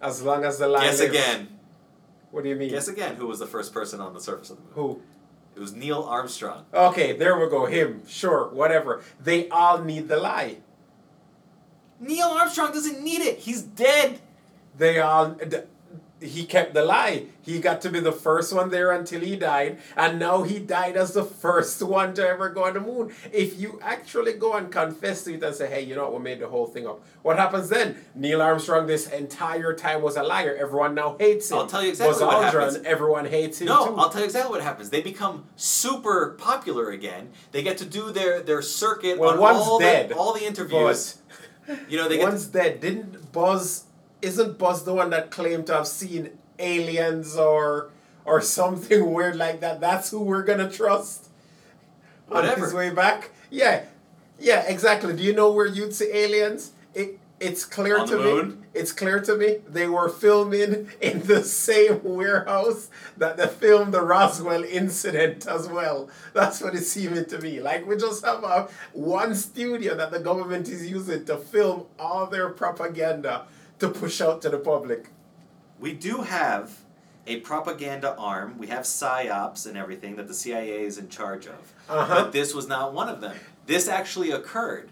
As 0.01 0.23
long 0.23 0.45
as 0.45 0.59
the 0.59 0.67
lie 0.67 0.87
Guess 0.87 0.99
lives. 0.99 1.11
again. 1.15 1.49
What 2.33 2.43
do 2.43 2.49
you 2.49 2.57
mean? 2.57 2.71
Guess 2.71 2.89
again. 2.89 3.17
Who 3.17 3.29
was 3.29 3.39
the 3.39 3.47
first 3.47 3.73
person 3.73 4.01
on 4.01 4.15
the 4.15 4.21
surface 4.21 4.51
of 4.51 4.57
the 4.57 4.63
moon? 4.63 4.73
Who? 4.75 5.03
It 5.55 5.61
was 5.61 5.75
Neil 5.75 6.03
Armstrong. 6.03 6.65
Okay, 6.73 7.13
there 7.13 7.39
we 7.39 7.49
go. 7.49 7.67
Him. 7.67 8.03
Sure, 8.09 8.49
whatever. 8.49 9.03
They 9.21 9.51
all 9.51 9.83
need 9.83 10.09
the 10.09 10.17
lie. 10.17 10.57
Neil 12.01 12.29
Armstrong 12.29 12.73
doesn't 12.73 13.03
need 13.03 13.21
it. 13.21 13.39
He's 13.41 13.63
dead. 13.63 14.21
They 14.77 14.99
all. 14.99 15.37
He 16.23 16.45
kept 16.45 16.75
the 16.75 16.85
lie. 16.85 17.27
He 17.43 17.59
got 17.61 17.81
to 17.83 17.91
be 17.91 17.99
the 18.01 18.13
first 18.13 18.53
one 18.53 18.71
there 18.71 18.93
until 18.93 19.21
he 19.21 19.35
died, 19.37 19.79
and 19.97 20.19
now 20.19 20.43
he 20.43 20.59
died 20.61 20.97
as 20.97 21.13
the 21.13 21.25
first 21.45 21.83
one 21.83 22.15
to 22.15 22.27
ever 22.27 22.49
go 22.51 22.65
on 22.65 22.75
the 22.75 22.81
moon. 22.81 23.13
If 23.33 23.59
you 23.59 23.79
actually 23.83 24.35
go 24.35 24.55
and 24.55 24.71
confess 24.71 25.25
to 25.25 25.35
it 25.35 25.43
and 25.43 25.55
say, 25.55 25.69
"Hey, 25.69 25.83
you 25.83 25.95
know 25.97 26.05
what? 26.05 26.15
We 26.15 26.21
made 26.21 26.41
the 26.41 26.49
whole 26.49 26.67
thing 26.67 26.87
up," 26.87 27.03
what 27.23 27.39
happens 27.39 27.69
then? 27.69 27.97
Neil 28.15 28.41
Armstrong 28.41 28.87
this 28.87 29.09
entire 29.09 29.75
time 29.75 30.03
was 30.03 30.17
a 30.17 30.23
liar. 30.23 30.57
Everyone 30.59 30.95
now 30.95 31.17
hates 31.19 31.51
him. 31.51 31.59
I'll 31.59 31.67
tell 31.67 31.83
you 31.83 31.91
exactly 31.91 32.13
Buzz 32.15 32.23
what 32.23 32.53
Aldrin, 32.55 32.61
happens. 32.61 32.87
Everyone 32.87 33.27
hates 33.27 33.61
him 33.61 33.67
No, 33.67 33.87
too. 33.87 33.97
I'll 33.97 34.11
tell 34.11 34.21
you 34.21 34.27
exactly 34.27 34.53
what 34.53 34.63
happens. 34.63 34.91
They 34.91 35.03
become 35.03 35.45
super 35.57 36.37
popular 36.39 36.91
again. 36.91 37.31
They 37.51 37.63
get 37.63 37.77
to 37.79 37.85
do 37.85 38.13
their, 38.13 38.41
their 38.41 38.63
circuit 38.63 39.19
Well, 39.19 39.43
on 39.43 39.57
all 39.57 39.79
dead, 39.79 40.11
the 40.11 40.17
all 40.17 40.33
the 40.33 40.45
interviews. 40.47 41.19
You 41.89 41.97
know, 41.97 42.09
they 42.09 42.17
get 42.17 42.29
One's 42.29 42.47
dead. 42.47 42.81
Didn't 42.81 43.33
Buzz? 43.33 43.85
Isn't 44.23 44.57
Buzz 44.57 44.85
the 44.85 44.95
one 44.95 45.11
that 45.11 45.31
claimed 45.31 45.67
to 45.67 45.75
have 45.75 45.87
seen 45.89 46.31
aliens 46.59 47.37
or 47.37 47.91
or 48.25 48.41
something 48.41 49.13
weird 49.13 49.37
like 49.37 49.61
that? 49.61 49.81
That's 49.81 50.11
who 50.11 50.21
we're 50.21 50.45
gonna 50.45 50.71
trust. 50.71 51.29
On 52.31 52.45
his 52.45 52.73
way 52.73 52.89
back. 52.91 53.31
Yeah, 53.51 53.85
yeah, 54.39 54.63
exactly. 54.63 55.15
Do 55.15 55.23
you 55.23 55.35
know 55.35 55.53
where 55.53 55.67
you'd 55.67 55.93
see 55.95 56.11
aliens? 56.13 56.73
It 56.95 57.19
it's 57.41 57.65
clear 57.65 57.99
On 57.99 58.07
to 58.07 58.17
the 58.17 58.23
me. 58.23 58.33
moon? 58.33 58.67
It's 58.73 58.93
clear 58.93 59.21
to 59.21 59.37
me 59.37 59.57
they 59.69 59.89
were 59.89 60.09
filming 60.09 60.89
in 61.01 61.21
the 61.27 61.43
same 61.43 62.01
warehouse 62.05 62.89
that 63.17 63.37
they 63.37 63.49
filmed 63.49 63.93
the 63.93 64.01
Roswell 64.01 64.63
incident 64.63 65.47
as 65.49 65.69
well. 65.69 66.09
That's 66.33 66.61
what 66.61 66.75
it's 66.77 66.89
seeming 66.89 67.25
to 67.27 67.39
me. 67.41 67.61
Like 67.61 67.85
we 67.87 67.97
just 67.97 68.25
have 68.25 68.45
a 68.45 68.69
one 68.93 69.35
studio 69.35 69.97
that 69.97 70.13
the 70.13 70.21
government 70.21 70.69
is 70.69 70.89
using 70.89 71.25
to 71.25 71.37
film 71.37 71.87
all 71.99 72.27
their 72.27 72.49
propaganda 72.51 73.47
to 73.83 73.89
push 73.89 74.21
out 74.21 74.41
to 74.43 74.49
the 74.49 74.59
public. 74.59 75.09
we 75.81 75.93
do 75.93 76.19
have 76.23 76.79
a 77.27 77.37
propaganda 77.41 78.17
arm. 78.17 78.57
We 78.59 78.69
have 78.69 78.85
psyops 78.85 79.67
and 79.67 79.77
everything 79.77 80.17
that 80.17 80.27
the 80.29 80.35
CIA 80.35 80.85
is 80.85 80.99
in 80.99 81.09
charge 81.09 81.47
of. 81.47 81.73
Uh-huh. 81.89 82.15
But 82.25 82.33
this 82.33 82.55
was 82.55 82.67
not 82.69 82.95
one 82.95 83.09
of 83.09 83.21
them. 83.21 83.37
This 83.67 83.87
actually 83.89 84.31
occurred. 84.31 84.89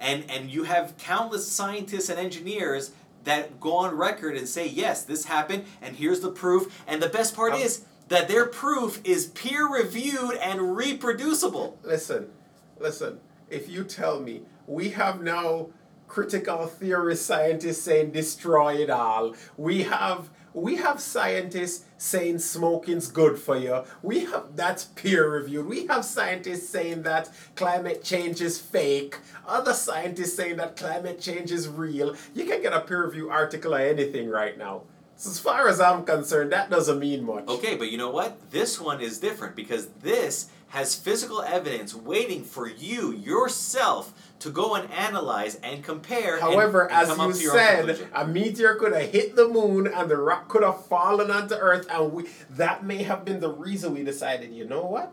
And 0.00 0.24
and 0.30 0.50
you 0.50 0.62
have 0.64 0.96
countless 0.98 1.50
scientists 1.50 2.08
and 2.08 2.18
engineers 2.18 2.92
that 3.24 3.58
go 3.60 3.72
on 3.76 3.96
record 3.96 4.36
and 4.36 4.48
say, 4.48 4.66
yes, 4.66 5.02
this 5.02 5.24
happened, 5.26 5.64
and 5.82 5.96
here's 5.96 6.20
the 6.20 6.30
proof. 6.30 6.82
And 6.86 7.02
the 7.02 7.08
best 7.08 7.34
part 7.34 7.52
Um, 7.52 7.60
is 7.60 7.84
that 8.08 8.28
their 8.28 8.46
proof 8.46 9.00
is 9.04 9.26
peer 9.26 9.68
reviewed 9.68 10.34
and 10.36 10.76
reproducible. 10.76 11.78
Listen, 11.82 12.30
listen. 12.78 13.18
If 13.50 13.68
you 13.68 13.82
tell 13.84 14.20
me 14.20 14.42
we 14.66 14.90
have 14.90 15.20
now 15.22 15.68
critical 16.08 16.66
theory 16.66 17.16
scientists 17.16 17.82
saying 17.82 18.10
destroy 18.10 18.76
it 18.76 18.90
all, 18.90 19.34
we 19.56 19.84
have 19.84 20.30
we 20.54 20.76
have 20.76 21.00
scientists 21.00 21.84
saying 21.98 22.38
smoking's 22.38 23.08
good 23.08 23.38
for 23.38 23.56
you. 23.56 23.84
We 24.02 24.24
have 24.24 24.56
that's 24.56 24.84
peer 24.84 25.30
reviewed. 25.30 25.66
We 25.66 25.86
have 25.86 26.04
scientists 26.04 26.68
saying 26.68 27.02
that 27.02 27.30
climate 27.54 28.02
change 28.02 28.40
is 28.40 28.58
fake. 28.58 29.18
Other 29.46 29.74
scientists 29.74 30.34
saying 30.34 30.56
that 30.56 30.76
climate 30.76 31.20
change 31.20 31.52
is 31.52 31.68
real. 31.68 32.16
You 32.34 32.44
can 32.44 32.62
get 32.62 32.72
a 32.72 32.80
peer 32.80 33.04
review 33.04 33.30
article 33.30 33.74
on 33.74 33.82
anything 33.82 34.28
right 34.28 34.56
now. 34.56 34.82
So 35.16 35.30
as 35.30 35.40
far 35.40 35.68
as 35.68 35.80
I'm 35.80 36.04
concerned, 36.04 36.52
that 36.52 36.70
doesn't 36.70 37.00
mean 37.00 37.24
much. 37.24 37.48
Okay, 37.48 37.76
but 37.76 37.90
you 37.90 37.98
know 37.98 38.10
what? 38.10 38.50
This 38.52 38.80
one 38.80 39.00
is 39.00 39.18
different 39.18 39.56
because 39.56 39.88
this 40.00 40.48
has 40.68 40.94
physical 40.94 41.42
evidence 41.42 41.94
waiting 41.94 42.44
for 42.44 42.68
you 42.68 43.12
yourself 43.12 44.12
to 44.40 44.50
go 44.50 44.74
and 44.74 44.90
analyze 44.92 45.56
and 45.62 45.82
compare. 45.82 46.34
and- 46.34 46.42
However, 46.42 46.82
and 46.84 46.92
as 46.92 47.08
come 47.08 47.18
you 47.20 47.24
up 47.30 47.34
to 47.36 47.42
your 47.42 47.52
said, 47.52 48.08
a 48.14 48.26
meteor 48.26 48.74
could 48.76 48.92
have 48.92 49.10
hit 49.10 49.34
the 49.36 49.48
moon 49.48 49.86
and 49.86 50.10
the 50.10 50.16
rock 50.16 50.48
could 50.48 50.62
have 50.62 50.86
fallen 50.86 51.30
onto 51.30 51.54
Earth, 51.54 51.86
and 51.90 52.12
we 52.12 52.28
that 52.50 52.84
may 52.84 53.02
have 53.02 53.24
been 53.24 53.40
the 53.40 53.50
reason 53.50 53.94
we 53.94 54.04
decided, 54.04 54.52
you 54.52 54.64
know 54.64 54.84
what? 54.84 55.12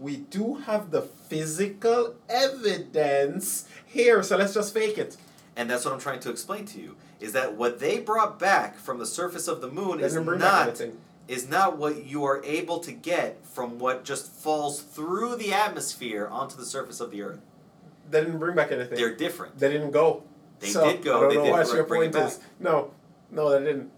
We 0.00 0.16
do 0.16 0.54
have 0.56 0.90
the 0.90 1.02
physical 1.02 2.14
evidence 2.28 3.66
here, 3.86 4.22
so 4.22 4.36
let's 4.36 4.54
just 4.54 4.74
fake 4.74 4.98
it. 4.98 5.16
And 5.56 5.70
that's 5.70 5.84
what 5.84 5.94
I'm 5.94 6.00
trying 6.00 6.20
to 6.20 6.30
explain 6.30 6.64
to 6.66 6.80
you 6.80 6.96
is 7.20 7.32
that 7.32 7.54
what 7.54 7.78
they 7.78 7.98
brought 8.00 8.38
back 8.38 8.76
from 8.76 8.98
the 8.98 9.06
surface 9.06 9.46
of 9.46 9.60
the 9.60 9.68
moon 9.68 10.00
is 10.00 10.14
Doesn't 10.14 10.38
not 10.38 10.80
is 11.26 11.48
not 11.48 11.78
what 11.78 12.04
you 12.04 12.24
are 12.24 12.42
able 12.44 12.80
to 12.80 12.92
get 12.92 13.46
from 13.46 13.78
what 13.78 14.04
just 14.04 14.30
falls 14.30 14.80
through 14.82 15.36
the 15.36 15.54
atmosphere 15.54 16.26
onto 16.30 16.54
the 16.56 16.66
surface 16.66 17.00
of 17.00 17.10
the 17.10 17.22
earth. 17.22 17.40
They 18.14 18.20
didn't 18.20 18.38
bring 18.38 18.54
back 18.54 18.70
anything. 18.70 18.96
They're 18.96 19.16
different. 19.16 19.58
They 19.58 19.68
didn't 19.68 19.90
go. 19.90 20.22
They 20.60 20.68
so, 20.68 20.84
did 20.88 21.02
go. 21.02 21.16
I 21.16 21.20
don't 21.22 21.28
They 21.30 21.34
know 21.50 21.50
what 21.50 21.74
your 21.74 21.82
point 21.82 22.14
is. 22.14 22.38
No, 22.60 22.92
no, 23.32 23.50
they 23.50 23.64
didn't. 23.64 23.90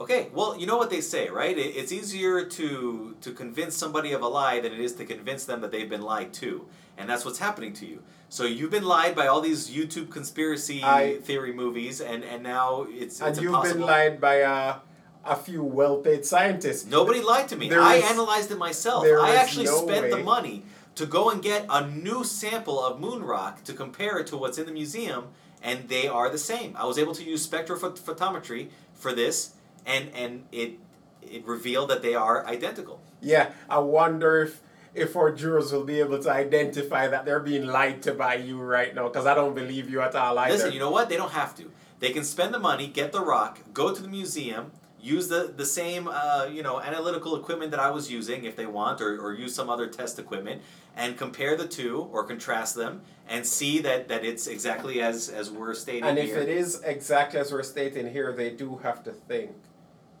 Okay, 0.00 0.28
well, 0.32 0.56
you 0.58 0.66
know 0.66 0.78
what 0.78 0.88
they 0.88 1.02
say, 1.02 1.28
right? 1.28 1.56
It, 1.58 1.76
it's 1.76 1.92
easier 1.92 2.46
to 2.46 3.16
to 3.20 3.32
convince 3.32 3.76
somebody 3.76 4.12
of 4.12 4.22
a 4.22 4.28
lie 4.28 4.60
than 4.60 4.72
it 4.72 4.80
is 4.80 4.94
to 4.94 5.04
convince 5.04 5.44
them 5.44 5.60
that 5.60 5.70
they've 5.70 5.90
been 5.90 6.00
lied 6.00 6.32
to, 6.34 6.66
and 6.96 7.06
that's 7.10 7.26
what's 7.26 7.38
happening 7.38 7.74
to 7.74 7.86
you. 7.86 8.02
So 8.30 8.44
you've 8.44 8.70
been 8.70 8.84
lied 8.84 9.14
by 9.14 9.26
all 9.26 9.42
these 9.42 9.68
YouTube 9.68 10.10
conspiracy 10.10 10.82
I- 10.82 11.16
theory 11.16 11.52
movies, 11.52 12.00
and 12.00 12.24
and 12.24 12.42
now 12.42 12.86
it's 12.88 13.20
And 13.20 13.36
you've 13.36 13.46
impossible. 13.46 13.80
been 13.80 13.86
lied 13.86 14.20
by 14.22 14.40
uh, 14.40 14.76
a 15.24 15.36
few 15.36 15.62
well-paid 15.62 16.24
scientists. 16.24 16.86
Nobody 16.86 17.20
lied 17.20 17.48
to 17.48 17.56
me. 17.56 17.68
There 17.68 17.82
I 17.82 17.96
is- 17.96 18.10
analyzed 18.10 18.50
it 18.50 18.58
myself. 18.58 19.04
I 19.04 19.34
actually 19.36 19.66
no 19.66 19.86
spent 19.86 20.10
the 20.10 20.22
money 20.22 20.64
to 20.98 21.06
go 21.06 21.30
and 21.30 21.40
get 21.40 21.64
a 21.70 21.86
new 21.86 22.24
sample 22.24 22.84
of 22.84 22.98
moon 22.98 23.22
rock 23.22 23.62
to 23.62 23.72
compare 23.72 24.18
it 24.18 24.26
to 24.26 24.36
what's 24.36 24.58
in 24.58 24.66
the 24.66 24.72
museum, 24.72 25.28
and 25.62 25.88
they 25.88 26.08
are 26.08 26.28
the 26.28 26.38
same. 26.38 26.76
I 26.76 26.86
was 26.86 26.98
able 26.98 27.14
to 27.14 27.22
use 27.22 27.46
spectrophotometry 27.46 28.70
for 28.94 29.12
this, 29.12 29.54
and 29.86 30.10
and 30.12 30.44
it 30.50 30.80
it 31.22 31.46
revealed 31.46 31.90
that 31.90 32.02
they 32.02 32.16
are 32.16 32.44
identical. 32.46 33.00
Yeah, 33.20 33.52
I 33.70 33.78
wonder 33.78 34.42
if 34.42 34.60
if 34.92 35.14
our 35.14 35.30
jurors 35.30 35.72
will 35.72 35.84
be 35.84 36.00
able 36.00 36.18
to 36.20 36.30
identify 36.30 37.06
that 37.06 37.24
they're 37.24 37.46
being 37.52 37.66
lied 37.66 38.02
to 38.02 38.12
by 38.12 38.34
you 38.34 38.60
right 38.60 38.92
now, 38.92 39.06
because 39.06 39.26
I 39.26 39.34
don't 39.34 39.54
believe 39.54 39.88
you 39.88 40.00
at 40.00 40.16
all 40.16 40.36
either. 40.36 40.54
Listen, 40.54 40.72
you 40.72 40.80
know 40.80 40.90
what? 40.90 41.08
They 41.08 41.16
don't 41.16 41.32
have 41.32 41.54
to. 41.58 41.70
They 42.00 42.10
can 42.10 42.24
spend 42.24 42.52
the 42.52 42.58
money, 42.58 42.88
get 42.88 43.12
the 43.12 43.20
rock, 43.20 43.60
go 43.72 43.94
to 43.94 44.02
the 44.02 44.08
museum, 44.08 44.72
use 45.00 45.28
the, 45.28 45.52
the 45.56 45.64
same 45.64 46.08
uh, 46.08 46.48
you 46.50 46.62
know 46.62 46.80
analytical 46.80 47.36
equipment 47.36 47.70
that 47.70 47.80
I 47.80 47.90
was 47.90 48.10
using 48.10 48.44
if 48.44 48.56
they 48.56 48.66
want, 48.66 49.00
or, 49.00 49.18
or 49.20 49.32
use 49.32 49.54
some 49.54 49.70
other 49.70 49.86
test 49.86 50.18
equipment, 50.18 50.62
and 50.96 51.16
compare 51.16 51.56
the 51.56 51.66
two 51.66 52.08
or 52.12 52.24
contrast 52.24 52.74
them 52.74 53.02
and 53.28 53.46
see 53.46 53.80
that, 53.80 54.08
that 54.08 54.24
it's 54.24 54.46
exactly 54.46 55.00
as 55.00 55.28
as 55.28 55.50
we're 55.50 55.74
stating 55.74 56.04
and 56.04 56.18
if 56.18 56.26
here. 56.26 56.38
it 56.38 56.48
is 56.48 56.82
exactly 56.84 57.38
as 57.40 57.52
we're 57.52 57.62
stating 57.62 58.10
here, 58.10 58.32
they 58.32 58.50
do 58.50 58.76
have 58.78 59.02
to 59.04 59.12
think: 59.12 59.52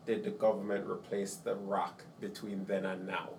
Did 0.06 0.24
the 0.24 0.30
government 0.30 0.88
replace 0.88 1.34
the 1.36 1.54
rock 1.54 2.04
between 2.20 2.64
then 2.66 2.84
and 2.84 3.06
now? 3.06 3.30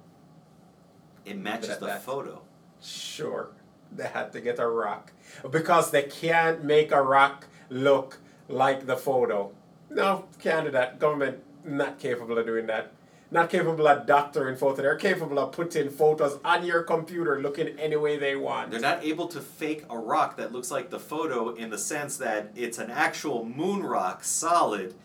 it 1.25 1.37
matches 1.37 1.69
that- 1.69 1.79
the 1.79 1.85
that- 1.87 2.03
photo. 2.03 2.41
Sure, 2.81 3.49
they 3.91 4.07
had 4.07 4.31
to 4.31 4.39
get 4.39 4.57
a 4.57 4.67
rock 4.67 5.11
because 5.51 5.91
they 5.91 6.03
can't 6.03 6.63
make 6.63 6.91
a 6.93 7.01
rock 7.01 7.45
look 7.69 8.19
like 8.47 8.85
the 8.85 8.95
photo. 8.95 9.51
No, 9.89 10.25
can't 10.39 10.65
do 10.65 10.71
that. 10.71 10.99
Government 10.99 11.39
not 11.63 11.99
capable 11.99 12.37
of 12.37 12.45
doing 12.45 12.67
that. 12.67 12.91
Not 13.31 13.49
capable 13.49 13.87
of 13.87 14.07
doctoring 14.07 14.55
photos. 14.55 14.77
They're 14.77 14.95
capable 14.95 15.37
of 15.37 15.51
putting 15.51 15.89
photos 15.89 16.39
on 16.43 16.65
your 16.65 16.81
computer 16.81 17.39
looking 17.39 17.67
any 17.79 17.95
way 17.95 18.17
they 18.17 18.35
want. 18.35 18.71
They're 18.71 18.79
not 18.79 19.03
able 19.03 19.27
to 19.27 19.39
fake 19.39 19.85
a 19.89 19.97
rock 19.97 20.37
that 20.37 20.51
looks 20.51 20.71
like 20.71 20.89
the 20.89 20.99
photo 20.99 21.53
in 21.53 21.69
the 21.69 21.77
sense 21.77 22.17
that 22.17 22.51
it's 22.55 22.79
an 22.79 22.89
actual 22.89 23.45
moon 23.45 23.83
rock 23.83 24.23
solid 24.23 24.95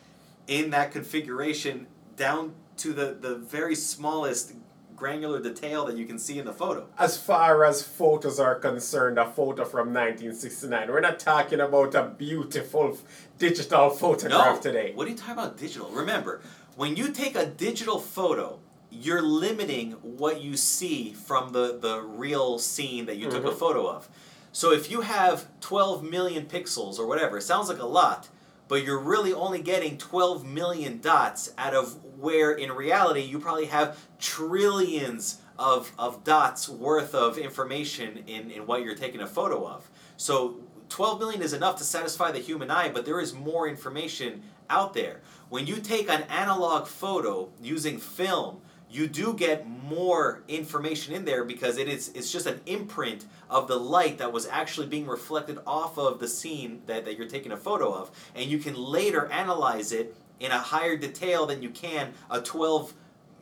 in 0.47 0.71
that 0.71 0.91
configuration 0.91 1.87
down 2.17 2.55
to 2.79 2.93
the, 2.93 3.17
the 3.21 3.37
very 3.37 3.75
smallest 3.75 4.55
granular 4.97 5.41
detail 5.41 5.85
that 5.87 5.97
you 5.97 6.07
can 6.07 6.19
see 6.19 6.39
in 6.39 6.47
the 6.47 6.53
photo. 6.53 6.87
As 6.99 7.19
far 7.19 7.65
as 7.65 7.83
photos 7.83 8.39
are 8.39 8.55
concerned, 8.55 9.19
a 9.19 9.31
photo 9.31 9.65
from 9.65 9.89
1969. 9.89 10.89
We're 10.89 11.01
not 11.01 11.19
talking 11.19 11.61
about 11.61 11.95
a 11.95 12.05
beautiful 12.05 12.97
digital 13.39 13.91
photograph 14.03 14.57
No, 14.57 14.61
today. 14.61 14.93
what 14.95 15.07
are 15.07 15.11
you 15.11 15.17
talking 15.17 15.33
about 15.35 15.57
digital? 15.57 15.89
Remember, 15.91 16.41
when 16.77 16.97
you 16.97 17.11
take 17.13 17.37
a 17.37 17.47
digital 17.47 17.99
photo, 17.99 18.59
you're 18.91 19.23
limiting 19.23 19.93
what 20.03 20.41
you 20.41 20.57
see 20.57 21.13
from 21.13 21.53
the, 21.53 21.79
the 21.81 22.01
real 22.01 22.59
scene 22.59 23.07
that 23.07 23.17
you 23.17 23.29
took 23.31 23.45
a 23.45 23.49
Mhm. 23.51 23.57
photo 23.59 23.89
of. 23.89 24.09
So 24.53 24.71
if 24.73 24.89
you 24.91 25.01
have 25.01 25.47
12 25.61 26.05
million 26.05 26.47
pixels 26.47 26.99
or 26.99 27.07
whatever, 27.07 27.39
it 27.39 27.43
sounds 27.43 27.69
like 27.69 27.81
a 27.81 27.87
lot, 27.87 28.29
but 28.69 28.85
you're 28.85 29.01
really 29.01 29.33
only 29.33 29.61
getting 29.61 29.99
12 29.99 30.45
million 30.45 31.01
dots 31.01 31.53
out 31.59 31.75
of 31.75 31.97
where 32.19 32.53
in 32.53 32.71
reality 32.71 33.21
you 33.21 33.41
probably 33.41 33.67
have 33.67 33.99
trillions 34.21 35.39
of, 35.59 35.93
of 35.99 36.25
dots 36.25 36.69
worth 36.69 37.15
of 37.15 37.39
information 37.39 38.25
in, 38.27 38.51
in 38.51 38.67
what 38.67 38.83
you're 38.83 38.95
taking 38.95 39.21
a 39.21 39.27
photo 39.27 39.67
of. 39.67 39.89
So 40.17 40.57
12 40.89 41.19
million 41.19 41.43
is 41.43 41.53
enough 41.53 41.77
to 41.79 41.85
satisfy 41.85 42.31
the 42.31 42.39
human 42.39 42.71
eye, 42.71 42.89
but 42.89 43.05
there 43.05 43.21
is 43.21 43.35
more 43.35 43.69
information 43.69 44.43
out 44.69 44.95
there. 44.95 45.21
When 45.49 45.67
you 45.67 45.77
take 45.77 46.09
an 46.09 46.23
analog 46.23 46.87
photo 46.87 47.51
using 47.63 47.99
film, 47.99 48.61
you 48.91 49.09
do 49.09 49.35
get 49.35 49.67
more 49.67 50.43
information 50.47 51.15
in 51.15 51.25
there 51.25 51.45
because 51.45 51.79
it 51.79 51.89
is 51.89 52.13
it's 52.15 52.31
just 52.31 52.47
an 52.47 52.61
imprint 52.67 53.25
of 53.51 53.67
the 53.67 53.77
light 53.77 54.19
that 54.19 54.33
was 54.33 54.47
actually 54.47 54.87
being 54.87 55.07
reflected 55.07 55.59
off 55.67 55.99
of 55.99 56.21
the 56.21 56.29
scene 56.29 56.81
that, 56.87 57.05
that 57.05 57.19
you're 57.19 57.29
taking 57.29 57.51
a 57.51 57.57
photo 57.57 57.93
of. 57.93 58.13
And 58.37 58.49
you 58.49 58.59
can 58.59 58.77
later 58.77 59.27
analyze 59.33 59.91
it 59.91 60.15
in 60.39 60.53
a 60.53 60.59
higher 60.59 60.97
detail 60.97 61.47
than 61.47 61.61
you 61.61 61.71
can 61.71 62.13
a 62.31 62.41
12 62.41 62.95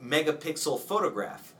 megapixel 0.03 0.81
photograph. 0.81 1.53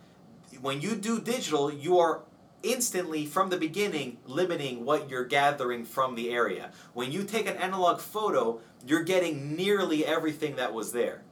When 0.63 0.81
you 0.81 0.95
do 0.95 1.21
digital, 1.21 1.73
you 1.73 1.99
are 1.99 2.23
instantly 2.63 3.27
from 3.27 3.51
the 3.51 3.57
beginning 3.57 4.19
limiting 4.27 4.85
what 4.85 5.11
you're 5.11 5.25
gathering 5.25 5.85
from 5.85 6.15
the 6.15 6.31
area. 6.31 6.71
When 6.95 7.11
you 7.11 7.25
take 7.25 7.49
an 7.49 7.57
analog 7.57 7.99
photo, 7.99 8.61
you're 8.87 9.03
getting 9.03 9.57
nearly 9.57 10.07
everything 10.07 10.55
that 10.57 10.73
was 10.73 10.93
there. 10.93 11.23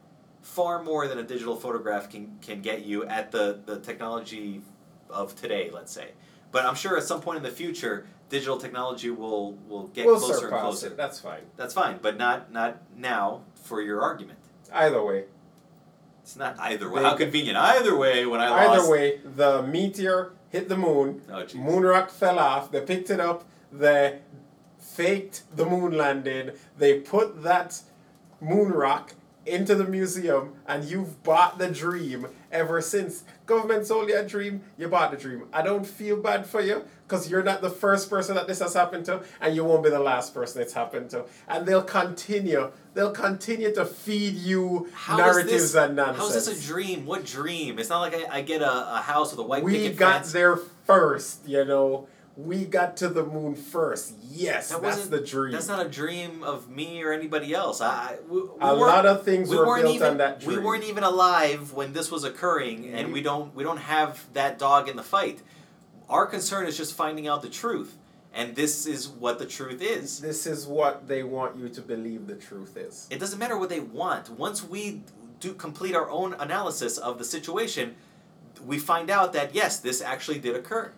Far 0.43 0.83
more 0.83 1.07
than 1.07 1.19
a 1.19 1.23
digital 1.23 1.55
photograph 1.55 2.11
can, 2.11 2.39
can 2.43 2.61
get 2.61 2.85
you 2.85 3.05
at 3.05 3.31
the, 3.31 3.61
the 3.67 3.79
technology 3.79 4.63
of 5.09 5.37
today, 5.37 5.71
let's 5.73 5.93
say. 5.93 6.09
But 6.51 6.67
I'm 6.67 6.75
sure 6.75 6.97
at 6.97 7.05
some 7.05 7.21
point 7.21 7.37
in 7.37 7.45
the 7.45 7.53
future, 7.53 8.09
digital 8.31 8.59
technology 8.59 9.11
will, 9.11 9.53
will 9.69 9.87
get 9.89 10.07
we'll 10.07 10.19
closer 10.19 10.49
and 10.49 10.59
closer. 10.59 10.89
it. 10.89 10.97
That's 10.97 11.21
fine. 11.21 11.43
That's 11.57 11.73
fine, 11.73 12.01
but 12.03 12.17
not 12.17 12.51
not 12.51 12.83
now 12.97 13.43
for 13.55 13.81
your 13.81 14.03
argument. 14.03 14.41
Either 14.73 15.05
way. 15.05 15.27
It's 16.31 16.37
not 16.39 16.55
either 16.61 16.89
way. 16.89 17.03
They- 17.03 17.09
How 17.09 17.17
convenient. 17.17 17.59
Either 17.59 17.97
way, 17.97 18.25
when 18.25 18.41
I 18.41 18.51
lost. 18.51 18.83
Either 18.83 18.91
way, 18.93 19.21
the 19.25 19.63
meteor 19.65 20.31
hit 20.49 20.69
the 20.69 20.77
moon. 20.77 21.23
Oh, 21.29 21.45
moon 21.57 21.83
rock 21.83 22.09
fell 22.09 22.39
off. 22.39 22.71
They 22.71 22.81
picked 22.83 23.11
it 23.11 23.19
up. 23.19 23.43
They 23.73 24.21
faked 24.79 25.43
the 25.57 25.67
moon 25.67 25.97
landing. 25.99 26.53
They 26.79 27.01
put 27.01 27.43
that 27.43 27.81
moon 28.41 28.71
rock 28.71 29.15
into 29.47 29.75
the 29.75 29.85
museum, 29.85 30.55
and 30.67 30.85
you've 30.85 31.23
bought 31.23 31.59
the 31.59 31.69
dream 31.69 32.27
ever 32.53 32.81
since. 32.81 33.25
Government 33.47 33.87
sold 33.87 34.09
you 34.09 34.19
a 34.19 34.25
dream. 34.25 34.63
You 34.77 34.89
bought 34.89 35.11
the 35.11 35.17
dream. 35.17 35.45
I 35.53 35.63
don't 35.63 35.87
feel 35.87 36.17
bad 36.17 36.47
for 36.47 36.61
you 36.61 36.85
because 37.07 37.31
you're 37.31 37.43
not 37.43 37.61
the 37.63 37.71
first 37.71 38.09
person 38.09 38.37
that 38.37 38.47
this 38.47 38.61
has 38.61 38.75
happened 38.75 39.07
to, 39.07 39.23
and 39.41 39.57
you 39.57 39.65
won't 39.65 39.83
be 39.83 39.91
the 39.91 39.99
last 39.99 40.35
person 40.35 40.63
it's 40.63 40.75
happened 40.75 41.11
to. 41.11 41.25
And 41.49 41.67
they'll 41.67 41.83
continue. 41.83 42.71
They'll 42.95 43.13
continue 43.13 43.75
to 43.75 43.85
feed 43.85 44.35
you 44.35 44.89
How 44.95 45.15
is 45.15 45.37
narratives 45.37 45.73
this, 45.73 45.75
and 45.75 45.97
nonsense. 45.97 46.19
How 46.19 46.27
is 46.29 46.47
this 46.47 46.65
a 46.65 46.67
dream? 46.67 47.07
What 47.07 47.25
dream? 47.25 47.79
It's 47.79 47.89
not 47.89 48.01
like 48.01 48.15
I, 48.15 48.39
I 48.39 48.43
get 48.43 48.63
a, 48.63 48.97
a 48.97 49.01
house 49.01 49.31
with 49.33 49.41
a 49.41 49.45
white 49.45 49.65
we 49.65 49.73
picket 49.73 49.97
got 49.97 50.25
there 50.27 50.57
first, 50.85 51.49
you 51.49 51.65
know. 51.65 52.09
We 52.37 52.65
got 52.65 52.97
to 52.99 53.09
the 53.09 53.25
moon 53.25 53.55
first. 53.55 54.15
Yes, 54.31 54.71
That 54.71 54.83
that's 54.83 55.09
the 55.09 55.21
dream. 55.21 55.53
That's 55.53 55.69
not 55.69 55.85
a 55.85 55.89
dream 55.89 56.43
of 56.43 56.71
me 56.71 57.03
or 57.03 57.13
anybody 57.13 57.53
else. 57.53 57.81
I, 57.81 58.17
we, 58.29 58.41
we 58.43 58.49
a 58.61 58.73
lot 58.73 59.05
of 59.05 59.25
things 59.25 59.51
we 59.51 59.57
were 59.57 59.67
weren't 59.67 59.83
built 59.83 59.95
even, 59.97 60.09
on 60.13 60.17
that 60.19 60.41
dream. 60.41 60.59
We 60.59 60.65
weren't 60.65 60.85
even 60.85 61.03
alive 61.05 61.73
when 61.73 61.93
this 61.93 62.11
was 62.11 62.25
occurring, 62.25 62.95
and 62.95 63.09
Mhm. 63.09 63.13
we 63.13 63.21
don't 63.23 63.55
we 63.55 63.65
don't 63.65 63.79
have 63.79 64.25
that 64.33 64.59
dog 64.59 64.89
in 64.89 64.97
the 64.97 65.03
fight. 65.03 65.43
Our 66.09 66.27
concern 66.27 66.67
is 66.67 66.77
just 66.77 66.95
finding 66.95 67.27
out 67.29 67.43
the 67.43 67.51
truth, 67.51 67.97
and 68.33 68.55
this 68.57 68.87
is 68.87 69.09
what 69.09 69.39
the 69.39 69.47
truth 69.47 69.83
is. 69.83 70.21
This 70.21 70.47
is 70.47 70.67
what 70.67 71.09
they 71.09 71.23
want 71.23 71.57
you 71.57 71.69
to 71.69 71.83
believe 71.83 72.27
the 72.27 72.37
truth 72.37 72.77
is. 72.77 73.07
It 73.11 73.19
doesn't 73.19 73.39
matter 73.39 73.59
what 73.59 73.69
they 73.69 73.81
want. 73.81 74.31
Once 74.31 74.63
we 74.65 75.03
do 75.41 75.53
complete 75.53 75.95
our 75.95 76.09
own 76.09 76.35
analysis 76.35 76.97
of 76.97 77.19
the 77.19 77.25
situation, 77.25 77.97
we 78.65 78.79
find 78.79 79.11
out 79.11 79.33
that 79.33 79.55
yes, 79.55 79.79
this 79.81 80.01
actually 80.01 80.39
did 80.39 80.55
occur. 80.57 80.93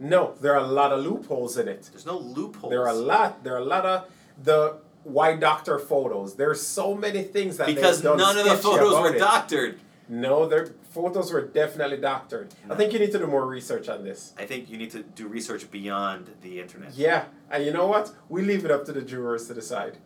No, 0.00 0.34
there 0.40 0.54
are 0.54 0.64
a 0.64 0.66
lot 0.66 0.92
of 0.92 1.04
loopholes 1.04 1.58
in 1.58 1.68
it. 1.68 1.88
There's 1.92 2.06
no 2.06 2.18
loopholes. 2.18 2.70
There 2.70 2.82
are 2.82 2.88
a 2.88 2.94
lot. 2.94 3.44
There 3.44 3.54
are 3.54 3.58
a 3.60 3.64
lot 3.64 3.84
of 3.84 4.08
the 4.42 4.78
why 5.04 5.36
doctor 5.36 5.78
photos? 5.78 6.36
There's 6.36 6.60
so 6.66 6.94
many 6.94 7.22
things 7.22 7.58
that 7.58 7.66
Because 7.66 8.00
they've 8.00 8.10
done 8.10 8.18
none 8.18 8.38
of 8.38 8.44
the 8.44 8.56
photos 8.56 8.98
were 8.98 9.14
it. 9.14 9.18
doctored. 9.18 9.78
No, 10.08 10.48
their 10.48 10.72
photos 10.90 11.32
were 11.32 11.42
definitely 11.42 11.98
doctored. 11.98 12.52
I 12.68 12.74
think 12.74 12.92
you 12.92 12.98
need 12.98 13.12
to 13.12 13.18
do 13.18 13.26
more 13.26 13.46
research 13.46 13.88
on 13.88 14.02
this. 14.02 14.32
I 14.38 14.44
think 14.44 14.68
you 14.70 14.76
need 14.76 14.90
to 14.90 15.02
do 15.02 15.28
research 15.28 15.70
beyond 15.70 16.30
the 16.40 16.60
internet. 16.60 16.94
Yeah, 16.94 17.26
and 17.50 17.64
you 17.64 17.70
know 17.72 17.86
what? 17.86 18.12
We 18.28 18.42
leave 18.42 18.64
it 18.64 18.70
up 18.70 18.86
to 18.86 18.92
the 18.92 19.02
jurors 19.02 19.46
to 19.48 19.54
decide. 19.54 19.98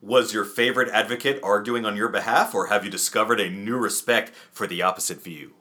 Was 0.00 0.32
your 0.34 0.44
favorite 0.44 0.90
advocate 0.90 1.40
arguing 1.42 1.84
on 1.86 1.96
your 1.96 2.08
behalf, 2.08 2.54
or 2.54 2.66
have 2.66 2.84
you 2.84 2.90
discovered 2.90 3.40
a 3.40 3.48
new 3.50 3.76
respect 3.76 4.30
for 4.52 4.66
the 4.66 4.82
opposite 4.82 5.22
view? 5.22 5.54